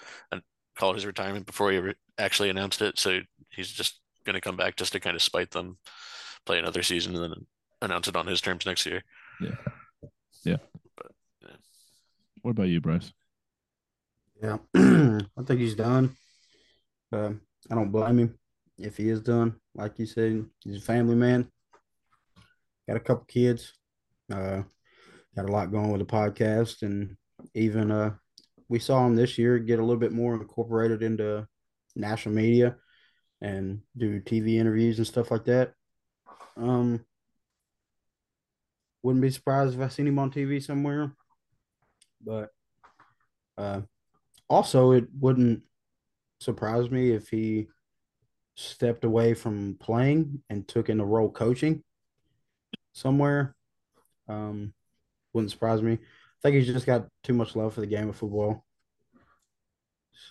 called 0.76 0.96
his 0.96 1.06
retirement 1.06 1.46
before 1.46 1.72
he 1.72 1.78
re- 1.78 1.94
actually 2.18 2.50
announced 2.50 2.82
it. 2.82 2.98
So 2.98 3.20
he's 3.52 3.70
just 3.70 4.02
going 4.26 4.34
to 4.34 4.42
come 4.42 4.58
back 4.58 4.78
just 4.78 4.94
to 4.94 5.00
kind 5.00 5.16
of 5.16 5.22
spite 5.22 5.52
them, 5.52 5.78
play 6.44 6.58
another 6.58 6.82
season, 6.82 7.16
and 7.16 7.24
then 7.24 7.46
announce 7.84 8.08
it 8.08 8.16
on 8.16 8.26
his 8.26 8.42
terms 8.42 8.66
next 8.66 8.88
year. 8.88 9.04
Yeah. 9.40 9.56
Yeah. 10.44 10.58
But 10.98 11.12
yeah. 11.44 11.56
What 12.42 12.52
about 12.52 12.70
you, 12.70 12.82
Bryce? 12.82 13.14
Yeah, 14.42 14.58
I 14.76 15.44
think 15.46 15.60
he's 15.60 15.76
done. 15.76 16.16
Um, 17.12 17.42
I 17.70 17.76
don't 17.76 17.92
blame 17.92 18.18
him 18.18 18.40
if 18.80 18.98
he 18.98 19.10
is 19.10 19.22
done. 19.22 19.56
Like 19.76 20.00
you 20.00 20.08
said, 20.08 20.46
he's 20.64 20.78
a 20.78 20.82
family 20.82 21.14
man. 21.14 21.48
Got 22.88 22.98
a 22.98 23.02
couple 23.02 23.26
kids. 23.26 23.74
Uh, 24.34 24.64
got 25.36 25.50
a 25.50 25.52
lot 25.52 25.72
going 25.72 25.91
with 25.91 26.00
the 26.00 26.06
podcast, 26.06 26.82
and 26.82 27.15
even 27.54 27.91
uh, 27.91 28.12
we 28.70 28.80
saw 28.80 29.06
him 29.06 29.15
this 29.15 29.38
year 29.38 29.60
get 29.60 29.80
a 29.80 29.84
little 29.84 30.00
bit 30.00 30.12
more 30.12 30.36
incorporated 30.36 31.04
into 31.04 31.48
national 31.96 32.36
media 32.36 32.76
and 33.41 33.82
do 33.98 34.22
TV 34.22 34.58
interviews 34.58 34.98
and 34.98 35.08
stuff 35.08 35.32
like 35.32 35.46
that. 35.46 35.74
Um, 36.58 37.04
wouldn't 39.04 39.22
be 39.22 39.32
surprised 39.32 39.76
if 39.76 39.82
I 39.82 39.88
seen 39.88 40.08
him 40.08 40.20
on 40.20 40.32
TV 40.32 40.62
somewhere, 40.62 41.12
but 42.24 42.50
uh, 43.58 43.82
also 44.48 44.91
it 44.91 45.06
wouldn't 45.20 45.63
surprise 46.39 46.89
me 46.89 47.12
if 47.12 47.30
he 47.30 47.67
stepped 48.56 49.06
away 49.06 49.34
from 49.34 49.76
playing 49.80 50.44
and 50.50 50.67
took 50.67 50.89
in 50.89 51.00
a 51.00 51.06
role 51.06 51.30
coaching 51.30 51.84
somewhere. 52.94 53.56
Um, 54.28 54.74
wouldn't 55.34 55.52
surprise 55.52 55.82
me. 55.82 55.94
I 55.94 55.98
think 56.41 56.56
he's 56.56 56.67
just 56.67 56.86
got 56.86 57.08
too 57.24 57.34
much 57.34 57.56
love 57.56 57.74
for 57.74 57.82
the 57.82 57.88
game 57.88 58.10
of 58.10 58.15
football. 58.15 58.65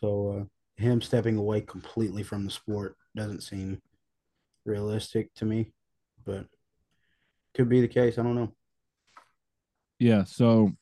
So 0.00 0.40
uh, 0.40 0.44
him 0.82 1.00
stepping 1.00 1.36
away 1.36 1.60
completely 1.60 2.22
from 2.22 2.44
the 2.44 2.50
sport 2.50 2.96
doesn't 3.14 3.42
seem 3.42 3.80
realistic 4.64 5.32
to 5.34 5.44
me, 5.44 5.72
but 6.24 6.46
could 7.54 7.68
be 7.68 7.80
the 7.80 7.88
case. 7.88 8.18
I 8.18 8.22
don't 8.22 8.34
know. 8.34 8.52
Yeah, 9.98 10.24
so 10.24 10.72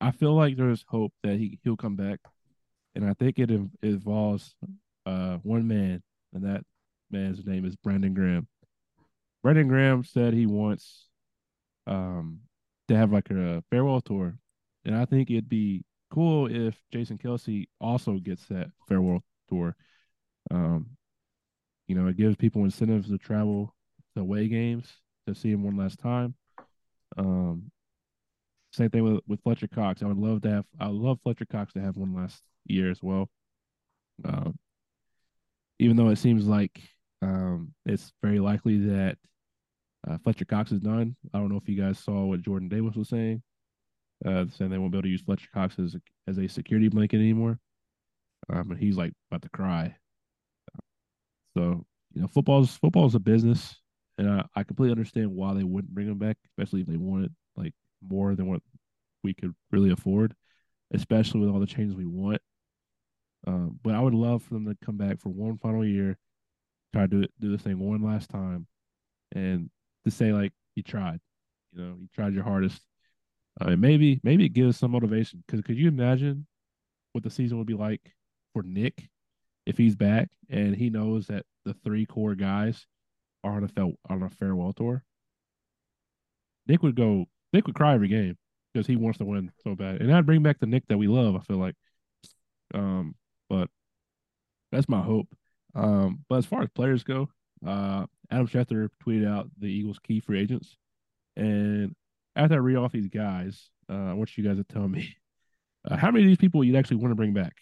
I 0.00 0.10
feel 0.10 0.34
like 0.34 0.56
there's 0.56 0.84
hope 0.86 1.12
that 1.22 1.38
he 1.38 1.58
he'll 1.62 1.76
come 1.76 1.96
back, 1.96 2.20
and 2.94 3.08
I 3.08 3.14
think 3.14 3.38
it 3.38 3.50
in- 3.50 3.70
involves 3.82 4.54
uh 5.06 5.38
one 5.38 5.66
man, 5.66 6.02
and 6.34 6.44
that 6.44 6.64
man's 7.10 7.44
name 7.46 7.64
is 7.64 7.76
Brandon 7.76 8.12
Graham. 8.14 8.46
Brandon 9.42 9.68
Graham 9.68 10.04
said 10.04 10.34
he 10.34 10.46
wants 10.46 11.08
um 11.86 12.40
to 12.88 12.96
have 12.96 13.12
like 13.12 13.30
a 13.30 13.62
farewell 13.70 14.00
tour, 14.00 14.36
and 14.84 14.94
I 14.94 15.04
think 15.04 15.30
it'd 15.30 15.48
be 15.48 15.84
cool 16.10 16.46
if 16.46 16.76
Jason 16.92 17.18
Kelce 17.18 17.66
also 17.80 18.18
gets 18.18 18.44
that 18.46 18.70
farewell 18.88 19.22
tour. 19.48 19.74
Um, 20.50 20.90
you 21.86 21.94
know, 21.94 22.08
it 22.08 22.16
gives 22.16 22.36
people 22.36 22.64
incentives 22.64 23.08
to 23.08 23.18
travel 23.18 23.74
to 24.14 24.22
away 24.22 24.48
games 24.48 24.88
to 25.26 25.34
see 25.34 25.50
him 25.50 25.62
one 25.62 25.76
last 25.76 25.98
time. 25.98 26.34
Um, 27.16 27.70
same 28.72 28.90
thing 28.90 29.04
with 29.04 29.20
with 29.26 29.42
Fletcher 29.42 29.68
Cox. 29.68 30.02
I 30.02 30.06
would 30.06 30.18
love 30.18 30.42
to 30.42 30.50
have. 30.50 30.64
I 30.80 30.86
love 30.86 31.18
Fletcher 31.22 31.46
Cox 31.46 31.72
to 31.74 31.80
have 31.80 31.96
one 31.96 32.14
last 32.14 32.42
year 32.66 32.90
as 32.90 33.02
well. 33.02 33.28
Um, 34.24 34.58
even 35.78 35.96
though 35.96 36.08
it 36.08 36.16
seems 36.16 36.46
like 36.46 36.80
um, 37.20 37.74
it's 37.84 38.12
very 38.22 38.38
likely 38.38 38.78
that 38.88 39.18
uh, 40.08 40.18
Fletcher 40.18 40.44
Cox 40.44 40.72
is 40.72 40.80
done. 40.80 41.16
I 41.32 41.38
don't 41.38 41.48
know 41.48 41.56
if 41.56 41.68
you 41.68 41.80
guys 41.80 41.98
saw 41.98 42.24
what 42.24 42.42
Jordan 42.42 42.68
Davis 42.68 42.96
was 42.96 43.08
saying. 43.08 43.42
Uh, 44.24 44.44
saying 44.56 44.70
they 44.70 44.78
won't 44.78 44.92
be 44.92 44.98
able 44.98 45.02
to 45.02 45.08
use 45.08 45.22
Fletcher 45.22 45.48
Cox 45.52 45.78
as 45.80 45.96
a, 45.96 46.00
as 46.28 46.38
a 46.38 46.48
security 46.48 46.88
blanket 46.88 47.16
anymore. 47.16 47.58
Um, 48.52 48.70
and 48.70 48.78
he's 48.78 48.96
like 48.96 49.12
about 49.30 49.42
to 49.42 49.48
cry. 49.48 49.96
So 51.56 51.84
you 52.14 52.22
know, 52.22 52.28
football's 52.28 52.76
football's 52.76 53.14
a 53.14 53.20
business, 53.20 53.76
and 54.18 54.30
I, 54.30 54.44
I 54.54 54.62
completely 54.62 54.92
understand 54.92 55.28
why 55.28 55.54
they 55.54 55.64
wouldn't 55.64 55.94
bring 55.94 56.08
him 56.08 56.18
back, 56.18 56.36
especially 56.46 56.82
if 56.82 56.86
they 56.86 56.96
wanted 56.96 57.34
like 57.56 57.74
more 58.06 58.34
than 58.34 58.46
what 58.46 58.62
we 59.22 59.34
could 59.34 59.54
really 59.70 59.90
afford, 59.90 60.34
especially 60.92 61.40
with 61.40 61.50
all 61.50 61.60
the 61.60 61.66
changes 61.66 61.96
we 61.96 62.06
want. 62.06 62.40
Um, 63.46 63.78
but 63.82 63.94
I 63.94 64.00
would 64.00 64.14
love 64.14 64.42
for 64.42 64.54
them 64.54 64.66
to 64.66 64.76
come 64.84 64.96
back 64.96 65.20
for 65.20 65.30
one 65.30 65.58
final 65.58 65.84
year, 65.84 66.16
try 66.92 67.02
to 67.02 67.08
do 67.08 67.22
it, 67.22 67.32
do 67.40 67.50
this 67.50 67.62
thing 67.62 67.78
one 67.78 68.02
last 68.02 68.30
time, 68.30 68.66
and 69.34 69.68
to 70.04 70.10
say 70.10 70.32
like 70.32 70.52
you 70.74 70.82
tried, 70.82 71.20
you 71.72 71.82
know, 71.82 71.96
you 72.00 72.08
tried 72.14 72.34
your 72.34 72.44
hardest. 72.44 72.80
Uh, 73.60 73.70
and 73.70 73.80
maybe 73.80 74.20
maybe 74.22 74.46
it 74.46 74.54
gives 74.54 74.78
some 74.78 74.92
motivation 74.92 75.42
because 75.46 75.60
could 75.62 75.76
you 75.76 75.88
imagine 75.88 76.46
what 77.12 77.22
the 77.22 77.30
season 77.30 77.58
would 77.58 77.66
be 77.66 77.74
like 77.74 78.14
for 78.52 78.62
Nick 78.62 79.10
if 79.66 79.76
he's 79.76 79.94
back 79.94 80.30
and 80.48 80.74
he 80.74 80.90
knows 80.90 81.26
that 81.26 81.44
the 81.64 81.74
three 81.84 82.06
core 82.06 82.34
guys 82.34 82.86
are 83.44 83.52
on 83.52 83.64
a 83.64 83.68
fel- 83.68 83.98
on 84.08 84.22
a 84.22 84.30
farewell 84.30 84.72
tour? 84.72 85.04
Nick 86.66 86.82
would 86.82 86.96
go. 86.96 87.26
Nick 87.52 87.66
would 87.66 87.76
cry 87.76 87.94
every 87.94 88.08
game 88.08 88.36
because 88.72 88.86
he 88.86 88.96
wants 88.96 89.18
to 89.18 89.24
win 89.24 89.52
so 89.62 89.74
bad, 89.74 90.00
and 90.00 90.08
that'd 90.08 90.26
bring 90.26 90.42
back 90.42 90.58
the 90.58 90.66
Nick 90.66 90.86
that 90.88 90.98
we 90.98 91.06
love. 91.08 91.36
I 91.36 91.40
feel 91.40 91.58
like, 91.58 91.74
um, 92.74 93.14
but 93.50 93.68
that's 94.70 94.88
my 94.88 95.02
hope. 95.02 95.28
Um, 95.74 96.24
but 96.28 96.36
as 96.36 96.46
far 96.46 96.62
as 96.62 96.68
players 96.74 97.02
go, 97.02 97.28
uh, 97.66 98.06
Adam 98.30 98.46
Schefter 98.46 98.88
tweeted 99.04 99.28
out 99.28 99.50
the 99.58 99.66
Eagles' 99.66 99.98
key 99.98 100.20
free 100.20 100.40
agents, 100.40 100.76
and 101.36 101.94
after 102.36 102.54
I 102.54 102.58
read 102.58 102.76
off 102.76 102.92
these 102.92 103.08
guys, 103.08 103.70
uh, 103.90 104.10
I 104.10 104.12
want 104.14 104.36
you 104.36 104.44
guys 104.44 104.56
to 104.56 104.64
tell 104.64 104.88
me 104.88 105.16
uh, 105.90 105.96
how 105.96 106.10
many 106.10 106.24
of 106.24 106.28
these 106.28 106.38
people 106.38 106.64
you'd 106.64 106.76
actually 106.76 106.98
want 106.98 107.12
to 107.12 107.16
bring 107.16 107.34
back. 107.34 107.54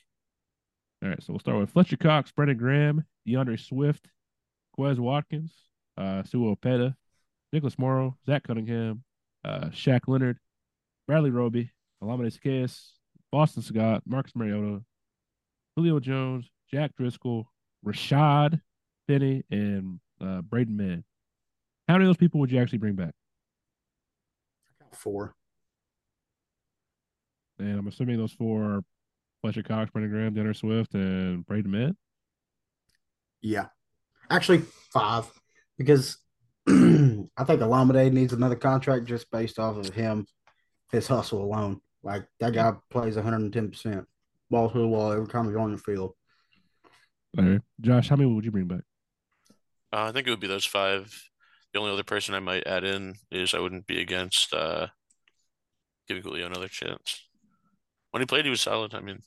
All 1.03 1.09
right, 1.09 1.22
so 1.22 1.32
we'll 1.32 1.40
start 1.40 1.59
with 1.59 1.70
Fletcher 1.70 1.96
Cox, 1.96 2.30
Brandon 2.30 2.59
Graham, 2.59 3.05
DeAndre 3.26 3.59
Swift, 3.59 4.07
Quez 4.78 4.98
Watkins, 4.98 5.53
uh, 5.96 6.22
Sua 6.24 6.55
Opeta, 6.55 6.94
Nicholas 7.53 7.78
Morrow, 7.78 8.16
Zach 8.26 8.44
Cunningham, 8.44 9.03
uh, 9.44 9.66
Shaq 9.68 10.01
Leonard, 10.07 10.38
Bradley 11.07 11.30
Roby, 11.30 11.72
Olamide 12.03 12.38
Zaccheaus, 12.38 12.90
Boston 13.32 13.62
Scott, 13.62 14.03
Marcus 14.07 14.36
Mariota, 14.36 14.82
Julio 15.74 16.01
Jones, 16.01 16.51
Jack 16.70 16.94
Driscoll, 16.96 17.51
Rashad 17.84 18.61
Penny, 19.11 19.42
and 19.50 19.98
uh, 20.20 20.40
Braden 20.42 20.76
Mann. 20.76 21.02
How 21.88 21.94
many 21.94 22.04
of 22.04 22.11
those 22.11 22.16
people 22.16 22.38
would 22.38 22.52
you 22.52 22.61
actually 22.61 22.78
bring 22.78 22.94
back? 22.94 23.12
Four. 24.92 25.34
And 27.58 27.76
I'm 27.76 27.88
assuming 27.88 28.18
those 28.18 28.32
four 28.32 28.62
are 28.62 28.80
Fletcher 29.42 29.64
Cox, 29.64 29.90
Brandon 29.90 30.12
Graham, 30.12 30.34
Denner 30.34 30.54
Swift, 30.54 30.94
and 30.94 31.44
Braden 31.44 31.70
Mann. 31.70 31.96
Yeah. 33.42 33.66
Actually, 34.30 34.62
five. 34.92 35.26
Because 35.76 36.16
I 36.68 36.72
think 36.72 37.61
Olamide 37.61 38.12
needs 38.12 38.32
another 38.32 38.56
contract 38.56 39.06
just 39.06 39.28
based 39.32 39.58
off 39.58 39.76
of 39.76 39.92
him, 39.92 40.26
his 40.92 41.08
hustle 41.08 41.42
alone. 41.42 41.80
Like 42.04 42.26
that 42.38 42.52
guy 42.52 42.72
plays 42.90 43.16
110%. 43.16 44.04
Ball 44.50 44.70
to 44.70 44.78
the 44.78 44.86
wall 44.86 45.12
every 45.12 45.26
time 45.26 45.46
he's 45.46 45.56
on 45.56 45.72
the 45.72 45.78
field. 45.78 46.12
All 47.36 47.44
right. 47.44 47.61
Josh, 47.80 48.08
how 48.08 48.16
many 48.16 48.32
would 48.32 48.44
you 48.44 48.50
bring 48.52 48.66
back? 48.66 48.80
Uh, 49.93 50.05
I 50.05 50.12
think 50.12 50.26
it 50.26 50.30
would 50.30 50.41
be 50.41 50.47
those 50.47 50.66
five. 50.66 51.12
The 51.72 51.78
only 51.80 51.93
other 51.93 52.03
person 52.05 52.34
I 52.34 52.41
might 52.41 52.66
add 52.66 52.84
in 52.84 53.14
is 53.30 53.55
I 53.55 53.61
wouldn't 53.61 53.86
be 53.86 54.01
against 54.01 54.53
uh, 54.53 54.88
giving 56.09 56.22
Julio 56.22 56.47
another 56.47 56.68
chance. 56.68 57.26
When 58.11 58.20
he 58.20 58.26
played, 58.26 58.45
he 58.45 58.51
was 58.51 58.61
solid. 58.61 58.93
I 58.95 59.01
mean, 59.01 59.20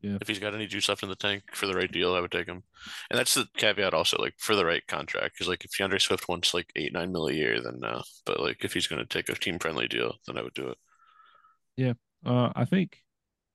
Yeah. 0.00 0.16
if 0.20 0.28
he's 0.28 0.38
got 0.38 0.54
any 0.54 0.66
juice 0.66 0.88
left 0.88 1.02
in 1.02 1.10
the 1.10 1.14
tank 1.16 1.42
for 1.52 1.66
the 1.66 1.74
right 1.74 1.90
deal, 1.92 2.14
I 2.14 2.20
would 2.20 2.30
take 2.32 2.46
him. 2.46 2.62
And 3.10 3.18
that's 3.18 3.34
the 3.34 3.46
caveat 3.58 3.92
also, 3.92 4.16
like 4.16 4.34
for 4.38 4.56
the 4.56 4.64
right 4.64 4.86
contract. 4.86 5.34
Because 5.34 5.48
like 5.48 5.62
if 5.64 5.72
DeAndre 5.72 6.00
Swift 6.00 6.26
wants 6.28 6.54
like 6.54 6.70
eight, 6.76 6.92
nine 6.94 7.12
mil 7.12 7.28
a 7.28 7.32
year, 7.34 7.60
then 7.60 7.80
no. 7.80 8.02
But 8.24 8.40
like 8.40 8.64
if 8.64 8.72
he's 8.72 8.86
going 8.86 9.00
to 9.00 9.06
take 9.06 9.28
a 9.28 9.34
team 9.34 9.58
friendly 9.58 9.88
deal, 9.88 10.14
then 10.26 10.38
I 10.38 10.42
would 10.42 10.54
do 10.54 10.68
it. 10.68 10.78
Yeah, 11.76 11.92
uh, 12.24 12.50
I 12.56 12.64
think 12.64 12.96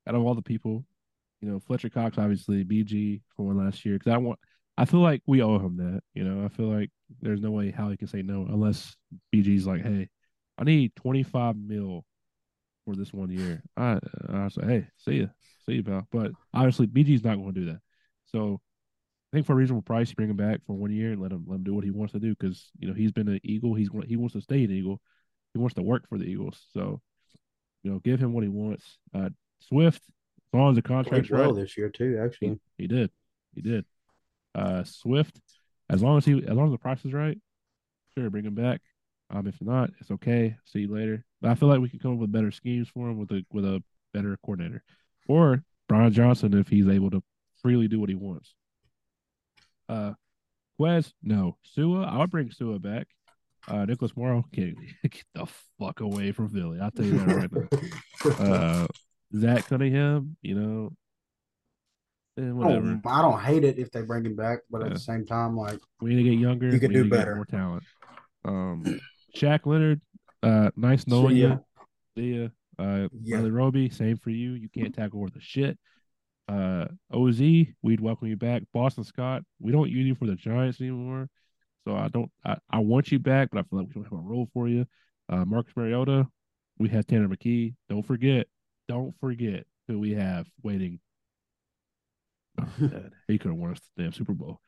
out 0.08 0.14
of 0.16 0.22
all 0.24 0.36
the 0.36 0.42
people, 0.44 0.86
you 1.42 1.50
know, 1.50 1.60
Fletcher 1.60 1.90
Cox, 1.90 2.18
obviously, 2.20 2.64
BG 2.64 3.22
for 3.36 3.48
one 3.48 3.58
last 3.58 3.84
year. 3.86 3.96
Because 3.98 4.14
I 4.14 4.18
want, 4.18 4.40
I 4.78 4.86
feel 4.86 5.00
like 5.00 5.22
we 5.26 5.42
owe 5.42 5.60
him 5.60 5.78
that. 5.78 6.02
You 6.14 6.24
know, 6.24 6.46
I 6.46 6.50
feel 6.50 6.68
like 6.68 6.90
there's 7.22 7.42
no 7.42 7.52
way 7.52 7.72
how 7.72 7.90
he 7.90 7.98
can 7.98 8.08
say 8.08 8.22
no 8.22 8.46
unless 8.48 8.96
BG's 9.34 9.68
like, 9.68 9.84
hey, 9.84 10.10
I 10.58 10.64
need 10.64 10.96
25 10.96 11.56
mil 11.56 12.06
for 12.86 12.96
this 12.96 13.14
one 13.14 13.30
year. 13.30 13.64
I, 13.78 14.00
I 14.30 14.48
say, 14.50 14.66
hey, 14.66 14.88
see 14.98 15.20
ya, 15.22 15.28
see 15.66 15.76
you, 15.76 15.84
pal. 15.84 16.08
But 16.12 16.32
obviously, 16.54 16.88
BG's 16.88 17.24
not 17.24 17.36
going 17.36 17.54
to 17.54 17.60
do 17.60 17.66
that. 17.68 17.80
So 18.26 18.60
I 19.32 19.38
think 19.38 19.46
for 19.46 19.54
a 19.54 19.56
reasonable 19.56 19.82
price, 19.82 20.10
you 20.10 20.16
bring 20.16 20.30
him 20.30 20.38
back 20.38 20.62
for 20.66 20.74
one 20.74 20.92
year 20.92 21.12
and 21.12 21.22
let 21.22 21.32
him 21.32 21.46
let 21.48 21.56
him 21.56 21.64
do 21.64 21.74
what 21.74 21.84
he 21.84 21.92
wants 21.92 22.14
to 22.14 22.20
do 22.20 22.36
because 22.36 22.70
you 22.78 22.88
know 22.88 22.94
he's 22.94 23.12
been 23.12 23.28
an 23.28 23.40
Eagle. 23.44 23.74
He's 23.74 23.90
he 24.08 24.18
wants 24.18 24.34
to 24.34 24.42
stay 24.42 24.64
an 24.64 24.72
Eagle. 24.72 25.02
He 25.54 25.60
wants 25.60 25.76
to 25.76 25.82
work 25.82 26.08
for 26.10 26.18
the 26.18 26.26
Eagles. 26.26 26.66
So 26.74 27.02
you 27.84 27.92
know, 27.92 28.00
give 28.00 28.20
him 28.20 28.34
what 28.34 28.44
he 28.44 28.50
wants. 28.50 28.98
Uh, 29.14 29.30
Swift, 29.60 30.02
as 30.08 30.58
long 30.60 30.72
as 30.72 30.76
the 30.76 30.82
Played 30.82 30.96
contract's 31.06 31.30
well 31.30 31.54
right, 31.54 31.56
this 31.56 31.78
year 31.78 31.90
too, 31.90 32.20
actually. 32.24 32.60
he, 32.78 32.84
he 32.84 32.88
did, 32.88 33.12
he 33.54 33.62
did. 33.62 33.86
Uh, 34.56 34.84
Swift, 34.84 35.40
as 35.90 36.02
long 36.02 36.18
as 36.18 36.26
he, 36.26 36.34
as 36.34 36.54
long 36.54 36.68
as 36.68 36.72
the 36.72 36.78
price 36.78 37.04
is 37.06 37.14
right, 37.14 37.38
sure, 38.18 38.30
bring 38.30 38.46
him 38.46 38.56
back. 38.56 38.82
Um, 39.30 39.48
if 39.48 39.56
not, 39.62 39.90
it's 40.00 40.12
okay. 40.12 40.56
See 40.66 40.80
you 40.80 40.94
later. 40.94 41.26
But 41.42 41.52
I 41.52 41.56
feel 41.56 41.70
like 41.70 41.82
we 41.82 41.90
can 41.90 42.00
come 42.00 42.14
up 42.14 42.20
with 42.20 42.32
better 42.32 42.52
schemes 42.52 42.88
for 42.90 43.10
him 43.10 43.18
with 43.18 43.32
a 43.32 43.44
with 43.52 43.66
a 43.66 43.84
better 44.14 44.38
coordinator, 44.44 44.84
or 45.28 45.64
Brian 45.88 46.14
Johnson 46.14 46.58
if 46.58 46.68
he's 46.68 46.88
able 46.88 47.12
to 47.12 47.22
freely 47.62 47.88
do 47.88 48.00
what 48.00 48.10
he 48.10 48.16
wants. 48.16 48.54
Uh, 49.90 50.14
Quez, 50.80 51.12
no. 51.24 51.58
Sua, 51.64 52.04
I 52.04 52.18
would 52.18 52.32
bring 52.32 52.52
Sua 52.52 52.80
back. 52.80 53.08
Uh, 53.68 53.86
Nicholas 53.86 54.16
Morrow, 54.16 54.46
get, 54.54 54.76
get 55.04 55.26
the 55.34 55.48
fuck 55.80 56.00
away 56.02 56.32
from 56.32 56.50
Philly. 56.50 56.80
I'll 56.80 56.92
tell 56.92 57.06
you 57.06 57.18
that 57.20 57.36
right 57.36 57.52
now. 57.52 57.80
Uh, 58.26 58.88
Zach 59.38 59.68
Cunningham, 59.68 60.36
you 60.42 60.56
know, 60.56 60.92
eh, 62.38 62.42
I 62.48 62.52
whatever. 62.52 62.86
don't, 62.88 63.02
I 63.08 63.22
don't 63.22 63.40
hate 63.42 63.64
it 63.64 63.78
if 63.80 63.92
they 63.92 64.02
bring 64.02 64.26
him 64.26 64.36
back, 64.36 64.60
but 64.70 64.82
at 64.82 64.88
Yeah. 64.88 64.94
the 64.94 65.00
same 65.00 65.26
time, 65.26 65.56
like 65.56 65.80
We 66.02 66.16
need 66.16 66.24
to 66.24 66.30
get 66.32 66.40
younger. 66.40 66.70
You 66.70 66.80
could 66.80 66.90
we 66.90 66.96
do 66.96 67.04
need 67.04 67.10
to 67.10 67.16
get 67.16 67.20
better. 67.20 67.36
more 67.36 67.46
talent. 67.46 67.84
Um, 68.44 69.00
Shaq 69.36 69.66
Leonard, 69.66 70.02
uh, 70.44 70.72
nice 70.76 71.08
knowing 71.08 71.36
you. 71.38 71.60
See 72.18 72.34
ya. 72.42 72.48
Uh, 72.78 73.08
Yeah. 73.22 73.38
Riley 73.38 73.52
Roby, 73.52 73.90
same 73.90 74.18
for 74.18 74.30
you. 74.30 74.52
You 74.54 74.70
can't 74.70 74.94
tackle 74.94 75.20
worth 75.20 75.36
a 75.36 75.42
shit. 75.42 75.78
Uh, 76.48 76.86
Oz, 77.12 77.40
we'd 77.40 78.00
welcome 78.02 78.28
you 78.28 78.38
back. 78.38 78.64
Boston 78.74 79.04
Scott, 79.04 79.44
we 79.60 79.72
don't 79.72 79.90
use 79.90 80.06
you 80.06 80.14
for 80.16 80.28
the 80.28 80.36
Giants 80.36 80.80
anymore, 80.80 81.28
so 81.88 81.96
I 81.96 82.08
don't. 82.10 82.30
I, 82.46 82.58
I 82.70 82.80
want 82.80 83.12
you 83.12 83.18
back, 83.18 83.50
but 83.52 83.60
I 83.60 83.64
feel 83.64 83.80
like 83.80 83.88
we 83.88 83.94
don't 83.96 84.04
have 84.04 84.14
a 84.14 84.18
role 84.22 84.48
for 84.54 84.68
you. 84.68 84.86
Uh, 85.28 85.44
Marcus 85.46 85.74
Mariota, 85.76 86.28
we 86.78 86.90
have 86.90 87.08
Tanner 87.08 87.28
McKee. 87.28 87.74
Don't 87.90 88.06
forget, 88.06 88.46
don't 88.88 89.16
forget 89.20 89.66
who 89.88 89.98
we 90.00 90.12
have 90.14 90.46
waiting. 90.62 91.00
Oh, 92.60 92.68
he 93.28 93.38
could 93.38 93.50
have 93.52 93.58
won 93.60 93.72
us 93.72 93.80
the 93.96 94.04
damn 94.04 94.14
Super 94.14 94.34
Bowl. 94.34 94.60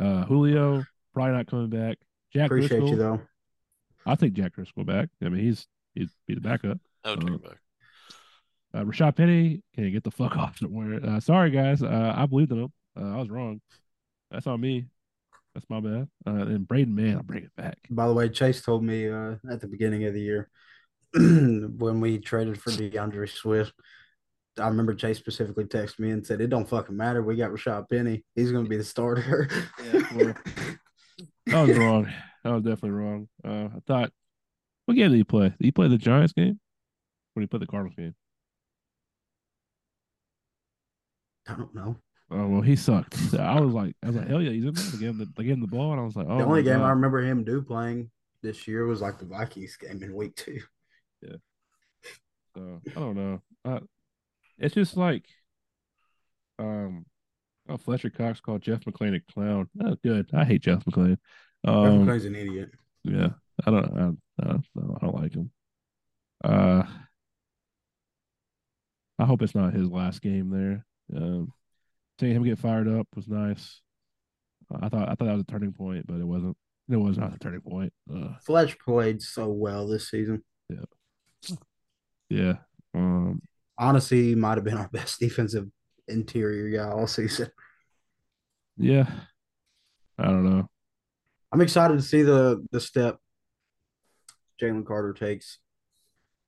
Uh, 0.00 0.24
Julio 0.24 0.84
probably 1.14 1.32
not 1.34 1.46
coming 1.46 1.68
back. 1.68 1.98
Jack 2.32 2.46
appreciate 2.46 2.78
Driscoll, 2.80 2.88
you 2.90 2.96
though. 2.96 3.20
I 4.06 4.14
think 4.14 4.34
Jack 4.34 4.54
Driscoll 4.54 4.84
back. 4.84 5.08
I 5.22 5.28
mean, 5.28 5.44
he's 5.44 5.66
he's 5.94 6.10
be 6.26 6.34
the 6.34 6.40
backup. 6.40 6.78
I 7.04 7.10
would 7.10 7.20
take 7.20 7.30
Uh, 7.30 7.32
him 7.34 7.38
back. 7.40 7.58
Uh, 8.74 8.84
Rashad 8.84 9.16
Penny, 9.16 9.62
can 9.74 9.84
you 9.84 9.90
get 9.90 10.02
the 10.04 10.10
fuck 10.10 10.36
off 10.36 10.58
somewhere? 10.58 10.98
Uh, 11.04 11.20
sorry 11.20 11.50
guys, 11.50 11.82
uh, 11.82 12.14
I 12.16 12.26
believed 12.26 12.52
in 12.52 12.62
him. 12.62 12.72
Uh, 12.98 13.16
I 13.16 13.18
was 13.18 13.28
wrong. 13.28 13.60
That's 14.30 14.46
on 14.46 14.60
me. 14.60 14.86
That's 15.54 15.68
my 15.68 15.80
bad. 15.80 16.08
Uh, 16.26 16.30
and 16.46 16.66
Braden 16.66 16.94
Mann, 16.94 17.16
I'll 17.16 17.22
bring 17.22 17.44
it 17.44 17.54
back. 17.56 17.76
By 17.90 18.06
the 18.06 18.14
way, 18.14 18.30
Chase 18.30 18.62
told 18.62 18.82
me 18.82 19.08
uh, 19.10 19.34
at 19.50 19.60
the 19.60 19.66
beginning 19.68 20.04
of 20.04 20.14
the 20.14 20.20
year 20.22 20.48
when 21.14 22.00
we 22.00 22.18
traded 22.18 22.58
for 22.60 22.70
DeAndre 22.70 23.28
Swift. 23.28 23.74
I 24.58 24.68
remember 24.68 24.94
Chase 24.94 25.18
specifically 25.18 25.64
texted 25.64 25.98
me 25.98 26.10
and 26.10 26.26
said, 26.26 26.40
"It 26.40 26.50
don't 26.50 26.68
fucking 26.68 26.96
matter. 26.96 27.22
We 27.22 27.36
got 27.36 27.50
Rashad 27.50 27.88
Penny. 27.88 28.24
He's 28.34 28.52
going 28.52 28.64
to 28.64 28.70
be 28.70 28.76
the 28.76 28.84
starter." 28.84 29.48
Yeah, 29.82 30.02
well, 30.14 30.34
I 31.54 31.62
was 31.62 31.78
wrong. 31.78 32.12
I 32.44 32.50
was 32.50 32.62
definitely 32.62 32.90
wrong. 32.90 33.28
Uh, 33.44 33.68
I 33.76 33.80
thought, 33.86 34.12
what 34.84 34.94
game 34.94 35.10
did 35.10 35.16
he 35.16 35.24
play? 35.24 35.48
Did 35.48 35.56
he 35.60 35.70
play 35.70 35.88
the 35.88 35.96
Giants 35.96 36.32
game? 36.32 36.58
Or 37.34 37.40
did 37.40 37.44
he 37.44 37.46
play 37.46 37.60
the 37.60 37.66
Cardinals 37.66 37.96
game? 37.96 38.14
I 41.48 41.54
don't 41.54 41.74
know. 41.74 41.96
Oh 42.30 42.46
well, 42.46 42.60
he 42.62 42.76
sucked. 42.76 43.16
I 43.38 43.60
was 43.60 43.74
like, 43.74 43.94
I 44.02 44.06
was 44.06 44.16
like, 44.16 44.28
hell 44.28 44.42
yeah, 44.42 44.50
he's 44.50 44.64
in 44.64 44.74
there. 44.74 44.84
They 44.84 44.98
gave 44.98 45.08
him 45.10 45.18
the, 45.18 45.28
they 45.36 45.44
gave 45.44 45.54
him 45.54 45.60
the 45.60 45.66
ball, 45.66 45.92
and 45.92 46.00
I 46.00 46.04
was 46.04 46.16
like, 46.16 46.26
oh. 46.28 46.38
the 46.38 46.44
only 46.44 46.62
my 46.62 46.70
game 46.70 46.82
I 46.82 46.90
remember 46.90 47.20
him 47.20 47.44
do 47.44 47.62
playing 47.62 48.10
this 48.42 48.66
year 48.66 48.86
was 48.86 49.00
like 49.00 49.18
the 49.18 49.26
Vikings 49.26 49.76
game 49.76 50.02
in 50.02 50.14
week 50.14 50.34
two. 50.36 50.60
Yeah. 51.20 51.36
So 52.56 52.80
I 52.90 53.00
don't 53.00 53.16
know. 53.16 53.42
Uh, 53.64 53.80
it's 54.62 54.74
just 54.74 54.96
like, 54.96 55.26
um, 56.58 57.04
oh, 57.68 57.76
Fletcher 57.76 58.10
Cox 58.10 58.40
called 58.40 58.62
Jeff 58.62 58.80
McLane 58.84 59.16
a 59.16 59.32
clown. 59.32 59.68
Oh, 59.84 59.96
good. 60.02 60.30
I 60.32 60.44
hate 60.44 60.62
Jeff 60.62 60.84
McLane. 60.84 61.18
Um, 61.66 62.06
Jeff 62.06 62.08
McLane's 62.08 62.24
an 62.26 62.36
idiot. 62.36 62.70
yeah, 63.02 63.28
I 63.66 63.70
don't. 63.70 63.84
I, 63.84 64.42
I, 64.42 64.46
don't. 64.46 64.64
I 64.76 64.98
don't 65.00 65.14
like 65.20 65.34
him. 65.34 65.50
Uh, 66.44 66.84
I 69.18 69.24
hope 69.24 69.42
it's 69.42 69.54
not 69.54 69.74
his 69.74 69.90
last 69.90 70.22
game 70.22 70.50
there. 70.50 70.86
Um, 71.14 71.52
seeing 72.20 72.36
him 72.36 72.44
get 72.44 72.58
fired 72.58 72.88
up 72.88 73.08
was 73.16 73.28
nice. 73.28 73.80
I 74.80 74.88
thought 74.88 75.08
I 75.08 75.14
thought 75.14 75.24
that 75.24 75.32
was 75.32 75.42
a 75.42 75.52
turning 75.52 75.72
point, 75.72 76.06
but 76.06 76.20
it 76.20 76.26
wasn't. 76.26 76.56
It 76.88 76.96
was 76.96 77.18
not 77.18 77.34
a 77.34 77.38
turning 77.38 77.60
point. 77.60 77.92
Uh, 78.12 78.34
Fletch 78.44 78.78
played 78.78 79.22
so 79.22 79.48
well 79.48 79.88
this 79.88 80.08
season. 80.08 80.42
Yeah, 80.68 81.56
yeah. 82.28 82.54
Um, 82.94 83.42
Honestly, 83.78 84.34
might 84.34 84.58
have 84.58 84.64
been 84.64 84.76
our 84.76 84.88
best 84.92 85.20
defensive 85.20 85.68
interior 86.08 86.76
guy 86.76 86.90
all 86.90 87.06
season. 87.06 87.48
yeah. 88.76 89.06
I 90.18 90.24
don't 90.26 90.44
know. 90.44 90.68
I'm 91.50 91.60
excited 91.60 91.96
to 91.96 92.02
see 92.02 92.22
the 92.22 92.64
the 92.70 92.80
step 92.80 93.18
Jalen 94.60 94.86
Carter 94.86 95.12
takes. 95.12 95.58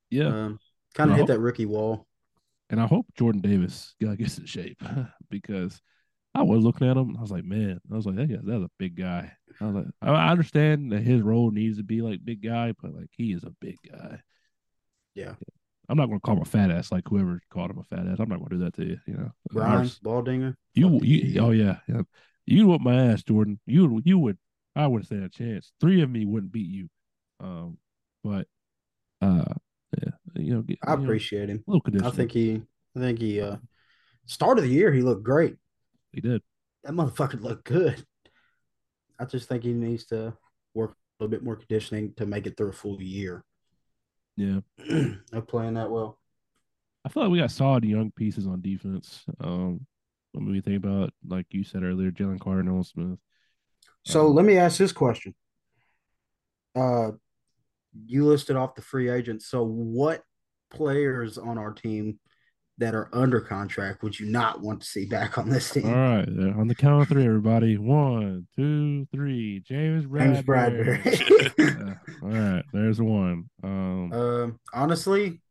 Yeah. 0.09 0.27
Um, 0.27 0.59
kind 0.93 1.11
of 1.11 1.17
hit 1.17 1.27
that 1.27 1.39
rookie 1.39 1.65
wall. 1.65 2.07
And 2.69 2.81
I 2.81 2.87
hope 2.87 3.05
Jordan 3.15 3.41
Davis 3.41 3.95
gets 4.17 4.37
in 4.37 4.45
shape 4.45 4.81
because 5.29 5.81
I 6.33 6.43
was 6.43 6.63
looking 6.63 6.87
at 6.87 6.97
him. 6.97 7.15
I 7.17 7.21
was 7.21 7.31
like, 7.31 7.45
man, 7.45 7.79
I 7.91 7.95
was 7.95 8.05
like, 8.05 8.15
that 8.15 8.27
guy, 8.27 8.39
that's 8.43 8.63
a 8.63 8.71
big 8.79 8.95
guy. 8.95 9.31
I 9.61 9.65
was 9.65 9.75
like, 9.75 9.85
I 10.01 10.31
understand 10.31 10.91
that 10.91 11.01
his 11.01 11.21
role 11.21 11.51
needs 11.51 11.77
to 11.77 11.83
be 11.83 12.01
like 12.01 12.25
big 12.25 12.41
guy, 12.41 12.73
but 12.81 12.93
like 12.93 13.09
he 13.11 13.33
is 13.33 13.43
a 13.43 13.53
big 13.61 13.77
guy. 13.89 14.19
Yeah. 15.13 15.33
I'm 15.89 15.97
not 15.97 16.07
going 16.07 16.19
to 16.19 16.21
call 16.21 16.35
him 16.35 16.41
a 16.41 16.45
fat 16.45 16.71
ass 16.71 16.91
like 16.91 17.03
whoever 17.07 17.39
called 17.51 17.71
him 17.71 17.79
a 17.79 17.83
fat 17.83 18.07
ass. 18.07 18.17
I'm 18.19 18.29
not 18.29 18.39
going 18.39 18.49
to 18.49 18.57
do 18.57 18.63
that 18.63 18.73
to 18.75 18.85
you. 18.85 18.97
You 19.07 19.13
know, 19.15 19.31
Brian 19.51 19.79
Ours- 19.79 19.99
Baldinger. 20.03 20.55
you, 20.73 20.99
you, 21.03 21.41
oh 21.41 21.51
yeah, 21.51 21.77
yeah. 21.87 22.01
You 22.45 22.67
whoop 22.67 22.81
my 22.81 22.95
ass, 23.07 23.23
Jordan. 23.23 23.59
You, 23.65 24.01
you 24.05 24.19
would, 24.19 24.37
I 24.75 24.87
would 24.87 25.05
stand 25.05 25.23
a 25.23 25.29
chance. 25.29 25.71
Three 25.79 26.01
of 26.01 26.09
me 26.09 26.25
wouldn't 26.25 26.51
beat 26.51 26.69
you. 26.69 26.89
Um, 27.39 27.77
but, 28.23 28.47
uh, 29.21 29.45
yeah, 29.97 30.11
you 30.35 30.53
know, 30.53 30.61
get, 30.61 30.77
I 30.85 30.91
you 30.91 30.97
know, 30.97 31.03
appreciate 31.03 31.49
him. 31.49 31.63
a 31.67 31.71
little 31.71 32.07
I 32.07 32.11
think 32.11 32.31
he 32.31 32.61
I 32.95 32.99
think 32.99 33.19
he 33.19 33.41
uh 33.41 33.57
start 34.25 34.57
of 34.57 34.63
the 34.63 34.69
year 34.69 34.91
he 34.91 35.01
looked 35.01 35.23
great. 35.23 35.55
he 36.11 36.21
did. 36.21 36.41
That 36.83 36.93
motherfucker 36.93 37.41
looked 37.41 37.65
good. 37.65 38.05
I 39.19 39.25
just 39.25 39.47
think 39.47 39.63
he 39.63 39.73
needs 39.73 40.05
to 40.07 40.33
work 40.73 40.91
a 40.91 41.23
little 41.23 41.31
bit 41.31 41.43
more 41.43 41.55
conditioning 41.55 42.13
to 42.17 42.25
make 42.25 42.45
it 42.45 42.57
through 42.57 42.69
a 42.69 42.73
full 42.73 43.01
year 43.01 43.43
Yeah. 44.35 44.59
of 45.33 45.47
playing 45.47 45.75
that 45.75 45.89
well. 45.89 46.19
I 47.05 47.09
feel 47.09 47.23
like 47.23 47.31
we 47.31 47.39
got 47.39 47.51
solid 47.51 47.83
young 47.85 48.11
pieces 48.11 48.47
on 48.47 48.61
defense. 48.61 49.23
Um, 49.39 49.85
when 50.31 50.51
we 50.51 50.59
think 50.59 50.83
about, 50.83 51.11
like 51.25 51.45
you 51.51 51.63
said 51.63 51.83
earlier, 51.83 52.11
Jalen 52.11 52.39
Carter, 52.39 52.63
Nolan 52.63 52.83
Smith. 52.83 53.19
So 54.03 54.27
Um, 54.27 54.35
let 54.35 54.45
me 54.45 54.57
ask 54.57 54.77
this 54.77 54.91
question. 54.91 55.33
Uh 56.75 57.11
you 58.05 58.25
listed 58.25 58.57
off 58.57 58.75
the 58.75 58.81
free 58.81 59.09
agents. 59.09 59.45
So 59.47 59.63
what 59.63 60.21
players 60.69 61.37
on 61.37 61.57
our 61.57 61.71
team 61.71 62.19
that 62.77 62.93
are 62.93 63.09
under 63.13 63.39
contract 63.39 64.03
would 64.03 64.19
you 64.19 64.25
not 64.25 64.59
want 64.61 64.81
to 64.81 64.85
see 64.87 65.05
back 65.05 65.37
on 65.37 65.49
this 65.49 65.69
team? 65.71 65.87
All 65.87 65.93
right, 65.93 66.27
on 66.27 66.67
the 66.67 66.75
count 66.75 67.01
of 67.03 67.07
three, 67.07 67.25
everybody. 67.25 67.77
One, 67.77 68.47
two, 68.55 69.07
three. 69.13 69.61
James 69.65 70.05
Bradberry. 70.05 71.03
James 71.03 71.19
Bradberry. 71.19 71.55
Yeah, 71.57 71.93
all 72.21 72.29
right, 72.29 72.63
there's 72.73 73.01
one. 73.01 73.49
Um, 73.63 74.11
um, 74.11 74.59
honestly, 74.73 75.41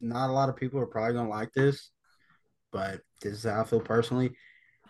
not 0.00 0.30
a 0.30 0.32
lot 0.32 0.48
of 0.48 0.56
people 0.56 0.78
are 0.80 0.86
probably 0.86 1.14
gonna 1.14 1.28
like 1.28 1.52
this, 1.52 1.90
but 2.72 3.00
this 3.20 3.32
is 3.32 3.44
how 3.44 3.62
I 3.62 3.64
feel 3.64 3.80
personally. 3.80 4.30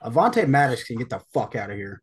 Avonte 0.05 0.47
Maddox 0.47 0.85
can 0.85 0.99
get 0.99 1.09
the 1.09 1.21
fuck 1.33 1.57
out 1.57 1.71
of 1.71 1.77
here. 1.77 2.03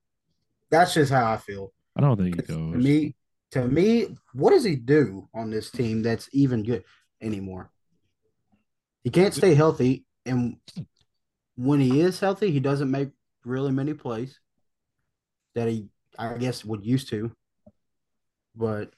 That's 0.72 0.94
just 0.94 1.12
how 1.12 1.32
I 1.32 1.38
feel. 1.38 1.72
I 1.96 2.02
don't 2.02 2.18
think 2.18 2.36
he 2.36 2.42
To 2.42 2.48
goes. 2.48 2.84
me, 2.84 3.16
to 3.52 3.68
me, 3.68 4.08
what 4.34 4.50
does 4.52 4.64
he 4.64 4.76
do 4.76 5.30
on 5.34 5.50
this 5.52 5.70
team 5.72 6.02
that's 6.02 6.28
even 6.34 6.64
good 6.64 6.84
anymore? 7.22 7.70
He 9.06 9.12
can't 9.12 9.34
stay 9.36 9.54
healthy, 9.54 10.04
and 10.26 10.58
when 11.56 11.80
he 11.80 12.02
is 12.02 12.20
healthy, 12.20 12.50
he 12.52 12.60
doesn't 12.60 12.90
make 12.92 13.10
really 13.46 13.72
many 13.72 13.94
plays 13.94 14.40
that 15.54 15.70
he, 15.70 15.90
I 16.20 16.34
guess, 16.38 16.66
would 16.66 16.84
used 16.84 17.10
to. 17.10 17.32
But 18.56 18.92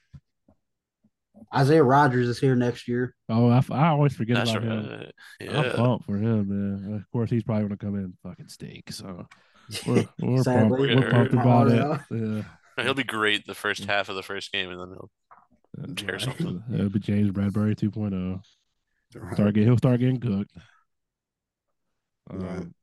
Isaiah 1.54 1.84
Rodgers 1.84 2.30
is 2.30 2.40
here 2.40 2.56
next 2.56 2.88
year. 2.88 3.16
Oh, 3.28 3.50
I 3.50 3.90
always 3.90 4.14
forget 4.16 4.38
That's 4.38 4.52
about 4.52 4.64
him. 4.64 5.12
right. 5.42 5.50
I'm 5.56 5.72
pumped 5.76 6.06
for 6.06 6.16
him, 6.16 6.48
man. 6.48 6.96
Of 6.96 7.12
course, 7.12 7.30
he's 7.30 7.44
probably 7.44 7.64
going 7.68 7.78
to 7.78 7.86
come 7.86 7.96
in 7.96 8.04
and 8.06 8.14
fucking 8.24 8.48
stink. 8.48 8.92
So 8.94 9.28
we're 9.86 10.06
we're 10.22 10.42
pumped, 10.42 10.44
Sadly, 10.46 10.96
we're 10.96 11.12
pumped 11.12 11.34
about 11.34 11.68
it. 11.70 12.02
Yeah. 12.12 12.84
He'll 12.84 12.94
be 12.94 13.04
great 13.04 13.46
the 13.46 13.54
first 13.56 13.84
half 13.84 14.08
of 14.08 14.16
the 14.16 14.24
first 14.24 14.54
game, 14.54 14.70
and 14.70 14.80
then 14.80 14.88
he'll 14.90 15.12
Yeah, 15.80 15.94
Tear 15.96 16.12
Right. 16.14 16.22
something. 16.22 16.64
It'll 16.74 16.90
be 16.90 17.00
James 17.00 17.32
Bradberry 17.32 17.76
2.0. 17.76 18.42
Right. 19.16 19.34
Start 19.34 19.54
get, 19.54 19.64
he'll 19.64 19.78
start 19.78 20.00
getting 20.00 20.20
cooked. 20.20 20.52
Right. 22.30 22.58
Um, 22.58 22.74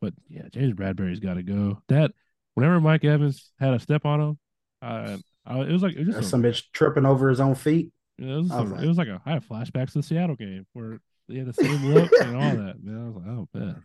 but 0.00 0.14
yeah, 0.28 0.42
James 0.52 0.74
Bradberry's 0.74 1.20
got 1.20 1.34
to 1.34 1.42
go. 1.42 1.82
That 1.88 2.12
whenever 2.54 2.80
Mike 2.80 3.04
Evans 3.04 3.50
had 3.58 3.74
a 3.74 3.80
step 3.80 4.04
on 4.04 4.20
him, 4.20 4.38
I, 4.82 5.18
I 5.46 5.60
it 5.60 5.72
was 5.72 5.82
like 5.82 5.96
it 5.96 6.06
was 6.06 6.16
just 6.16 6.30
some 6.30 6.42
bitch 6.42 6.64
tripping 6.72 7.06
over 7.06 7.28
his 7.28 7.40
own 7.40 7.54
feet. 7.54 7.92
it 8.18 8.24
was, 8.26 8.50
a- 8.50 8.62
like- 8.62 8.82
it 8.84 8.88
was 8.88 8.98
like 8.98 9.08
a 9.08 9.20
I 9.26 9.32
had 9.32 9.48
flashbacks 9.48 9.92
to 9.92 9.98
the 9.98 10.02
Seattle 10.02 10.36
game 10.36 10.66
where 10.72 11.00
they 11.28 11.38
had 11.38 11.46
the 11.46 11.54
same 11.54 11.84
look 11.86 12.10
and 12.20 12.36
all 12.36 12.42
that. 12.64 12.76
Man, 12.82 13.02
I 13.04 13.06
was 13.08 13.16
like, 13.16 13.26
oh 13.26 13.48
man. 13.54 13.82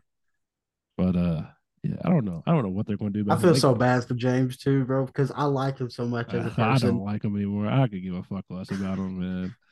But 0.97 1.15
uh, 1.15 1.41
yeah, 1.83 1.95
I 2.05 2.09
don't 2.23 2.33
know. 2.33 2.43
I 2.45 2.51
don't 2.51 2.63
know 2.63 2.69
what 2.69 2.87
they're 2.87 2.97
going 2.97 3.13
to 3.13 3.23
do. 3.23 3.31
I 3.31 3.37
feel 3.37 3.51
him. 3.51 3.55
So 3.55 3.75
bad 3.75 4.05
for 4.05 4.13
James 4.13 4.57
too, 4.57 4.85
bro, 4.85 5.05
because 5.05 5.31
I 5.31 5.43
like 5.45 5.77
him 5.79 5.89
so 5.89 6.05
much 6.05 6.33
as 6.33 6.45
a 6.45 6.51
I 6.51 6.71
person. 6.71 6.87
I 6.89 6.91
don't 6.91 7.03
like 7.03 7.23
him 7.23 7.35
anymore. 7.35 7.67
I 7.67 7.87
could 7.87 8.03
give 8.03 8.15
a 8.15 8.23
fuck 8.23 8.45
less 8.49 8.71
about 8.71 8.97
him, 8.97 9.19
man. 9.19 9.55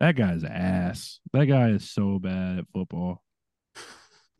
That 0.00 0.16
guy's 0.16 0.44
ass. 0.44 1.20
That 1.32 1.44
guy 1.44 1.68
is 1.68 1.90
so 1.90 2.18
bad 2.18 2.60
at 2.60 2.64
football. 2.72 3.22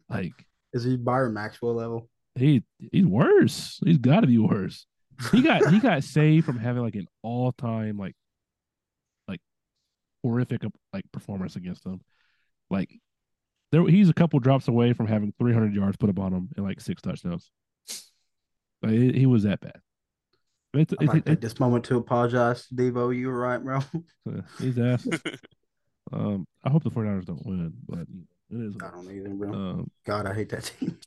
Like 0.08 0.32
Is 0.72 0.84
he 0.84 0.96
Byron 0.96 1.34
Maxwell 1.34 1.74
level? 1.74 2.08
he 2.34 2.64
he's 2.90 3.04
worse. 3.04 3.78
He's 3.84 3.98
got 3.98 4.20
to 4.20 4.26
be 4.26 4.38
worse. 4.38 4.86
He 5.30 5.42
got 5.42 5.70
he 5.70 5.80
got 5.80 6.02
saved 6.04 6.46
from 6.46 6.58
having 6.58 6.82
like 6.82 6.94
an 6.94 7.06
all 7.22 7.52
time 7.52 7.98
like 7.98 8.14
like 9.28 9.40
horrific 10.22 10.62
like 10.92 11.04
performance 11.12 11.56
against 11.56 11.84
them. 11.84 12.00
Like 12.70 12.90
there 13.70 13.86
he's 13.86 14.08
a 14.08 14.14
couple 14.14 14.40
drops 14.40 14.66
away 14.66 14.92
from 14.94 15.06
having 15.06 15.34
300 15.38 15.74
yards 15.74 15.96
put 15.98 16.10
up 16.10 16.18
on 16.18 16.32
him 16.32 16.48
and 16.56 16.64
like 16.64 16.80
six 16.80 17.02
touchdowns. 17.02 17.50
Like, 18.82 18.92
he, 18.92 19.12
he 19.12 19.26
was 19.26 19.42
that 19.44 19.60
bad. 19.60 19.80
It's, 20.74 20.92
I'd 20.92 21.02
it's, 21.02 21.14
like 21.14 21.24
to 21.24 21.30
take 21.30 21.32
it's, 21.34 21.42
this 21.42 21.60
moment 21.60 21.84
to 21.86 21.96
apologize 21.96 22.66
to 22.68 22.74
Devo. 22.74 23.16
You 23.16 23.28
were 23.28 23.38
right, 23.38 23.62
bro. 23.62 23.80
he's 24.58 24.78
ass. 24.78 25.06
Um, 26.10 26.46
I 26.64 26.70
hope 26.70 26.84
the 26.84 26.90
49ers 26.90 27.26
don't 27.26 27.44
win, 27.44 27.72
but 27.86 28.06
it 28.50 28.66
is. 28.66 28.74
I 28.82 28.90
don't 28.90 29.10
either, 29.10 29.28
bro. 29.28 29.52
Um, 29.52 29.90
God, 30.06 30.26
I 30.26 30.32
hate 30.32 30.48
that 30.48 30.72
team. 30.78 30.98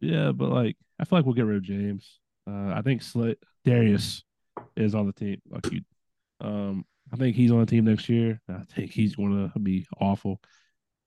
yeah, 0.00 0.32
but 0.32 0.50
like 0.50 0.76
I 0.98 1.04
feel 1.04 1.18
like 1.18 1.24
we'll 1.24 1.34
get 1.34 1.46
rid 1.46 1.56
of 1.56 1.62
James. 1.62 2.20
Uh, 2.46 2.72
I 2.74 2.82
think 2.82 3.00
Slit 3.00 3.38
Darius 3.64 4.22
is 4.76 4.94
on 4.94 5.06
the 5.06 5.12
team. 5.12 5.40
Like 5.48 5.72
you, 5.72 5.80
um, 6.40 6.84
I 7.12 7.16
think 7.16 7.36
he's 7.36 7.50
on 7.50 7.60
the 7.60 7.66
team 7.66 7.84
next 7.84 8.08
year. 8.08 8.40
I 8.48 8.64
think 8.74 8.90
he's 8.90 9.16
going 9.16 9.50
to 9.50 9.58
be 9.58 9.86
awful. 9.98 10.40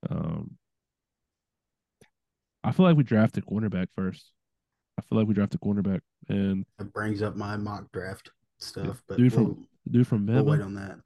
Um, 0.10 0.58
I 2.64 2.72
feel 2.72 2.86
like 2.86 2.98
we 2.98 3.04
drafted 3.04 3.46
cornerback 3.46 3.90
first. 3.96 4.32
I 4.98 5.02
feel 5.04 5.18
like 5.18 5.28
we 5.28 5.34
drafted 5.34 5.62
cornerback 5.62 6.02
and 6.30 6.66
It 6.80 6.94
brings 6.94 7.22
up 7.22 7.36
my 7.36 7.56
mock 7.58 7.92
draft 7.92 8.32
stuff, 8.60 9.02
but 9.08 9.18
Dude 9.18 9.36
we'll, 9.36 9.46
from- 9.46 9.68
dude 9.92 10.08
from 10.08 10.26
we'll 10.26 10.44
wait 10.44 10.62
on 10.62 10.76
that. 10.76 11.00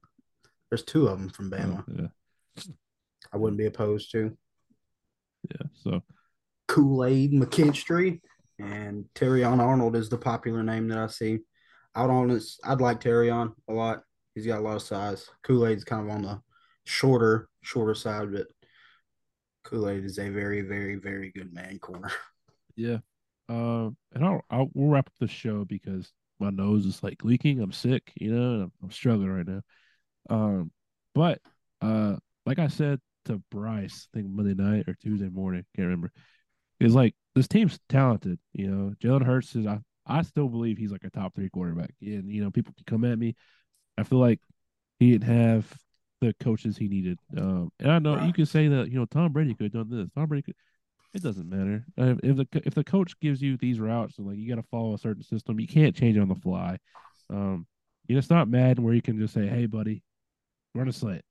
There's 0.69 0.83
two 0.83 1.07
of 1.07 1.19
them 1.19 1.29
from 1.29 1.51
oh, 1.53 1.57
Bama. 1.57 1.83
Oh, 1.89 2.09
yeah, 2.57 2.63
I 3.33 3.37
wouldn't 3.37 3.57
be 3.57 3.65
opposed 3.65 4.11
to 4.11 4.37
yeah. 5.49 5.67
So 5.83 6.03
Kool 6.67 7.05
Aid 7.05 7.33
McKinstry 7.33 8.21
and 8.59 9.05
Terrion 9.15 9.59
Arnold 9.59 9.95
is 9.95 10.09
the 10.09 10.17
popular 10.17 10.63
name 10.63 10.87
that 10.89 10.97
I 10.97 11.07
see. 11.07 11.39
Out 11.95 12.09
on 12.09 12.29
this, 12.29 12.59
I'd 12.63 12.81
like 12.81 13.01
Terrion 13.01 13.53
a 13.69 13.73
lot. 13.73 14.03
He's 14.35 14.45
got 14.45 14.59
a 14.59 14.63
lot 14.63 14.77
of 14.77 14.81
size. 14.81 15.27
Kool 15.43 15.67
Aid's 15.67 15.83
kind 15.83 16.07
of 16.07 16.15
on 16.15 16.21
the 16.21 16.41
shorter, 16.85 17.49
shorter 17.61 17.95
side, 17.95 18.31
but 18.31 18.47
Kool 19.63 19.89
Aid 19.89 20.05
is 20.05 20.17
a 20.17 20.29
very, 20.29 20.61
very, 20.61 20.95
very 20.95 21.31
good 21.31 21.53
man 21.53 21.79
corner. 21.79 22.11
Yeah. 22.77 22.99
Um, 23.51 23.97
and 24.13 24.25
I'll, 24.25 24.41
I'll 24.51 24.69
we'll 24.73 24.89
wrap 24.91 25.07
up 25.07 25.13
the 25.19 25.27
show 25.27 25.65
because 25.65 26.11
my 26.39 26.51
nose 26.51 26.85
is 26.85 27.03
like 27.03 27.23
leaking. 27.25 27.61
I'm 27.61 27.73
sick, 27.73 28.13
you 28.15 28.33
know, 28.33 28.53
and 28.55 28.63
I'm, 28.63 28.73
I'm 28.83 28.91
struggling 28.91 29.31
right 29.31 29.47
now. 29.47 29.61
Um, 30.29 30.71
but 31.15 31.39
uh, 31.81 32.17
like 32.45 32.59
I 32.59 32.67
said 32.67 32.99
to 33.25 33.41
Bryce, 33.51 34.07
I 34.13 34.17
think 34.19 34.31
Monday 34.31 34.55
night 34.55 34.85
or 34.87 34.95
Tuesday 34.95 35.29
morning, 35.29 35.65
can't 35.75 35.87
remember. 35.87 36.11
Is 36.79 36.95
like 36.95 37.15
this 37.35 37.47
team's 37.47 37.79
talented, 37.89 38.39
you 38.53 38.67
know. 38.67 38.93
Jalen 39.01 39.25
Hurts 39.25 39.55
is 39.55 39.67
I 39.67 39.79
I 40.07 40.23
still 40.23 40.49
believe 40.49 40.77
he's 40.77 40.91
like 40.91 41.03
a 41.03 41.11
top 41.11 41.35
three 41.35 41.49
quarterback. 41.49 41.93
And 42.01 42.29
you 42.31 42.43
know, 42.43 42.51
people 42.51 42.73
can 42.75 42.85
come 42.85 43.05
at 43.05 43.19
me. 43.19 43.35
I 43.97 44.03
feel 44.03 44.19
like 44.19 44.39
he 44.99 45.11
didn't 45.11 45.29
have 45.33 45.71
the 46.21 46.35
coaches 46.39 46.77
he 46.77 46.87
needed. 46.89 47.19
Um, 47.37 47.71
and 47.79 47.91
I 47.91 47.99
know 47.99 48.17
you 48.17 48.33
Right. 48.33 48.33
could 48.33 48.47
say 48.49 48.67
that 48.69 48.89
you 48.91 48.99
know 48.99 49.05
Tom 49.05 49.33
Brady 49.33 49.55
could 49.55 49.73
have 49.73 49.89
done 49.89 49.97
this. 49.97 50.09
Tom 50.15 50.27
Brady 50.27 50.43
could. 50.43 50.55
It 51.13 51.21
doesn't 51.23 51.49
matter 51.49 51.83
if 51.97 52.37
the 52.37 52.47
if 52.65 52.73
the 52.73 52.85
coach 52.85 53.19
gives 53.19 53.41
you 53.41 53.57
these 53.57 53.79
routes 53.79 54.17
and 54.17 54.27
like 54.27 54.37
you 54.37 54.47
got 54.47 54.61
to 54.61 54.67
follow 54.69 54.93
a 54.93 54.97
certain 54.97 55.23
system, 55.23 55.59
you 55.59 55.67
can't 55.67 55.95
change 55.95 56.17
on 56.17 56.29
the 56.29 56.35
fly. 56.35 56.77
Um, 57.29 57.67
you 58.07 58.15
know, 58.15 58.19
it's 58.19 58.29
not 58.29 58.47
Madden 58.47 58.83
where 58.83 58.93
you 58.93 59.01
can 59.01 59.19
just 59.19 59.33
say, 59.33 59.45
"Hey, 59.47 59.65
buddy, 59.65 60.03
run 60.73 60.87
a 60.87 60.93
slant." 60.93 61.25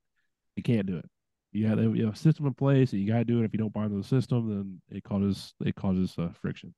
You 0.55 0.63
can't 0.63 0.85
do 0.85 0.97
it. 0.97 1.09
You 1.51 1.67
got 1.67 1.79
you 1.79 2.05
have 2.05 2.13
a 2.13 2.17
system 2.17 2.45
in 2.45 2.53
place, 2.53 2.91
and 2.91 3.01
you 3.01 3.07
got 3.07 3.19
to 3.19 3.25
do 3.25 3.41
it. 3.41 3.45
If 3.45 3.53
you 3.53 3.59
don't 3.59 3.73
buy 3.73 3.85
into 3.85 3.97
the 3.97 4.03
system, 4.03 4.49
then 4.49 4.81
it 4.95 5.03
causes 5.03 5.53
it 5.65 5.75
causes 5.75 6.13
uh, 6.17 6.29
friction. 6.41 6.73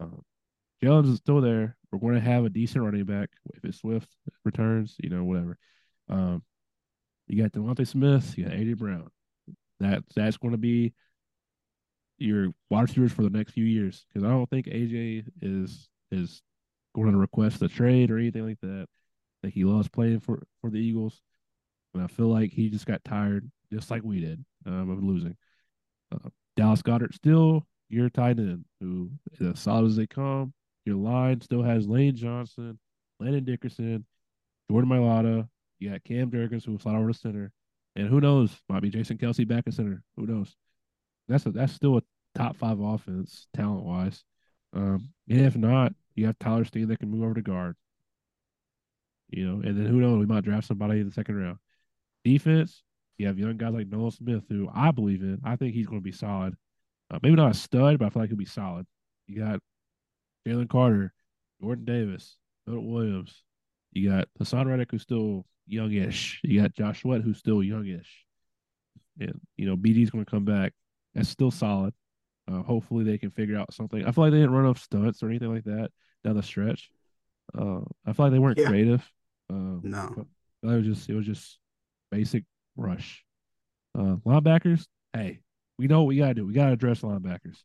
Um, 0.00 0.22
Jones 0.82 1.08
is 1.08 1.18
still 1.18 1.40
there. 1.40 1.76
We're 1.90 2.00
going 2.00 2.14
to 2.14 2.20
have 2.20 2.44
a 2.44 2.50
decent 2.50 2.84
running 2.84 3.04
back 3.04 3.30
if 3.54 3.64
it's 3.64 3.78
Swift 3.78 4.08
returns, 4.44 4.96
you 4.98 5.10
know, 5.10 5.22
whatever. 5.22 5.58
Um, 6.08 6.42
you 7.28 7.40
got 7.40 7.52
DeVonta 7.52 7.86
Smith, 7.86 8.36
you 8.36 8.44
got 8.44 8.54
AJ 8.54 8.78
Brown. 8.78 9.08
That 9.78 10.02
that's 10.16 10.36
going 10.36 10.52
to 10.52 10.58
be 10.58 10.94
your 12.22 12.48
wide 12.70 12.82
receivers 12.82 13.12
for 13.12 13.22
the 13.22 13.30
next 13.30 13.52
few 13.52 13.64
years 13.64 14.04
because 14.08 14.24
I 14.24 14.30
don't 14.30 14.48
think 14.48 14.66
AJ 14.66 15.26
is 15.40 15.88
is 16.10 16.42
going 16.94 17.12
to 17.12 17.18
request 17.18 17.62
a 17.62 17.68
trade 17.68 18.10
or 18.10 18.18
anything 18.18 18.46
like 18.46 18.60
that. 18.60 18.86
Think 19.42 19.54
he 19.54 19.64
loves 19.64 19.88
playing 19.88 20.20
for 20.20 20.42
for 20.60 20.70
the 20.70 20.78
Eagles, 20.78 21.20
and 21.94 22.02
I 22.02 22.06
feel 22.06 22.28
like 22.28 22.52
he 22.52 22.70
just 22.70 22.86
got 22.86 23.04
tired, 23.04 23.50
just 23.72 23.90
like 23.90 24.02
we 24.02 24.20
did, 24.20 24.44
um, 24.66 24.90
of 24.90 25.02
losing. 25.02 25.36
Uh, 26.12 26.28
Dallas 26.56 26.82
Goedert 26.82 27.14
still 27.14 27.66
your 27.88 28.08
tight 28.08 28.38
end, 28.38 28.64
who 28.80 29.10
is 29.32 29.46
as 29.46 29.60
solid 29.60 29.86
as 29.86 29.96
they 29.96 30.06
come. 30.06 30.52
Your 30.84 30.96
line 30.96 31.40
still 31.40 31.62
has 31.62 31.86
Lane 31.86 32.16
Johnson, 32.16 32.78
Landon 33.20 33.44
Dickerson, 33.44 34.04
Jordan 34.70 34.90
Mailata. 34.90 35.48
You 35.78 35.90
got 35.90 36.04
Cam 36.04 36.30
Jurgens, 36.30 36.64
who 36.64 36.72
will 36.72 36.78
slide 36.78 36.96
over 36.96 37.12
to 37.12 37.18
center, 37.18 37.52
and 37.94 38.08
who 38.08 38.20
knows, 38.20 38.56
might 38.68 38.82
be 38.82 38.90
Jason 38.90 39.18
Kelce 39.18 39.46
back 39.46 39.64
at 39.66 39.74
center. 39.74 40.02
Who 40.16 40.26
knows? 40.26 40.56
That's 41.28 41.46
a, 41.46 41.50
that's 41.50 41.72
still 41.72 41.98
a 41.98 42.02
top 42.34 42.56
five 42.56 42.80
offense 42.80 43.46
talent 43.54 43.84
wise. 43.84 44.24
Um, 44.74 45.10
and 45.28 45.40
if 45.40 45.56
not, 45.56 45.92
you 46.14 46.26
have 46.26 46.38
Tyler 46.38 46.64
Steen 46.64 46.88
that 46.88 46.98
can 46.98 47.10
move 47.10 47.22
over 47.24 47.34
to 47.34 47.42
guard. 47.42 47.76
You 49.28 49.46
know, 49.46 49.62
and 49.66 49.78
then 49.78 49.86
who 49.86 50.00
knows? 50.00 50.18
We 50.18 50.26
might 50.26 50.44
draft 50.44 50.66
somebody 50.66 51.00
in 51.00 51.06
the 51.06 51.12
second 51.12 51.36
round. 51.36 51.58
Defense, 52.24 52.82
you 53.16 53.26
have 53.26 53.38
young 53.38 53.56
guys 53.56 53.72
like 53.72 53.88
Nolan 53.88 54.10
Smith, 54.10 54.44
who 54.48 54.68
I 54.72 54.90
believe 54.90 55.22
in. 55.22 55.40
I 55.44 55.56
think 55.56 55.74
he's 55.74 55.86
going 55.86 56.00
to 56.00 56.04
be 56.04 56.12
solid. 56.12 56.54
Uh, 57.10 57.18
maybe 57.22 57.36
not 57.36 57.52
a 57.52 57.54
stud, 57.54 57.98
but 57.98 58.06
I 58.06 58.08
feel 58.10 58.22
like 58.22 58.30
he'll 58.30 58.38
be 58.38 58.44
solid. 58.44 58.86
You 59.26 59.40
got 59.40 59.60
Jalen 60.46 60.68
Carter, 60.68 61.12
Jordan 61.62 61.84
Davis, 61.84 62.36
Philip 62.66 62.84
Williams. 62.84 63.42
You 63.92 64.10
got 64.10 64.28
Haason 64.40 64.66
Reddick, 64.66 64.90
who's 64.90 65.02
still 65.02 65.46
youngish. 65.66 66.40
You 66.42 66.62
got 66.62 66.74
Josh 66.74 67.02
Sweat, 67.02 67.22
who's 67.22 67.38
still 67.38 67.62
youngish. 67.62 68.24
And, 69.20 69.40
you 69.56 69.66
know, 69.66 69.76
BD's 69.76 70.10
going 70.10 70.24
to 70.24 70.30
come 70.30 70.44
back. 70.44 70.72
That's 71.14 71.28
still 71.28 71.50
solid. 71.50 71.94
Uh, 72.52 72.62
hopefully 72.62 73.04
they 73.04 73.18
can 73.18 73.30
figure 73.30 73.56
out 73.56 73.72
something. 73.72 74.04
I 74.04 74.10
feel 74.10 74.24
like 74.24 74.32
they 74.32 74.38
didn't 74.38 74.52
run 74.52 74.66
off 74.66 74.78
stunts 74.82 75.22
or 75.22 75.28
anything 75.28 75.52
like 75.54 75.64
that 75.64 75.90
down 76.24 76.36
the 76.36 76.42
stretch. 76.42 76.90
Uh, 77.56 77.80
I 78.06 78.12
feel 78.12 78.26
like 78.26 78.32
they 78.32 78.38
weren't 78.38 78.58
Yeah. 78.58 78.68
creative. 78.68 79.10
Uh, 79.50 79.78
No. 79.82 80.26
it 80.62 80.66
was 80.66 80.84
just 80.86 81.08
it 81.08 81.14
was 81.14 81.26
just 81.26 81.58
basic 82.10 82.44
rush. 82.76 83.24
Uh, 83.94 84.16
linebackers, 84.26 84.86
hey, 85.12 85.40
we 85.78 85.86
know 85.86 86.00
what 86.02 86.08
we 86.08 86.16
gotta 86.16 86.34
do. 86.34 86.46
We 86.46 86.52
gotta 86.52 86.72
address 86.72 87.00
linebackers. 87.02 87.62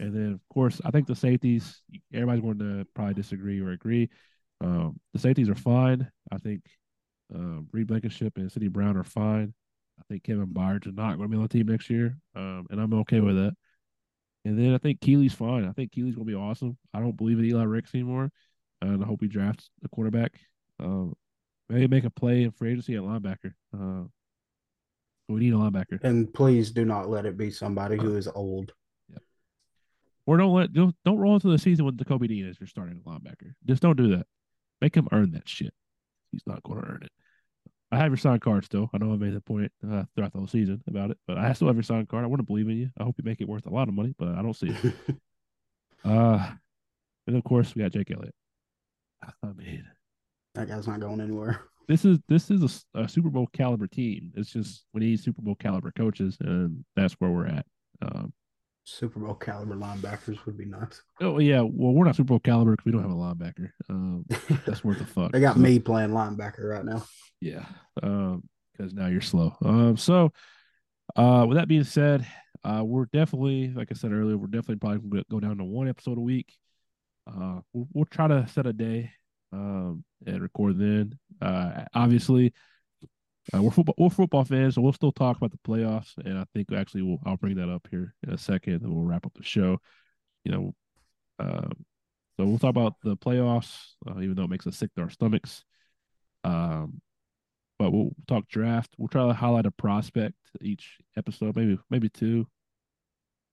And 0.00 0.14
then, 0.14 0.32
of 0.32 0.40
course, 0.52 0.80
I 0.84 0.90
think 0.90 1.06
the 1.06 1.14
safeties. 1.16 1.82
Everybody's 2.12 2.42
going 2.42 2.58
to 2.58 2.86
probably 2.94 3.14
disagree 3.14 3.60
or 3.60 3.70
agree. 3.70 4.10
Um, 4.60 5.00
the 5.12 5.18
safeties 5.18 5.48
are 5.48 5.54
fine. 5.54 6.10
I 6.30 6.38
think 6.38 6.62
uh, 7.34 7.60
Reed 7.72 7.86
Blankenship 7.86 8.36
and 8.36 8.50
Sydney 8.50 8.68
Brown 8.68 8.96
are 8.96 9.04
fine. 9.04 9.54
I 9.98 10.02
think 10.08 10.24
Kevin 10.24 10.48
Byard 10.48 10.86
is 10.86 10.94
not 10.94 11.16
going 11.16 11.28
to 11.28 11.28
be 11.28 11.36
on 11.36 11.42
the 11.42 11.48
team 11.48 11.66
next 11.66 11.90
year, 11.90 12.16
um, 12.34 12.66
and 12.70 12.80
I'm 12.80 12.92
okay 12.94 13.20
with 13.20 13.36
that. 13.36 13.54
And 14.48 14.58
then 14.58 14.72
I 14.72 14.78
think 14.78 15.02
Keely's 15.02 15.34
fine. 15.34 15.68
I 15.68 15.72
think 15.72 15.92
Keely's 15.92 16.14
going 16.14 16.26
to 16.26 16.32
be 16.32 16.34
awesome. 16.34 16.78
I 16.94 17.00
don't 17.00 17.18
believe 17.18 17.38
in 17.38 17.44
Eli 17.44 17.64
Ricks 17.64 17.94
anymore, 17.94 18.30
and 18.80 19.04
I 19.04 19.06
hope 19.06 19.20
he 19.20 19.28
drafts 19.28 19.68
the 19.82 19.90
quarterback. 19.90 20.40
Um, 20.80 21.14
maybe 21.68 21.86
make 21.86 22.04
a 22.04 22.10
play 22.10 22.44
in 22.44 22.52
free 22.52 22.70
agency 22.70 22.94
at 22.94 23.02
linebacker. 23.02 23.52
Uh, 23.78 24.04
we 25.28 25.40
need 25.40 25.52
a 25.52 25.56
linebacker. 25.56 26.02
And 26.02 26.32
please 26.32 26.70
do 26.70 26.86
not 26.86 27.10
let 27.10 27.26
it 27.26 27.36
be 27.36 27.50
somebody 27.50 27.98
who 27.98 28.16
is 28.16 28.26
old. 28.26 28.72
Yeah. 29.12 29.18
Or 30.24 30.38
don't 30.38 30.54
let 30.54 30.72
don't, 30.72 30.96
don't 31.04 31.18
roll 31.18 31.34
into 31.34 31.50
the 31.50 31.58
season 31.58 31.84
with 31.84 31.98
Nakobe 31.98 32.26
Dean 32.26 32.48
as 32.48 32.58
your 32.58 32.68
starting 32.68 33.02
linebacker. 33.06 33.52
Just 33.66 33.82
don't 33.82 33.98
do 33.98 34.16
that. 34.16 34.26
Make 34.80 34.94
him 34.94 35.08
earn 35.12 35.32
that 35.32 35.46
shit. 35.46 35.74
He's 36.32 36.46
not 36.46 36.62
going 36.62 36.80
to 36.80 36.86
earn 36.86 37.02
it. 37.02 37.12
I 37.90 37.96
have 37.96 38.10
your 38.10 38.18
signed 38.18 38.42
card 38.42 38.64
still. 38.64 38.90
I 38.92 38.98
know 38.98 39.12
I 39.12 39.16
made 39.16 39.34
the 39.34 39.40
point 39.40 39.72
uh, 39.84 40.04
throughout 40.14 40.32
the 40.32 40.38
whole 40.38 40.46
season 40.46 40.82
about 40.86 41.10
it, 41.10 41.18
but 41.26 41.38
I 41.38 41.52
still 41.54 41.68
have 41.68 41.76
your 41.76 41.82
signed 41.82 42.08
card. 42.08 42.24
I 42.24 42.26
want 42.26 42.40
to 42.40 42.46
believe 42.46 42.68
in 42.68 42.76
you. 42.76 42.90
I 42.98 43.04
hope 43.04 43.16
you 43.18 43.24
make 43.24 43.40
it 43.40 43.48
worth 43.48 43.66
a 43.66 43.70
lot 43.70 43.88
of 43.88 43.94
money, 43.94 44.14
but 44.18 44.28
I 44.28 44.42
don't 44.42 44.54
see 44.54 44.68
it. 44.68 44.94
uh, 46.04 46.50
and 47.26 47.36
of 47.36 47.44
course 47.44 47.74
we 47.74 47.82
got 47.82 47.92
Jake 47.92 48.10
Elliott. 48.10 48.34
I 49.22 49.52
mean, 49.56 49.84
that 50.54 50.68
guy's 50.68 50.86
not 50.86 51.00
going 51.00 51.20
anywhere. 51.20 51.60
This 51.88 52.04
is 52.04 52.18
this 52.28 52.50
is 52.50 52.84
a, 52.94 53.00
a 53.00 53.08
Super 53.08 53.30
Bowl 53.30 53.48
caliber 53.54 53.86
team. 53.86 54.32
It's 54.36 54.50
just 54.50 54.84
we 54.92 55.00
need 55.00 55.20
Super 55.20 55.40
Bowl 55.40 55.54
caliber 55.54 55.90
coaches, 55.90 56.36
and 56.40 56.84
that's 56.94 57.14
where 57.14 57.30
we're 57.30 57.46
at. 57.46 57.66
Um, 58.02 58.32
Super 58.88 59.20
Bowl 59.20 59.34
caliber 59.34 59.76
linebackers 59.76 60.44
would 60.46 60.56
be 60.56 60.64
nice. 60.64 61.02
Oh 61.20 61.38
yeah, 61.38 61.60
well 61.60 61.92
we're 61.92 62.04
not 62.04 62.16
Super 62.16 62.28
Bowl 62.28 62.40
caliber 62.40 62.72
because 62.72 62.86
we 62.86 62.92
don't 62.92 63.02
have 63.02 63.10
a 63.10 63.14
linebacker. 63.14 63.70
Um, 63.88 64.24
that's 64.66 64.82
worth 64.82 65.00
a 65.00 65.06
fuck. 65.06 65.32
they 65.32 65.40
got 65.40 65.56
so, 65.56 65.60
me 65.60 65.78
playing 65.78 66.10
linebacker 66.10 66.64
right 66.64 66.84
now. 66.84 67.04
Yeah, 67.40 67.66
because 67.94 68.32
um, 68.32 68.94
now 68.94 69.06
you're 69.06 69.20
slow. 69.20 69.54
Um, 69.62 69.96
so 69.96 70.32
uh, 71.16 71.44
with 71.46 71.58
that 71.58 71.68
being 71.68 71.84
said, 71.84 72.26
uh, 72.64 72.82
we're 72.84 73.06
definitely, 73.06 73.72
like 73.74 73.88
I 73.90 73.94
said 73.94 74.12
earlier, 74.12 74.36
we're 74.36 74.46
definitely 74.46 74.76
probably 74.76 74.98
going 74.98 75.22
to 75.22 75.24
go 75.30 75.40
down 75.40 75.58
to 75.58 75.64
one 75.64 75.88
episode 75.88 76.18
a 76.18 76.22
week. 76.22 76.52
Uh, 77.26 77.60
we'll, 77.72 77.88
we'll 77.92 78.04
try 78.06 78.26
to 78.26 78.46
set 78.48 78.66
a 78.66 78.72
day 78.72 79.12
um, 79.52 80.04
and 80.26 80.42
record 80.42 80.78
then. 80.78 81.18
Uh, 81.40 81.84
obviously, 81.94 82.52
uh, 83.54 83.62
we're 83.62 83.70
football 83.70 83.94
we're 83.98 84.10
football 84.10 84.44
fans, 84.44 84.74
so 84.74 84.82
we'll 84.82 84.92
still 84.92 85.12
talk 85.12 85.36
about 85.36 85.50
the 85.50 85.58
playoffs, 85.58 86.12
and 86.24 86.38
I 86.38 86.44
think 86.54 86.72
actually 86.72 87.02
we'll, 87.02 87.18
I'll 87.24 87.36
bring 87.36 87.56
that 87.56 87.70
up 87.70 87.86
here 87.90 88.14
in 88.22 88.32
a 88.32 88.38
second, 88.38 88.82
and 88.82 88.94
we'll 88.94 89.04
wrap 89.04 89.24
up 89.24 89.34
the 89.34 89.42
show. 89.42 89.78
You 90.44 90.52
know, 90.52 90.74
um, 91.38 91.72
so 92.36 92.46
we'll 92.46 92.58
talk 92.58 92.70
about 92.70 92.94
the 93.02 93.16
playoffs, 93.16 93.94
uh, 94.06 94.20
even 94.20 94.34
though 94.34 94.44
it 94.44 94.50
makes 94.50 94.66
us 94.66 94.76
sick 94.76 94.94
to 94.94 95.02
our 95.02 95.10
stomachs. 95.10 95.64
Um, 96.44 97.00
but 97.78 97.92
we'll 97.92 98.10
talk 98.26 98.48
draft. 98.48 98.94
We'll 98.98 99.08
try 99.08 99.26
to 99.26 99.32
highlight 99.32 99.66
a 99.66 99.70
prospect 99.70 100.36
each 100.60 100.98
episode, 101.16 101.56
maybe 101.56 101.78
maybe 101.90 102.08
two. 102.08 102.46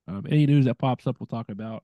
Um, 0.07 0.25
any 0.29 0.45
news 0.45 0.65
that 0.65 0.77
pops 0.77 1.07
up, 1.07 1.17
we'll 1.19 1.27
talk 1.27 1.49
about. 1.49 1.83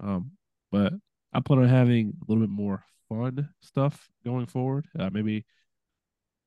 Um, 0.00 0.32
but 0.70 0.92
I 1.32 1.40
plan 1.40 1.60
on 1.60 1.68
having 1.68 2.14
a 2.20 2.30
little 2.30 2.46
bit 2.46 2.50
more 2.50 2.84
fun 3.08 3.48
stuff 3.60 4.10
going 4.24 4.46
forward. 4.46 4.86
Uh, 4.98 5.10
maybe 5.12 5.46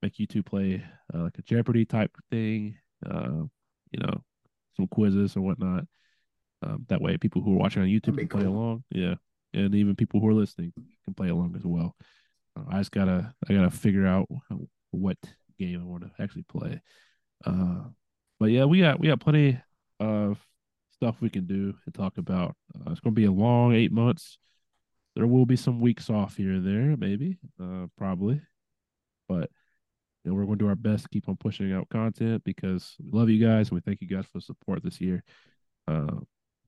make 0.05 0.19
you 0.19 0.27
two 0.27 0.43
play 0.43 0.83
uh, 1.13 1.23
like 1.23 1.37
a 1.39 1.41
Jeopardy 1.41 1.83
type 1.83 2.11
thing. 2.29 2.77
Uh, 3.05 3.43
you 3.91 3.99
know, 3.99 4.23
some 4.75 4.87
quizzes 4.87 5.35
or 5.35 5.41
whatnot. 5.41 5.85
Um, 6.61 6.85
that 6.89 7.01
way, 7.01 7.17
people 7.17 7.41
who 7.41 7.53
are 7.53 7.59
watching 7.59 7.81
on 7.81 7.87
YouTube 7.87 8.17
can 8.17 8.27
play 8.27 8.43
cool. 8.43 8.53
along. 8.53 8.83
Yeah, 8.91 9.15
and 9.53 9.73
even 9.73 9.95
people 9.95 10.19
who 10.19 10.27
are 10.27 10.33
listening 10.33 10.73
can 11.03 11.13
play 11.15 11.29
along 11.29 11.55
as 11.57 11.65
well. 11.65 11.95
Uh, 12.55 12.63
I 12.69 12.77
just 12.79 12.91
gotta, 12.91 13.33
I 13.49 13.53
gotta 13.53 13.71
figure 13.71 14.05
out 14.05 14.27
what 14.91 15.17
game 15.59 15.81
I 15.81 15.85
want 15.85 16.03
to 16.03 16.23
actually 16.23 16.43
play. 16.43 16.81
Uh, 17.45 17.85
but 18.39 18.51
yeah, 18.51 18.65
we 18.65 18.81
got 18.81 18.99
we 18.99 19.07
got 19.07 19.19
plenty 19.19 19.59
of 19.99 20.39
stuff 20.91 21.15
we 21.19 21.29
can 21.29 21.47
do 21.47 21.73
and 21.85 21.95
talk 21.95 22.17
about. 22.17 22.55
Uh, 22.75 22.91
it's 22.91 22.99
gonna 22.99 23.13
be 23.13 23.25
a 23.25 23.31
long 23.31 23.73
eight 23.73 23.91
months. 23.91 24.37
There 25.15 25.27
will 25.27 25.45
be 25.45 25.55
some 25.55 25.79
weeks 25.79 26.09
off 26.09 26.35
here 26.35 26.51
and 26.51 26.65
there, 26.65 26.97
maybe, 26.97 27.37
uh, 27.61 27.87
probably, 27.97 28.41
but 29.29 29.49
you 30.25 30.31
know, 30.31 30.35
we're 30.35 30.45
going 30.45 30.57
to 30.57 30.65
do 30.65 30.69
our 30.69 30.75
best 30.75 31.03
to 31.03 31.09
keep 31.09 31.29
on 31.29 31.37
pushing 31.37 31.71
out 31.71 31.87
content 31.89 32.43
because 32.43 32.95
we 32.99 33.17
love 33.17 33.29
you 33.29 33.45
guys 33.45 33.69
and 33.69 33.75
we 33.75 33.81
thank 33.81 34.01
you 34.01 34.07
guys 34.07 34.25
for 34.25 34.39
the 34.39 34.41
support 34.41 34.83
this 34.83 34.99
year. 34.99 35.23
Uh, 35.87 36.19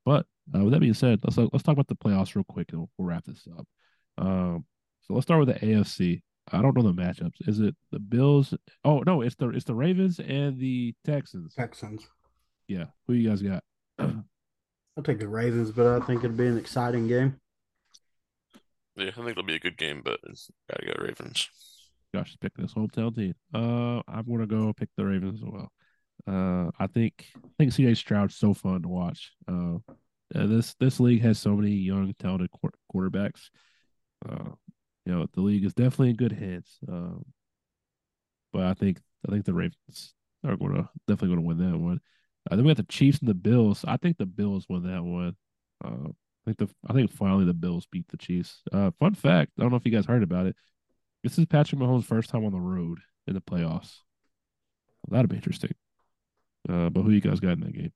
but 0.05 0.27
uh, 0.55 0.63
with 0.63 0.73
that 0.73 0.79
being 0.79 0.93
said, 0.93 1.19
let's 1.23 1.37
let's 1.37 1.63
talk 1.63 1.73
about 1.73 1.87
the 1.87 1.95
playoffs 1.95 2.35
real 2.35 2.45
quick 2.47 2.71
and 2.71 2.81
we'll, 2.81 2.89
we'll 2.97 3.07
wrap 3.07 3.25
this 3.25 3.47
up. 3.57 3.67
Um, 4.19 4.65
so 5.01 5.15
let's 5.15 5.25
start 5.25 5.39
with 5.39 5.49
the 5.49 5.65
AFC. 5.65 6.21
I 6.51 6.61
don't 6.61 6.77
know 6.77 6.83
the 6.83 6.93
matchups. 6.93 7.47
Is 7.47 7.59
it 7.59 7.75
the 7.91 7.99
Bills? 7.99 8.53
Oh 8.85 8.99
no, 8.99 9.21
it's 9.21 9.35
the 9.35 9.49
it's 9.49 9.65
the 9.65 9.75
Ravens 9.75 10.19
and 10.19 10.59
the 10.59 10.93
Texans. 11.03 11.55
Texans. 11.55 12.07
Yeah, 12.67 12.85
who 13.07 13.13
you 13.13 13.27
guys 13.27 13.41
got? 13.41 13.63
I'll 13.99 15.03
take 15.03 15.19
the 15.19 15.27
Ravens, 15.27 15.71
but 15.71 15.87
I 15.87 16.05
think 16.05 16.23
it'd 16.23 16.37
be 16.37 16.47
an 16.47 16.57
exciting 16.57 17.07
game. 17.07 17.39
Yeah, 18.95 19.09
I 19.09 19.11
think 19.11 19.29
it'll 19.29 19.43
be 19.43 19.55
a 19.55 19.59
good 19.59 19.77
game, 19.77 20.01
but 20.03 20.19
gotta 20.69 20.85
go 20.85 21.03
Ravens. 21.03 21.49
Josh 22.13 22.31
is 22.31 22.37
picking 22.37 22.63
his 22.63 22.73
hometown 22.73 23.15
team. 23.15 23.33
Uh, 23.53 24.01
I'm 24.07 24.25
gonna 24.27 24.47
go 24.47 24.73
pick 24.73 24.89
the 24.95 25.05
Ravens 25.05 25.41
as 25.41 25.49
well. 25.49 25.71
Uh, 26.27 26.71
I 26.79 26.87
think 26.87 27.25
I 27.35 27.49
think 27.57 27.73
CJ 27.73 27.97
Stroud's 27.97 28.35
so 28.35 28.53
fun 28.53 28.81
to 28.81 28.87
watch. 28.87 29.33
Uh, 29.47 29.77
this 30.31 30.75
this 30.79 30.99
league 30.99 31.21
has 31.21 31.39
so 31.39 31.55
many 31.55 31.71
young, 31.71 32.13
talented 32.19 32.49
qu- 32.51 32.71
quarterbacks. 32.93 33.49
Uh, 34.27 34.51
you 35.05 35.13
know, 35.13 35.25
the 35.33 35.41
league 35.41 35.63
is 35.63 35.73
definitely 35.73 36.09
in 36.09 36.15
good 36.15 36.33
hands. 36.33 36.79
Um, 36.87 37.23
but 38.51 38.63
I 38.63 38.73
think 38.73 38.99
I 39.27 39.31
think 39.31 39.45
the 39.45 39.53
Ravens 39.53 40.13
are 40.45 40.57
going 40.57 40.75
to 40.75 40.89
definitely 41.07 41.35
going 41.35 41.41
to 41.41 41.47
win 41.47 41.71
that 41.71 41.77
one. 41.77 41.99
Uh, 42.49 42.55
then 42.55 42.65
we 42.65 42.69
have 42.69 42.77
the 42.77 42.83
Chiefs 42.83 43.19
and 43.19 43.29
the 43.29 43.33
Bills. 43.33 43.83
I 43.87 43.97
think 43.97 44.17
the 44.17 44.25
Bills 44.25 44.65
win 44.69 44.83
that 44.83 45.03
one. 45.03 45.35
Uh, 45.83 46.09
I 46.09 46.53
think 46.53 46.57
the 46.57 46.69
I 46.87 46.93
think 46.93 47.11
finally 47.11 47.45
the 47.45 47.53
Bills 47.53 47.87
beat 47.91 48.07
the 48.09 48.17
Chiefs. 48.17 48.61
Uh, 48.71 48.91
fun 48.99 49.13
fact: 49.13 49.51
I 49.57 49.61
don't 49.61 49.71
know 49.71 49.77
if 49.77 49.85
you 49.85 49.91
guys 49.91 50.05
heard 50.05 50.23
about 50.23 50.47
it. 50.47 50.55
This 51.27 51.39
is 51.39 51.45
Patrick 51.45 51.81
Mahomes' 51.81 52.05
first 52.05 52.29
time 52.29 52.45
on 52.45 52.53
the 52.53 52.57
road 52.57 52.99
in 53.27 53.33
the 53.33 53.41
playoffs. 53.41 53.97
Well, 55.03 55.11
that'll 55.11 55.27
be 55.27 55.35
interesting. 55.35 55.73
Uh, 56.69 56.89
but 56.89 57.01
who 57.01 57.11
you 57.11 57.19
guys 57.19 57.41
got 57.41 57.51
in 57.51 57.59
that 57.59 57.73
game? 57.73 57.91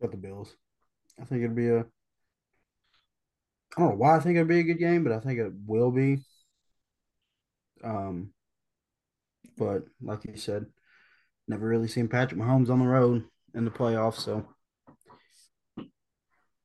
Got 0.00 0.12
the 0.12 0.16
Bills. 0.16 0.56
I 1.20 1.26
think 1.26 1.42
it'd 1.42 1.54
be 1.54 1.68
a. 1.68 1.80
I 1.80 1.84
don't 3.76 3.90
know 3.90 3.96
why 3.96 4.16
I 4.16 4.20
think 4.20 4.36
it'd 4.36 4.48
be 4.48 4.60
a 4.60 4.62
good 4.62 4.78
game, 4.78 5.04
but 5.04 5.12
I 5.12 5.20
think 5.20 5.40
it 5.40 5.52
will 5.66 5.90
be. 5.90 6.22
Um, 7.84 8.30
but 9.58 9.82
like 10.00 10.24
you 10.24 10.38
said, 10.38 10.64
never 11.48 11.68
really 11.68 11.88
seen 11.88 12.08
Patrick 12.08 12.40
Mahomes 12.40 12.70
on 12.70 12.78
the 12.78 12.86
road 12.86 13.24
in 13.54 13.66
the 13.66 13.70
playoffs, 13.70 14.20
so 14.20 14.48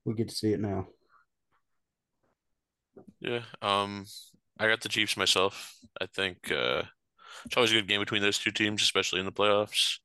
we 0.06 0.14
get 0.14 0.30
to 0.30 0.36
see 0.36 0.54
it 0.54 0.62
now. 0.62 0.88
Yeah. 3.20 3.42
Um, 3.62 4.06
I 4.60 4.68
got 4.68 4.82
the 4.82 4.90
Chiefs 4.90 5.18
myself. 5.18 5.76
I 6.00 6.06
think 6.06 6.52
uh, 6.52 6.84
it's 7.46 7.58
always 7.58 7.72
a 7.72 7.76
good 7.76 7.88
game 7.88 8.00
between 8.00 8.22
those 8.22 8.40
two 8.40 8.52
teams, 8.52 8.82
especially 8.82 9.20
in 9.20 9.26
the 9.26 9.32
playoffs. 9.32 10.00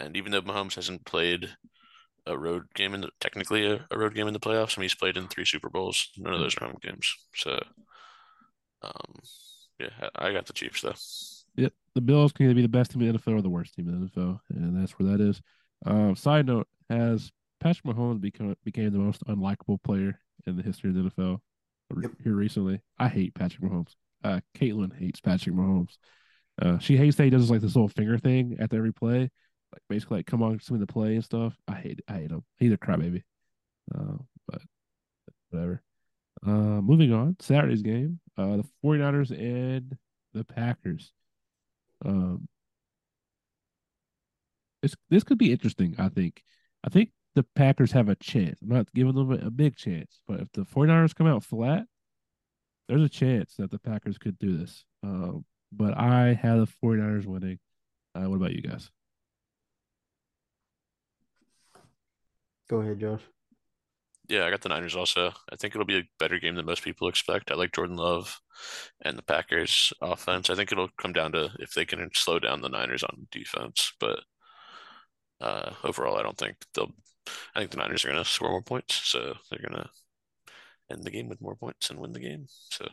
And 0.00 0.16
even 0.16 0.32
though 0.32 0.42
Mahomes 0.42 0.74
hasn't 0.74 1.04
played 1.04 1.48
a 2.26 2.36
road 2.36 2.64
game 2.74 2.94
in 2.94 3.00
the, 3.00 3.10
technically 3.20 3.66
a, 3.66 3.86
a 3.90 3.98
road 3.98 4.14
game 4.14 4.28
in 4.28 4.34
the 4.34 4.40
playoffs, 4.40 4.76
I 4.76 4.80
mean 4.80 4.84
he's 4.84 4.94
played 4.94 5.16
in 5.16 5.28
three 5.28 5.44
Super 5.44 5.70
Bowls. 5.70 6.10
None 6.16 6.34
of 6.34 6.40
those 6.40 6.56
are 6.56 6.66
home 6.66 6.76
games. 6.82 7.14
So, 7.34 7.58
um, 8.82 9.14
yeah, 9.80 9.88
I, 10.16 10.28
I 10.28 10.32
got 10.32 10.46
the 10.46 10.52
Chiefs 10.52 10.82
though. 10.82 10.94
Yep, 11.56 11.72
the 11.94 12.00
Bills 12.00 12.32
can 12.32 12.46
either 12.46 12.54
be 12.54 12.62
the 12.62 12.68
best 12.68 12.92
team 12.92 13.02
in 13.02 13.12
the 13.12 13.18
NFL 13.18 13.38
or 13.38 13.42
the 13.42 13.48
worst 13.48 13.74
team 13.74 13.88
in 13.88 14.00
the 14.00 14.06
NFL, 14.08 14.40
and 14.50 14.80
that's 14.80 14.92
where 14.92 15.10
that 15.10 15.20
is. 15.20 15.40
Um, 15.86 16.14
side 16.14 16.46
note: 16.46 16.68
Has 16.90 17.32
Patrick 17.60 17.84
Mahomes 17.84 18.20
become 18.20 18.54
became 18.64 18.92
the 18.92 18.98
most 18.98 19.24
unlikable 19.26 19.82
player 19.82 20.20
in 20.46 20.56
the 20.56 20.62
history 20.62 20.90
of 20.90 20.96
the 20.96 21.02
NFL? 21.10 21.40
Yep. 22.00 22.12
here 22.22 22.34
recently. 22.34 22.80
I 22.98 23.08
hate 23.08 23.34
Patrick 23.34 23.62
Mahomes. 23.62 23.94
Uh, 24.22 24.40
Caitlin 24.56 24.96
hates 24.98 25.20
Patrick 25.20 25.54
Mahomes. 25.54 25.96
Uh, 26.60 26.78
she 26.78 26.96
hates 26.96 27.16
that 27.16 27.24
he 27.24 27.30
does 27.30 27.50
like 27.50 27.60
this 27.60 27.76
little 27.76 27.88
finger 27.88 28.18
thing 28.18 28.56
after 28.60 28.76
every 28.76 28.92
play, 28.92 29.20
like 29.72 29.82
basically 29.88 30.18
like 30.18 30.26
come 30.26 30.42
on 30.42 30.58
some 30.60 30.74
of 30.74 30.80
the 30.80 30.92
play 30.92 31.14
and 31.14 31.24
stuff. 31.24 31.56
I 31.68 31.74
hate 31.74 32.00
I 32.08 32.14
hate 32.14 32.30
him. 32.30 32.44
He's 32.58 32.72
a 32.72 32.78
crybaby. 32.78 33.22
Uh, 33.94 34.16
but 34.46 34.62
whatever. 35.50 35.82
Uh, 36.44 36.80
moving 36.80 37.12
on, 37.12 37.36
Saturday's 37.40 37.82
game. 37.82 38.20
Uh, 38.36 38.58
the 38.58 38.64
49ers 38.84 39.30
and 39.30 39.96
the 40.32 40.44
Packers. 40.44 41.12
Um, 42.04 42.48
this 44.82 44.94
this 45.10 45.24
could 45.24 45.38
be 45.38 45.52
interesting. 45.52 45.94
I 45.98 46.08
think. 46.08 46.42
I 46.84 46.90
think 46.90 47.10
the 47.38 47.46
Packers 47.54 47.92
have 47.92 48.08
a 48.08 48.16
chance. 48.16 48.60
I'm 48.60 48.68
not 48.68 48.92
giving 48.92 49.14
them 49.14 49.30
a, 49.30 49.48
big 49.48 49.76
chance, 49.76 50.20
but 50.26 50.40
if 50.40 50.50
the 50.52 50.62
49ers 50.62 51.14
come 51.14 51.28
out 51.28 51.44
flat, 51.44 51.84
there's 52.88 53.04
a 53.04 53.08
chance 53.08 53.54
that 53.58 53.70
the 53.70 53.78
Packers 53.78 54.18
could 54.18 54.36
do 54.40 54.58
this. 54.58 54.84
Um, 55.04 55.44
but 55.70 55.96
I 55.96 56.32
have 56.32 56.58
the 56.58 56.66
49ers 56.82 57.26
winning. 57.26 57.60
Uh, 58.12 58.28
what 58.28 58.36
about 58.36 58.54
you 58.54 58.62
guys? 58.62 58.90
Go 62.68 62.80
ahead, 62.80 62.98
Josh. 62.98 63.20
Yeah, 64.28 64.44
I 64.44 64.50
got 64.50 64.62
the 64.62 64.68
Niners 64.68 64.96
also. 64.96 65.32
I 65.52 65.54
think 65.54 65.76
it'll 65.76 65.86
be 65.86 65.98
a 65.98 66.08
better 66.18 66.40
game 66.40 66.56
than 66.56 66.66
most 66.66 66.82
people 66.82 67.06
expect. 67.06 67.52
I 67.52 67.54
like 67.54 67.72
Jordan 67.72 67.96
Love 67.96 68.40
and 69.04 69.16
the 69.16 69.22
Packers 69.22 69.92
offense. 70.02 70.50
I 70.50 70.56
think 70.56 70.72
it'll 70.72 70.90
come 71.00 71.12
down 71.12 71.30
to 71.32 71.50
if 71.60 71.72
they 71.72 71.84
can 71.84 72.10
slow 72.14 72.40
down 72.40 72.62
the 72.62 72.68
Niners 72.68 73.04
on 73.04 73.28
defense, 73.30 73.92
but 74.00 74.24
uh, 75.40 75.70
overall, 75.84 76.18
I 76.18 76.22
don't 76.22 76.36
think 76.36 76.56
they'll. 76.74 76.90
I 77.58 77.62
think 77.62 77.72
the 77.72 77.78
Niners 77.78 78.04
are 78.04 78.08
going 78.12 78.22
to 78.22 78.30
score 78.30 78.50
more 78.50 78.62
points, 78.62 78.94
so 78.94 79.34
they're 79.50 79.68
going 79.68 79.82
to 79.82 79.90
end 80.92 81.02
the 81.02 81.10
game 81.10 81.28
with 81.28 81.40
more 81.40 81.56
points 81.56 81.90
and 81.90 81.98
win 81.98 82.12
the 82.12 82.20
game. 82.20 82.46
So 82.70 82.86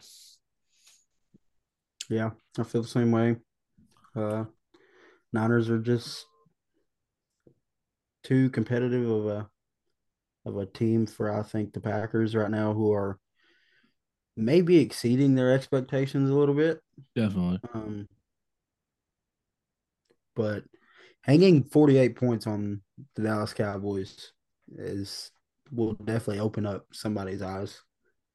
Yeah, 2.10 2.32
I 2.58 2.64
feel 2.64 2.82
the 2.82 2.88
same 2.88 3.12
way. 3.12 3.36
Uh, 4.16 4.46
Niners 5.32 5.70
are 5.70 5.78
just 5.78 6.26
too 8.24 8.50
competitive 8.50 9.08
of 9.08 9.28
a 9.28 9.50
of 10.48 10.58
a 10.58 10.66
team 10.66 11.06
for 11.06 11.32
I 11.32 11.44
think 11.44 11.74
the 11.74 11.80
Packers 11.80 12.36
right 12.36 12.50
now, 12.50 12.74
who 12.74 12.92
are 12.92 13.20
maybe 14.36 14.80
exceeding 14.80 15.36
their 15.36 15.54
expectations 15.54 16.32
a 16.32 16.34
little 16.34 16.56
bit. 16.56 16.80
Definitely. 17.16 17.60
Um, 17.72 18.08
but 20.36 20.64
hanging 21.22 21.66
48 21.66 22.16
points 22.16 22.48
on 22.48 22.82
the 23.16 23.22
Dallas 23.22 23.54
Cowboys 23.54 24.32
is 24.78 25.32
will 25.72 25.94
definitely 25.94 26.40
open 26.40 26.66
up 26.66 26.86
somebody's 26.92 27.42
eyes. 27.42 27.82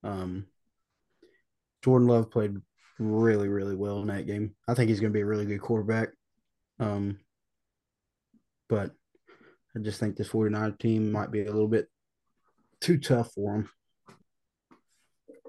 Um, 0.02 0.46
Jordan 1.82 2.08
Love 2.08 2.30
played 2.30 2.56
really, 2.98 3.48
really 3.48 3.76
well 3.76 4.00
in 4.00 4.08
that 4.08 4.26
game. 4.26 4.54
I 4.68 4.74
think 4.74 4.88
he's 4.88 5.00
going 5.00 5.12
to 5.12 5.16
be 5.16 5.22
a 5.22 5.26
really 5.26 5.46
good 5.46 5.60
quarterback. 5.60 6.08
Um, 6.78 7.18
but 8.68 8.90
I 9.76 9.80
just 9.80 10.00
think 10.00 10.16
this 10.16 10.28
49 10.28 10.76
team 10.78 11.12
might 11.12 11.30
be 11.30 11.42
a 11.42 11.52
little 11.52 11.68
bit 11.68 11.88
too 12.80 12.98
tough 12.98 13.32
for 13.32 13.56
him. 13.56 13.70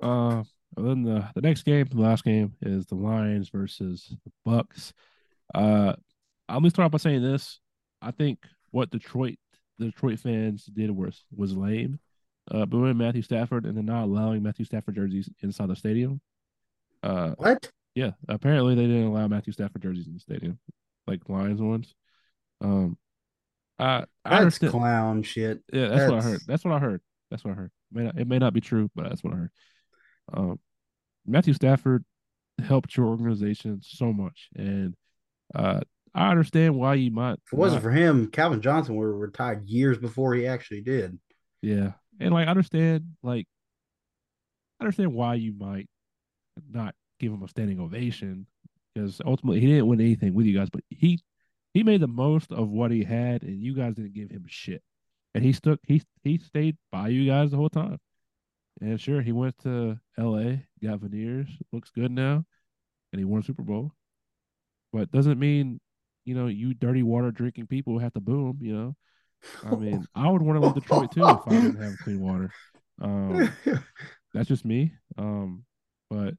Uh, 0.02 0.44
and 0.78 0.88
then 0.88 1.04
the 1.04 1.30
the 1.36 1.42
next 1.42 1.64
game, 1.64 1.88
the 1.92 2.02
last 2.02 2.24
game, 2.24 2.54
is 2.62 2.86
the 2.88 2.96
Lions 2.96 3.50
versus 3.50 4.16
the 4.26 4.32
Bucs. 4.50 4.94
Uh, 5.54 5.94
I'm 6.50 6.60
gonna 6.60 6.70
start 6.70 6.88
off 6.88 6.92
by 6.92 6.98
saying 6.98 7.22
this. 7.22 7.60
I 8.02 8.12
think 8.12 8.40
what 8.72 8.90
Detroit 8.90 9.38
the 9.82 9.88
Detroit 9.92 10.20
fans 10.20 10.66
did 10.66 10.92
was 10.92 11.24
was 11.36 11.56
lame. 11.56 12.00
Uh, 12.50 12.66
booing 12.66 12.98
Matthew 12.98 13.22
Stafford 13.22 13.66
and 13.66 13.78
then 13.78 13.86
not 13.86 14.04
allowing 14.06 14.42
Matthew 14.44 14.66
Stafford 14.66 14.96
jerseys 14.96 15.30
inside 15.42 15.68
the 15.70 15.76
stadium. 15.76 16.20
Uh, 17.04 17.32
What? 17.38 17.70
yeah, 17.96 18.12
apparently 18.28 18.74
they 18.76 18.88
didn't 18.88 19.06
allow 19.08 19.28
Matthew 19.28 19.54
Stafford 19.54 19.82
jerseys 19.84 20.08
in 20.08 20.14
the 20.14 20.20
stadium, 20.20 20.60
like 21.08 21.28
Lions 21.30 21.62
ones. 21.62 21.94
Um, 22.60 22.98
I 23.78 23.86
I 24.26 24.30
That's 24.30 24.42
understand. 24.42 24.72
clown 24.72 25.24
shit. 25.24 25.62
Yeah, 25.72 25.88
that's, 25.90 26.10
what 26.12 26.20
I 26.20 26.22
heard. 26.24 26.34
That's- 26.34 26.46
That's 26.48 26.66
what 26.66 26.74
I 26.74 26.80
heard. 26.80 27.02
That's 27.30 27.44
what 27.44 27.52
I 27.52 27.56
heard. 27.56 27.72
May 27.92 28.04
not, 28.04 28.20
it 28.20 28.28
may 28.28 28.40
not 28.40 28.54
be 28.54 28.62
true, 28.62 28.90
but 28.96 29.08
that's 29.10 29.24
what 29.24 29.34
I 29.34 29.38
heard. 29.38 29.52
Um, 30.34 30.60
Matthew 31.26 31.54
Stafford 31.54 32.04
helped 32.64 32.98
your 32.98 33.06
organization 33.08 33.82
so 33.84 34.12
much, 34.14 34.50
and 34.56 34.96
uh, 35.54 35.82
I 36.14 36.30
understand 36.30 36.76
why 36.76 36.96
you 36.96 37.12
might. 37.12 37.40
If 37.46 37.54
it 37.54 37.56
wasn't 37.58 37.84
not- 37.84 37.90
for 37.90 37.92
him, 37.92 38.28
Calvin 38.32 38.62
Johnson 38.62 38.96
would 38.96 39.08
have 39.08 39.16
retired 39.16 39.68
years 39.70 39.98
before 39.98 40.34
he 40.34 40.46
actually 40.48 40.82
did. 40.82 41.18
yeah, 41.62 41.94
and 42.20 42.34
like 42.34 42.48
I 42.48 42.52
understand, 42.52 43.16
like 43.24 43.48
I 44.80 44.84
understand 44.84 45.14
why 45.14 45.36
you 45.36 45.54
might 45.54 45.88
not 46.70 46.96
give 47.20 47.32
him 47.32 47.44
a 47.44 47.48
standing 47.48 47.80
ovation 47.80 48.48
because 48.94 49.22
ultimately 49.26 49.60
he 49.62 49.68
didn't 49.68 49.88
win 49.88 50.02
anything 50.02 50.34
with 50.34 50.46
you 50.46 50.58
guys, 50.58 50.70
but 50.70 50.84
he 50.90 51.20
he 51.74 51.84
made 51.84 52.02
the 52.02 52.08
most 52.08 52.52
of 52.52 52.70
what 52.70 52.92
he 52.92 53.04
had, 53.04 53.44
and 53.44 53.62
you 53.62 53.74
guys 53.74 53.96
didn't 53.96 54.14
give 54.14 54.30
him 54.30 54.44
shit, 54.48 54.84
and 55.34 55.44
he 55.44 55.54
stuck 55.54 55.80
he 55.88 56.02
he 56.24 56.38
stayed 56.38 56.78
by 56.92 57.08
you 57.08 57.26
guys 57.26 57.52
the 57.52 57.58
whole 57.58 57.70
time. 57.70 58.00
And 58.82 59.00
sure, 59.00 59.22
he 59.22 59.32
went 59.32 59.58
to 59.60 60.00
L.A., 60.18 60.66
got 60.84 61.00
veneers, 61.02 61.48
looks 61.72 61.92
good 61.92 62.10
now, 62.12 62.44
and 63.14 63.20
he 63.20 63.26
won 63.26 63.42
a 63.42 63.44
Super 63.44 63.62
Bowl. 63.64 63.94
But 64.92 65.12
doesn't 65.12 65.40
mean, 65.40 65.80
you 66.26 66.36
know, 66.36 66.48
you 66.48 66.74
dirty 66.74 67.04
water 67.04 67.32
drinking 67.32 67.68
people 67.68 68.00
have 68.00 68.14
to 68.14 68.20
boo 68.20 68.50
him. 68.50 68.58
You 68.62 68.74
know, 68.74 68.96
I 69.66 69.76
mean, 69.76 70.06
I 70.16 70.30
would 70.30 70.42
want 70.42 70.58
to 70.58 70.66
leave 70.66 70.76
Detroit 70.76 71.12
too 71.12 71.30
if 71.30 71.48
I 71.48 71.52
didn't 71.52 71.82
have 71.82 71.98
clean 72.04 72.20
water. 72.20 72.52
Um, 73.02 73.50
that's 74.34 74.48
just 74.48 74.66
me. 74.66 74.94
Um, 75.18 75.66
but 76.10 76.36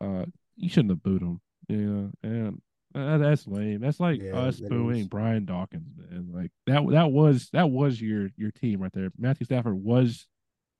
uh, 0.00 0.26
you 0.56 0.68
shouldn't 0.68 0.90
have 0.90 1.02
booed 1.02 1.22
him. 1.22 1.40
You 1.68 1.76
know, 1.76 2.10
and 2.22 2.62
uh, 2.94 3.18
that's 3.18 3.46
lame. 3.46 3.80
That's 3.80 4.00
like 4.00 4.20
Yeah, 4.20 4.36
us 4.36 4.58
that 4.58 4.68
booing 4.68 5.00
is. 5.00 5.06
Brian 5.08 5.44
Dawkins, 5.44 5.88
man. 5.96 6.28
Like 6.32 6.50
that. 6.66 6.86
That 6.90 7.10
was 7.10 7.48
that 7.52 7.70
was 7.70 8.00
your 8.00 8.28
your 8.36 8.50
team 8.50 8.80
right 8.82 8.92
there. 8.92 9.10
Matthew 9.18 9.46
Stafford 9.46 9.74
was 9.74 10.26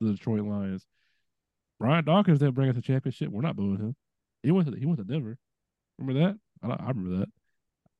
the 0.00 0.12
Detroit 0.12 0.42
Lions. 0.42 0.86
Brian 1.80 2.04
Dawkins 2.04 2.38
didn't 2.38 2.54
bring 2.54 2.70
us 2.70 2.76
a 2.76 2.82
championship. 2.82 3.30
We're 3.30 3.40
not 3.42 3.56
booing 3.56 3.78
him. 3.78 3.96
He 4.42 4.50
went 4.50 4.70
to 4.70 4.78
he 4.78 4.86
went 4.86 4.98
to 4.98 5.04
Denver. 5.04 5.38
Remember 5.98 6.20
that? 6.26 6.38
I, 6.62 6.84
I 6.84 6.88
remember 6.88 7.18
that. 7.20 7.28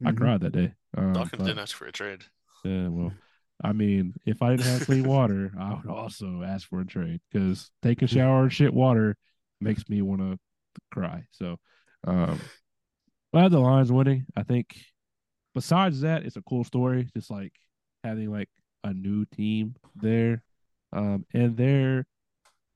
I 0.05 0.11
Mhm. 0.13 0.17
cried 0.17 0.41
that 0.41 0.53
day. 0.53 0.75
Um, 0.97 1.13
Dawkins 1.13 1.41
but- 1.41 1.47
didn't 1.47 1.59
ask 1.61 1.77
for 1.77 1.87
a 1.87 1.93
trade. 1.93 2.25
yeah, 2.65 2.89
well, 2.89 3.13
I 3.63 3.73
mean, 3.73 4.15
if 4.27 4.43
I 4.43 4.51
didn't 4.57 4.67
have 4.67 4.87
clean 4.87 5.05
water, 5.09 5.53
I 5.59 5.75
would 5.75 5.87
also 5.87 6.43
ask 6.43 6.69
for 6.69 6.81
a 6.81 6.87
trade 6.87 7.21
because 7.31 7.71
taking 7.83 8.09
shower 8.09 8.45
in 8.45 8.51
shit 8.51 8.73
water 8.75 9.17
makes 9.61 9.89
me 9.89 10.03
want 10.03 10.21
to 10.21 10.39
cry. 10.91 11.27
So, 11.31 11.59
um, 12.05 12.41
glad 13.33 13.51
the 13.53 13.61
Lions 13.61 13.93
winning. 13.93 14.27
I 14.37 14.43
think. 14.43 14.77
Besides 15.55 16.01
that, 16.01 16.25
it's 16.25 16.37
a 16.37 16.43
cool 16.43 16.65
story. 16.65 17.09
Just 17.17 17.31
like 17.31 17.53
having 18.03 18.31
like 18.31 18.49
a 18.83 18.93
new 18.93 19.25
team 19.27 19.77
there, 19.95 20.43
um, 20.93 21.25
and 21.33 21.57
their 21.57 22.07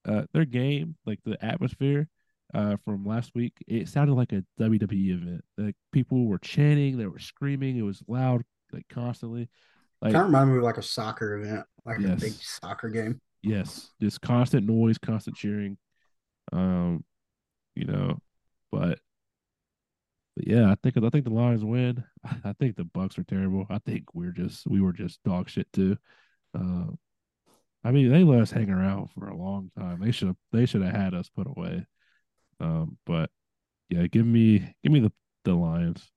uh 0.04 0.26
their 0.32 0.44
game, 0.44 0.96
like 1.04 1.18
the 1.24 1.44
atmosphere. 1.44 2.08
Uh, 2.54 2.76
from 2.84 3.04
last 3.04 3.32
week, 3.34 3.52
it 3.66 3.88
sounded 3.88 4.14
like 4.14 4.32
a 4.32 4.42
WWE 4.58 5.22
event. 5.22 5.44
Like 5.58 5.76
people 5.92 6.26
were 6.26 6.38
chanting, 6.38 6.96
they 6.96 7.06
were 7.06 7.18
screaming. 7.18 7.76
It 7.76 7.82
was 7.82 8.02
loud, 8.08 8.42
like 8.72 8.86
constantly. 8.88 9.48
Like 10.00 10.12
kind 10.12 10.22
of 10.22 10.28
reminded 10.28 10.52
me 10.52 10.58
of 10.58 10.64
like 10.64 10.78
a 10.78 10.82
soccer 10.82 11.36
event, 11.38 11.66
like 11.84 11.98
a 11.98 12.16
big 12.16 12.32
soccer 12.40 12.88
game. 12.88 13.20
yes, 13.42 13.90
just 14.00 14.20
constant 14.20 14.66
noise, 14.66 14.96
constant 14.98 15.36
cheering. 15.36 15.76
Um, 16.52 17.04
you 17.74 17.84
know, 17.84 18.18
but, 18.72 18.98
but 20.36 20.46
yeah, 20.46 20.70
I 20.70 20.76
think 20.82 20.96
I 20.96 21.10
think 21.10 21.24
the 21.24 21.30
Lions 21.34 21.64
win. 21.64 22.04
I 22.44 22.54
think 22.58 22.76
the 22.76 22.84
Bucs 22.84 23.18
are 23.18 23.24
terrible. 23.24 23.66
I 23.68 23.78
think 23.78 24.14
we're 24.14 24.32
just 24.32 24.66
we 24.66 24.80
were 24.80 24.92
just 24.92 25.22
dog 25.24 25.50
shit 25.50 25.66
too. 25.72 25.96
Uh, 26.58 26.86
I 27.84 27.90
mean, 27.92 28.10
they 28.10 28.24
let 28.24 28.40
us 28.40 28.50
hang 28.50 28.70
around 28.70 29.08
for 29.10 29.28
a 29.28 29.36
long 29.36 29.70
time. 29.78 30.00
They 30.00 30.12
should 30.12 30.28
have 30.28 30.36
they 30.52 30.66
should 30.66 30.82
have 30.82 30.94
had 30.94 31.14
us 31.14 31.28
put 31.28 31.46
away. 31.46 31.86
Um, 32.60 32.98
but 33.06 33.30
yeah, 33.88 34.06
give 34.06 34.26
me 34.26 34.74
give 34.82 34.92
me 34.92 35.00
the 35.00 35.12
the 35.44 35.54
Lions. 35.54 36.10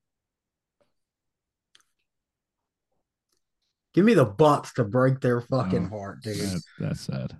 Give 3.94 4.04
me 4.04 4.14
the 4.14 4.26
Bucs 4.26 4.72
to 4.74 4.84
break 4.84 5.20
their 5.20 5.40
fucking 5.40 5.90
Oh, 5.92 5.98
heart, 5.98 6.22
dude. 6.22 6.36
That, 6.36 6.62
that's 6.78 7.00
sad. 7.02 7.36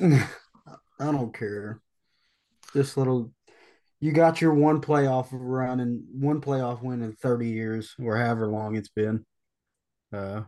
I 0.00 1.04
don't 1.12 1.36
care. 1.36 1.80
This 2.72 2.96
little, 2.96 3.32
you 3.98 4.12
got 4.12 4.40
your 4.40 4.54
one 4.54 4.80
playoff 4.80 5.28
run 5.32 5.80
and 5.80 6.04
one 6.12 6.40
playoff 6.40 6.80
win 6.80 7.02
in 7.02 7.12
30 7.12 7.48
years 7.48 7.94
or 8.00 8.16
however 8.16 8.46
long 8.46 8.76
it's 8.76 8.88
been. 8.88 9.26
Uh, 10.12 10.42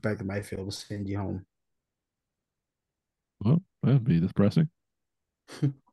Baker 0.00 0.24
Mayfield 0.24 0.64
will 0.64 0.70
send 0.70 1.08
you 1.08 1.18
home. 1.18 1.46
Well, 3.40 3.60
that'd 3.82 4.04
be 4.04 4.20
depressing. 4.20 4.68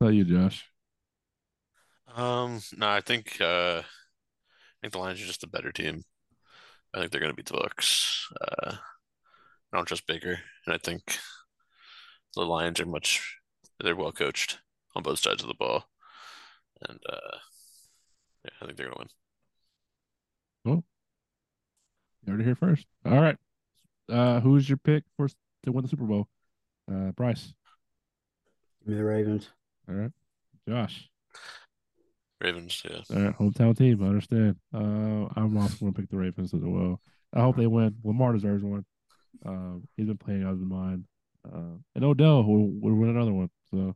How 0.00 0.06
about 0.06 0.14
you, 0.14 0.24
Josh? 0.24 0.68
Um, 2.14 2.60
no, 2.76 2.88
I 2.88 3.00
think 3.00 3.40
uh, 3.40 3.82
I 3.82 3.84
think 4.80 4.92
the 4.92 4.98
Lions 4.98 5.20
are 5.22 5.26
just 5.26 5.44
a 5.44 5.48
better 5.48 5.72
team. 5.72 6.02
I 6.94 7.00
think 7.00 7.12
they're 7.12 7.20
going 7.20 7.32
to 7.32 7.36
beat 7.36 7.46
the 7.46 7.54
Bucs. 7.54 8.24
Uh, 8.40 8.76
I 9.72 9.76
don't 9.76 9.86
trust 9.86 10.06
Baker, 10.06 10.40
and 10.66 10.74
I 10.74 10.78
think 10.78 11.18
the 12.34 12.42
Lions 12.46 12.80
are 12.80 12.86
much 12.86 13.36
they're 13.80 13.94
well 13.94 14.12
coached 14.12 14.58
on 14.96 15.02
both 15.02 15.18
sides 15.18 15.42
of 15.42 15.48
the 15.48 15.54
ball, 15.54 15.84
and 16.88 16.98
uh, 17.08 17.38
yeah, 18.44 18.50
I 18.60 18.66
think 18.66 18.76
they're 18.76 18.86
going 18.90 18.96
to 18.96 19.08
win. 20.64 20.74
Oh, 20.76 20.84
You 22.24 22.32
heard 22.32 22.40
it 22.40 22.44
here 22.44 22.54
first. 22.54 22.86
All 23.04 23.20
right. 23.20 23.36
Uh, 24.10 24.40
who's 24.40 24.68
your 24.68 24.78
pick 24.78 25.04
for 25.16 25.28
to 25.28 25.72
win 25.72 25.82
the 25.82 25.88
Super 25.88 26.04
Bowl? 26.04 26.28
Uh, 26.90 27.12
Bryce. 27.12 27.54
Give 28.80 28.88
me 28.88 28.94
the 28.96 29.04
Ravens. 29.04 29.50
All 29.88 29.94
right. 29.94 30.10
Josh. 30.68 31.08
Ravens, 32.40 32.82
yeah. 32.88 33.00
All 33.16 33.22
right. 33.22 33.36
Hometown 33.38 33.76
team. 33.76 34.02
I 34.02 34.06
understand. 34.06 34.56
Uh, 34.72 35.26
I'm 35.36 35.56
also 35.56 35.76
going 35.80 35.92
to 35.94 36.00
pick 36.00 36.10
the 36.10 36.16
Ravens 36.16 36.54
as 36.54 36.60
well. 36.62 37.00
I 37.34 37.40
hope 37.40 37.56
they 37.56 37.66
win. 37.66 37.96
Lamar 38.04 38.32
deserves 38.32 38.62
one. 38.62 38.84
Um, 39.44 39.88
he's 39.96 40.06
been 40.06 40.18
playing 40.18 40.44
out 40.44 40.52
of 40.52 40.58
his 40.58 40.68
mind. 40.68 41.04
Uh, 41.50 41.78
and 41.94 42.04
Odell 42.04 42.44
will, 42.44 42.68
will 42.80 42.94
win 42.94 43.10
another 43.10 43.32
one. 43.32 43.50
So 43.70 43.94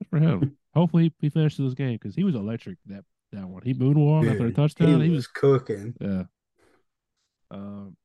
good 0.00 0.08
for 0.10 0.18
him. 0.18 0.56
Hopefully 0.74 1.12
he 1.20 1.28
finishes 1.28 1.58
this 1.58 1.74
game 1.74 1.94
because 2.00 2.14
he 2.14 2.24
was 2.24 2.34
electric 2.34 2.78
that 2.86 3.04
that 3.32 3.46
one. 3.46 3.62
He 3.62 3.74
moonwalked 3.74 4.30
after 4.30 4.46
a 4.46 4.52
touchdown. 4.52 5.00
He 5.00 5.06
He 5.08 5.10
was 5.10 5.18
was 5.18 5.26
cooking. 5.26 5.94
yeah. 6.00 6.22
Um, 7.50 7.96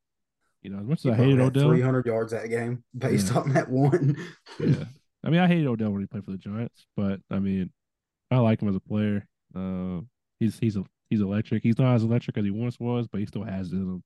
you 0.62 0.70
know, 0.70 0.80
as 0.80 0.86
much 0.86 1.02
He 1.02 1.10
as 1.10 1.14
I 1.18 1.22
hated 1.24 1.40
Odell, 1.40 1.68
300 1.70 2.06
yards 2.06 2.32
that 2.32 2.48
game 2.48 2.84
based 2.96 3.30
Yeah. 3.32 3.38
on 3.40 3.52
that 3.54 3.70
one. 3.70 4.16
yeah. 4.60 4.84
I 5.24 5.30
mean, 5.30 5.40
I 5.40 5.48
hated 5.48 5.66
Odell 5.66 5.90
when 5.90 6.00
he 6.00 6.06
played 6.06 6.24
for 6.24 6.30
the 6.30 6.38
Giants, 6.38 6.86
but 6.96 7.20
I 7.30 7.38
mean, 7.38 7.72
I 8.30 8.38
like 8.38 8.62
him 8.62 8.68
as 8.68 8.76
a 8.76 8.80
player. 8.80 9.26
Uh, 9.54 10.00
he's 10.38 10.58
he's 10.58 10.76
a 10.76 10.84
he's 11.10 11.20
electric. 11.20 11.62
He's 11.62 11.78
not 11.78 11.94
as 11.94 12.02
electric 12.02 12.38
as 12.38 12.44
he 12.44 12.50
once 12.50 12.78
was, 12.78 13.08
but 13.08 13.20
he 13.20 13.26
still 13.26 13.44
has 13.44 13.72
it 13.72 13.76
in 13.76 13.82
him. 13.82 14.04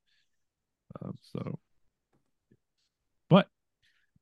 Um, 1.03 1.19
so, 1.21 1.59
but 3.29 3.49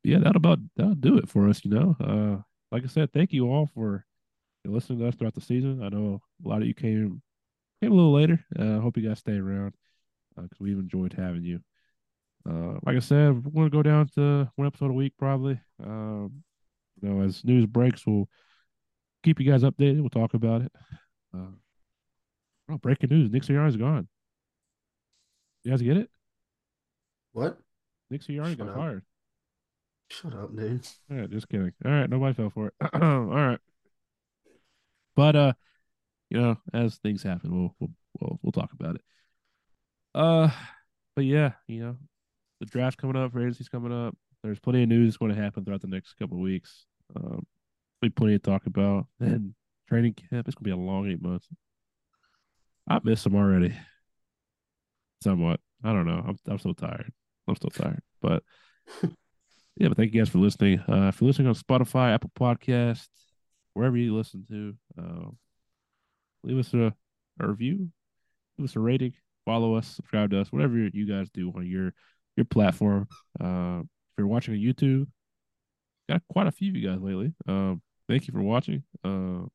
yeah, 0.03 0.19
that'll 0.19 0.37
about 0.37 0.59
that'll 0.77 0.95
do 0.95 1.19
it 1.19 1.29
for 1.29 1.49
us. 1.49 1.65
You 1.65 1.71
know, 1.71 1.97
uh, 2.01 2.43
like 2.73 2.85
I 2.85 2.89
said, 2.89 3.13
thank 3.13 3.33
you 3.33 3.49
all 3.49 3.69
for 3.75 4.05
listening 4.65 5.01
to 5.01 5.09
us 5.09 5.15
throughout 5.15 5.35
the 5.35 5.41
season. 5.41 5.83
I 5.83 5.89
know 5.89 6.21
a 6.45 6.49
lot 6.49 6.63
of 6.63 6.69
you 6.69 6.75
came 6.75 7.23
came 7.83 7.93
a 7.93 7.95
little 7.95 8.13
later. 8.13 8.45
Uh, 8.59 8.79
I 8.79 8.81
hope 8.81 8.97
you 8.97 9.09
guys 9.09 9.19
stay 9.19 9.37
around 9.37 9.75
because 10.37 10.61
we've 10.61 10.79
enjoyed 10.79 11.13
having 11.13 11.45
you. 11.45 11.61
Uh, 12.49 12.79
like 12.85 12.97
I 12.97 13.01
said, 13.01 13.45
we're 13.45 13.69
gonna 13.69 13.71
go 13.71 13.83
down 13.83 14.09
to 14.15 14.51
one 14.57 14.67
episode 14.67 14.91
a 14.91 14.95
week 14.95 15.13
probably. 15.19 15.61
Um, 15.83 16.43
you 17.03 17.09
know, 17.09 17.23
as 17.23 17.45
news 17.45 17.67
breaks, 17.67 18.07
we'll 18.07 18.29
keep 19.23 19.41
you 19.41 19.51
guys 19.51 19.63
updated. 19.63 20.01
We'll 20.01 20.11
talk 20.11 20.35
about 20.35 20.63
it. 20.63 20.73
Uh, 21.35 21.53
oh, 22.71 22.79
breaking 22.79 23.11
news: 23.11 23.31
Nick 23.31 23.43
Sirianni's 23.43 23.77
gone. 23.77 24.09
You 25.65 25.71
guys 25.73 25.83
get 25.83 25.97
it? 25.97 26.11
What? 27.33 27.59
Nick 28.11 28.23
Sirianni 28.23 28.51
Shut 28.57 28.59
got 28.59 28.69
up. 28.69 28.75
fired. 28.77 29.03
Shut 30.09 30.35
up, 30.35 30.57
dude. 30.57 30.87
All 31.11 31.17
right, 31.19 31.31
just 31.31 31.49
kidding. 31.49 31.73
All 31.85 31.91
right, 31.93 32.11
nobody 32.11 32.35
fell 32.35 32.51
for 32.51 32.69
it. 32.69 32.75
All 33.03 33.27
right, 33.27 33.61
but 35.15 35.37
uh, 35.37 35.53
you 36.31 36.41
know, 36.41 36.57
as 36.73 36.97
things 36.97 37.23
happen, 37.23 37.51
we'll 37.53 37.75
we'll 37.79 37.91
we'll, 38.21 38.41
we'll 38.43 38.53
talk 38.53 38.73
about 38.73 38.97
it. 38.97 39.03
Uh, 40.15 40.51
but 41.15 41.25
yeah, 41.25 41.53
you 41.69 41.81
know, 41.81 41.97
the 42.59 42.67
draft 42.67 42.99
coming 42.99 43.17
up, 43.17 43.33
free 43.33 43.45
agency's 43.45 43.69
coming 43.69 43.93
up. 43.93 44.17
There's 44.43 44.59
plenty 44.59 44.83
of 44.83 44.89
news 44.89 45.17
going 45.17 45.35
to 45.35 45.41
happen 45.41 45.65
throughout 45.65 45.83
the 45.83 45.87
next 45.87 46.15
couple 46.15 46.37
of 46.39 46.43
weeks. 46.43 46.87
Um, 47.17 47.47
be 48.01 48.11
plenty 48.11 48.35
to 48.35 48.39
talk 48.39 48.67
about, 48.67 49.07
and 49.19 49.55
training 49.89 50.15
camp. 50.15 50.47
It's 50.47 50.55
gonna 50.55 50.65
be 50.65 50.71
a 50.71 50.77
long 50.77 51.11
eight 51.11 51.23
months. 51.23 51.47
I 52.89 53.01
miss 53.03 53.23
them 53.25 53.37
already. 53.37 53.75
Somewhat. 55.23 55.61
I 55.85 55.93
don't 55.93 56.07
know. 56.07 56.25
I'm 56.27 56.37
I'm 56.49 56.59
so 56.59 56.73
tired. 56.73 57.13
I'm 57.47 57.57
still 57.57 57.71
tired, 57.71 58.03
but 58.23 58.43
yeah. 59.77 59.89
But 59.89 59.97
thank 59.97 60.15
you 60.15 60.21
guys 60.21 60.29
for 60.29 60.39
listening. 60.39 60.81
Uh, 60.81 61.09
if 61.09 61.21
you're 61.21 61.29
listening 61.29 61.49
on 61.49 61.55
Spotify, 61.55 62.15
Apple 62.15 62.33
Podcast, 62.39 63.09
wherever 63.75 63.97
you 63.97 64.17
listen 64.17 64.45
to, 64.49 64.75
uh, 64.99 65.31
leave 66.45 66.59
us 66.59 66.73
a, 66.75 66.95
a 67.41 67.49
review, 67.49 67.89
leave 68.59 68.69
us 68.69 68.77
a 68.77 68.81
rating, 68.81 69.13
follow 69.45 69.75
us, 69.75 69.87
subscribe 69.87 70.31
to 70.31 70.41
us, 70.41 70.53
whatever 70.53 70.77
you 70.77 71.07
guys 71.07 71.29
do 71.33 71.53
on 71.55 71.67
your 71.67 71.93
your 72.37 72.45
platform. 72.45 73.09
Uh, 73.43 73.81
if 73.81 74.19
you're 74.19 74.27
watching 74.27 74.55
on 74.55 74.61
YouTube, 74.61 75.07
got 76.11 76.23
quite 76.29 76.47
a 76.47 76.53
few 76.53 76.71
of 76.71 76.77
you 76.77 76.89
guys 76.89 77.01
lately. 77.01 77.33
Um, 77.47 77.83
thank 78.09 78.27
you 78.27 78.33
for 78.33 78.43
watching. 78.43 78.83
Uh, 79.05 79.47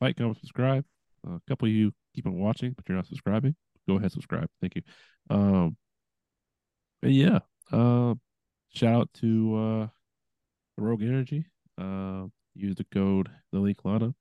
like, 0.00 0.16
comment, 0.16 0.38
subscribe. 0.38 0.84
Uh, 1.26 1.36
a 1.36 1.40
couple 1.48 1.66
of 1.66 1.72
you 1.72 1.92
keep 2.14 2.26
on 2.26 2.38
watching, 2.38 2.72
but 2.72 2.86
you're 2.88 2.96
not 2.96 3.06
subscribing. 3.06 3.54
Go 3.88 3.96
ahead, 3.96 4.12
subscribe. 4.12 4.48
Thank 4.60 4.76
you. 4.76 4.82
Um, 5.30 5.76
and 7.02 7.14
yeah, 7.14 7.38
uh, 7.72 8.14
shout 8.74 8.94
out 8.94 9.10
to 9.14 9.56
uh, 9.56 9.86
Rogue 10.76 11.02
Energy. 11.02 11.46
Uh, 11.80 12.26
use 12.54 12.76
the 12.76 12.84
code 12.92 13.30
the 13.52 13.58
Linc 13.58 13.82
Lineup 13.82 14.14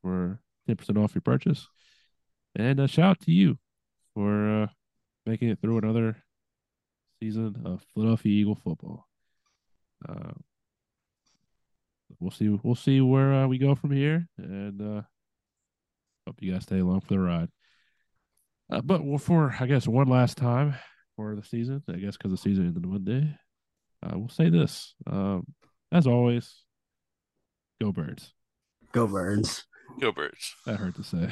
for 0.00 0.40
ten 0.66 0.76
percent 0.76 0.98
off 0.98 1.14
your 1.14 1.22
purchase. 1.22 1.68
And 2.56 2.80
a 2.80 2.88
shout 2.88 3.10
out 3.10 3.20
to 3.22 3.32
you 3.32 3.58
for 4.14 4.62
uh, 4.62 4.66
making 5.26 5.50
it 5.50 5.60
through 5.60 5.78
another 5.78 6.16
season 7.20 7.62
of 7.64 7.84
Philadelphia 7.92 8.32
Eagle 8.32 8.54
football. 8.54 9.06
Uh, 10.08 10.32
we'll 12.20 12.30
see. 12.30 12.48
We'll 12.62 12.74
see 12.74 13.00
where 13.00 13.32
uh, 13.32 13.46
we 13.46 13.58
go 13.58 13.74
from 13.74 13.92
here, 13.92 14.28
and 14.38 14.80
uh, 14.80 15.02
hope 16.26 16.36
you 16.40 16.52
guys 16.52 16.62
stay 16.62 16.78
along 16.78 17.00
for 17.00 17.14
the 17.14 17.18
ride. 17.18 17.48
Uh, 18.70 18.80
but 18.80 19.02
for 19.20 19.54
I 19.58 19.66
guess 19.66 19.86
one 19.86 20.08
last 20.08 20.36
time 20.36 20.74
for 21.16 21.36
the 21.36 21.44
season, 21.44 21.82
I 21.88 21.96
guess 21.96 22.16
because 22.16 22.30
the 22.30 22.38
season 22.38 22.66
ended 22.66 22.86
Monday, 22.86 23.36
uh, 24.02 24.18
we'll 24.18 24.28
say 24.28 24.48
this. 24.48 24.94
Um, 25.06 25.44
as 25.92 26.06
always, 26.06 26.54
go 27.80 27.92
Birds. 27.92 28.32
Go 28.92 29.06
birds, 29.06 29.64
Go 30.00 30.12
Birds. 30.12 30.54
That 30.66 30.76
hurt 30.76 30.94
to 30.96 31.04
say. 31.04 31.28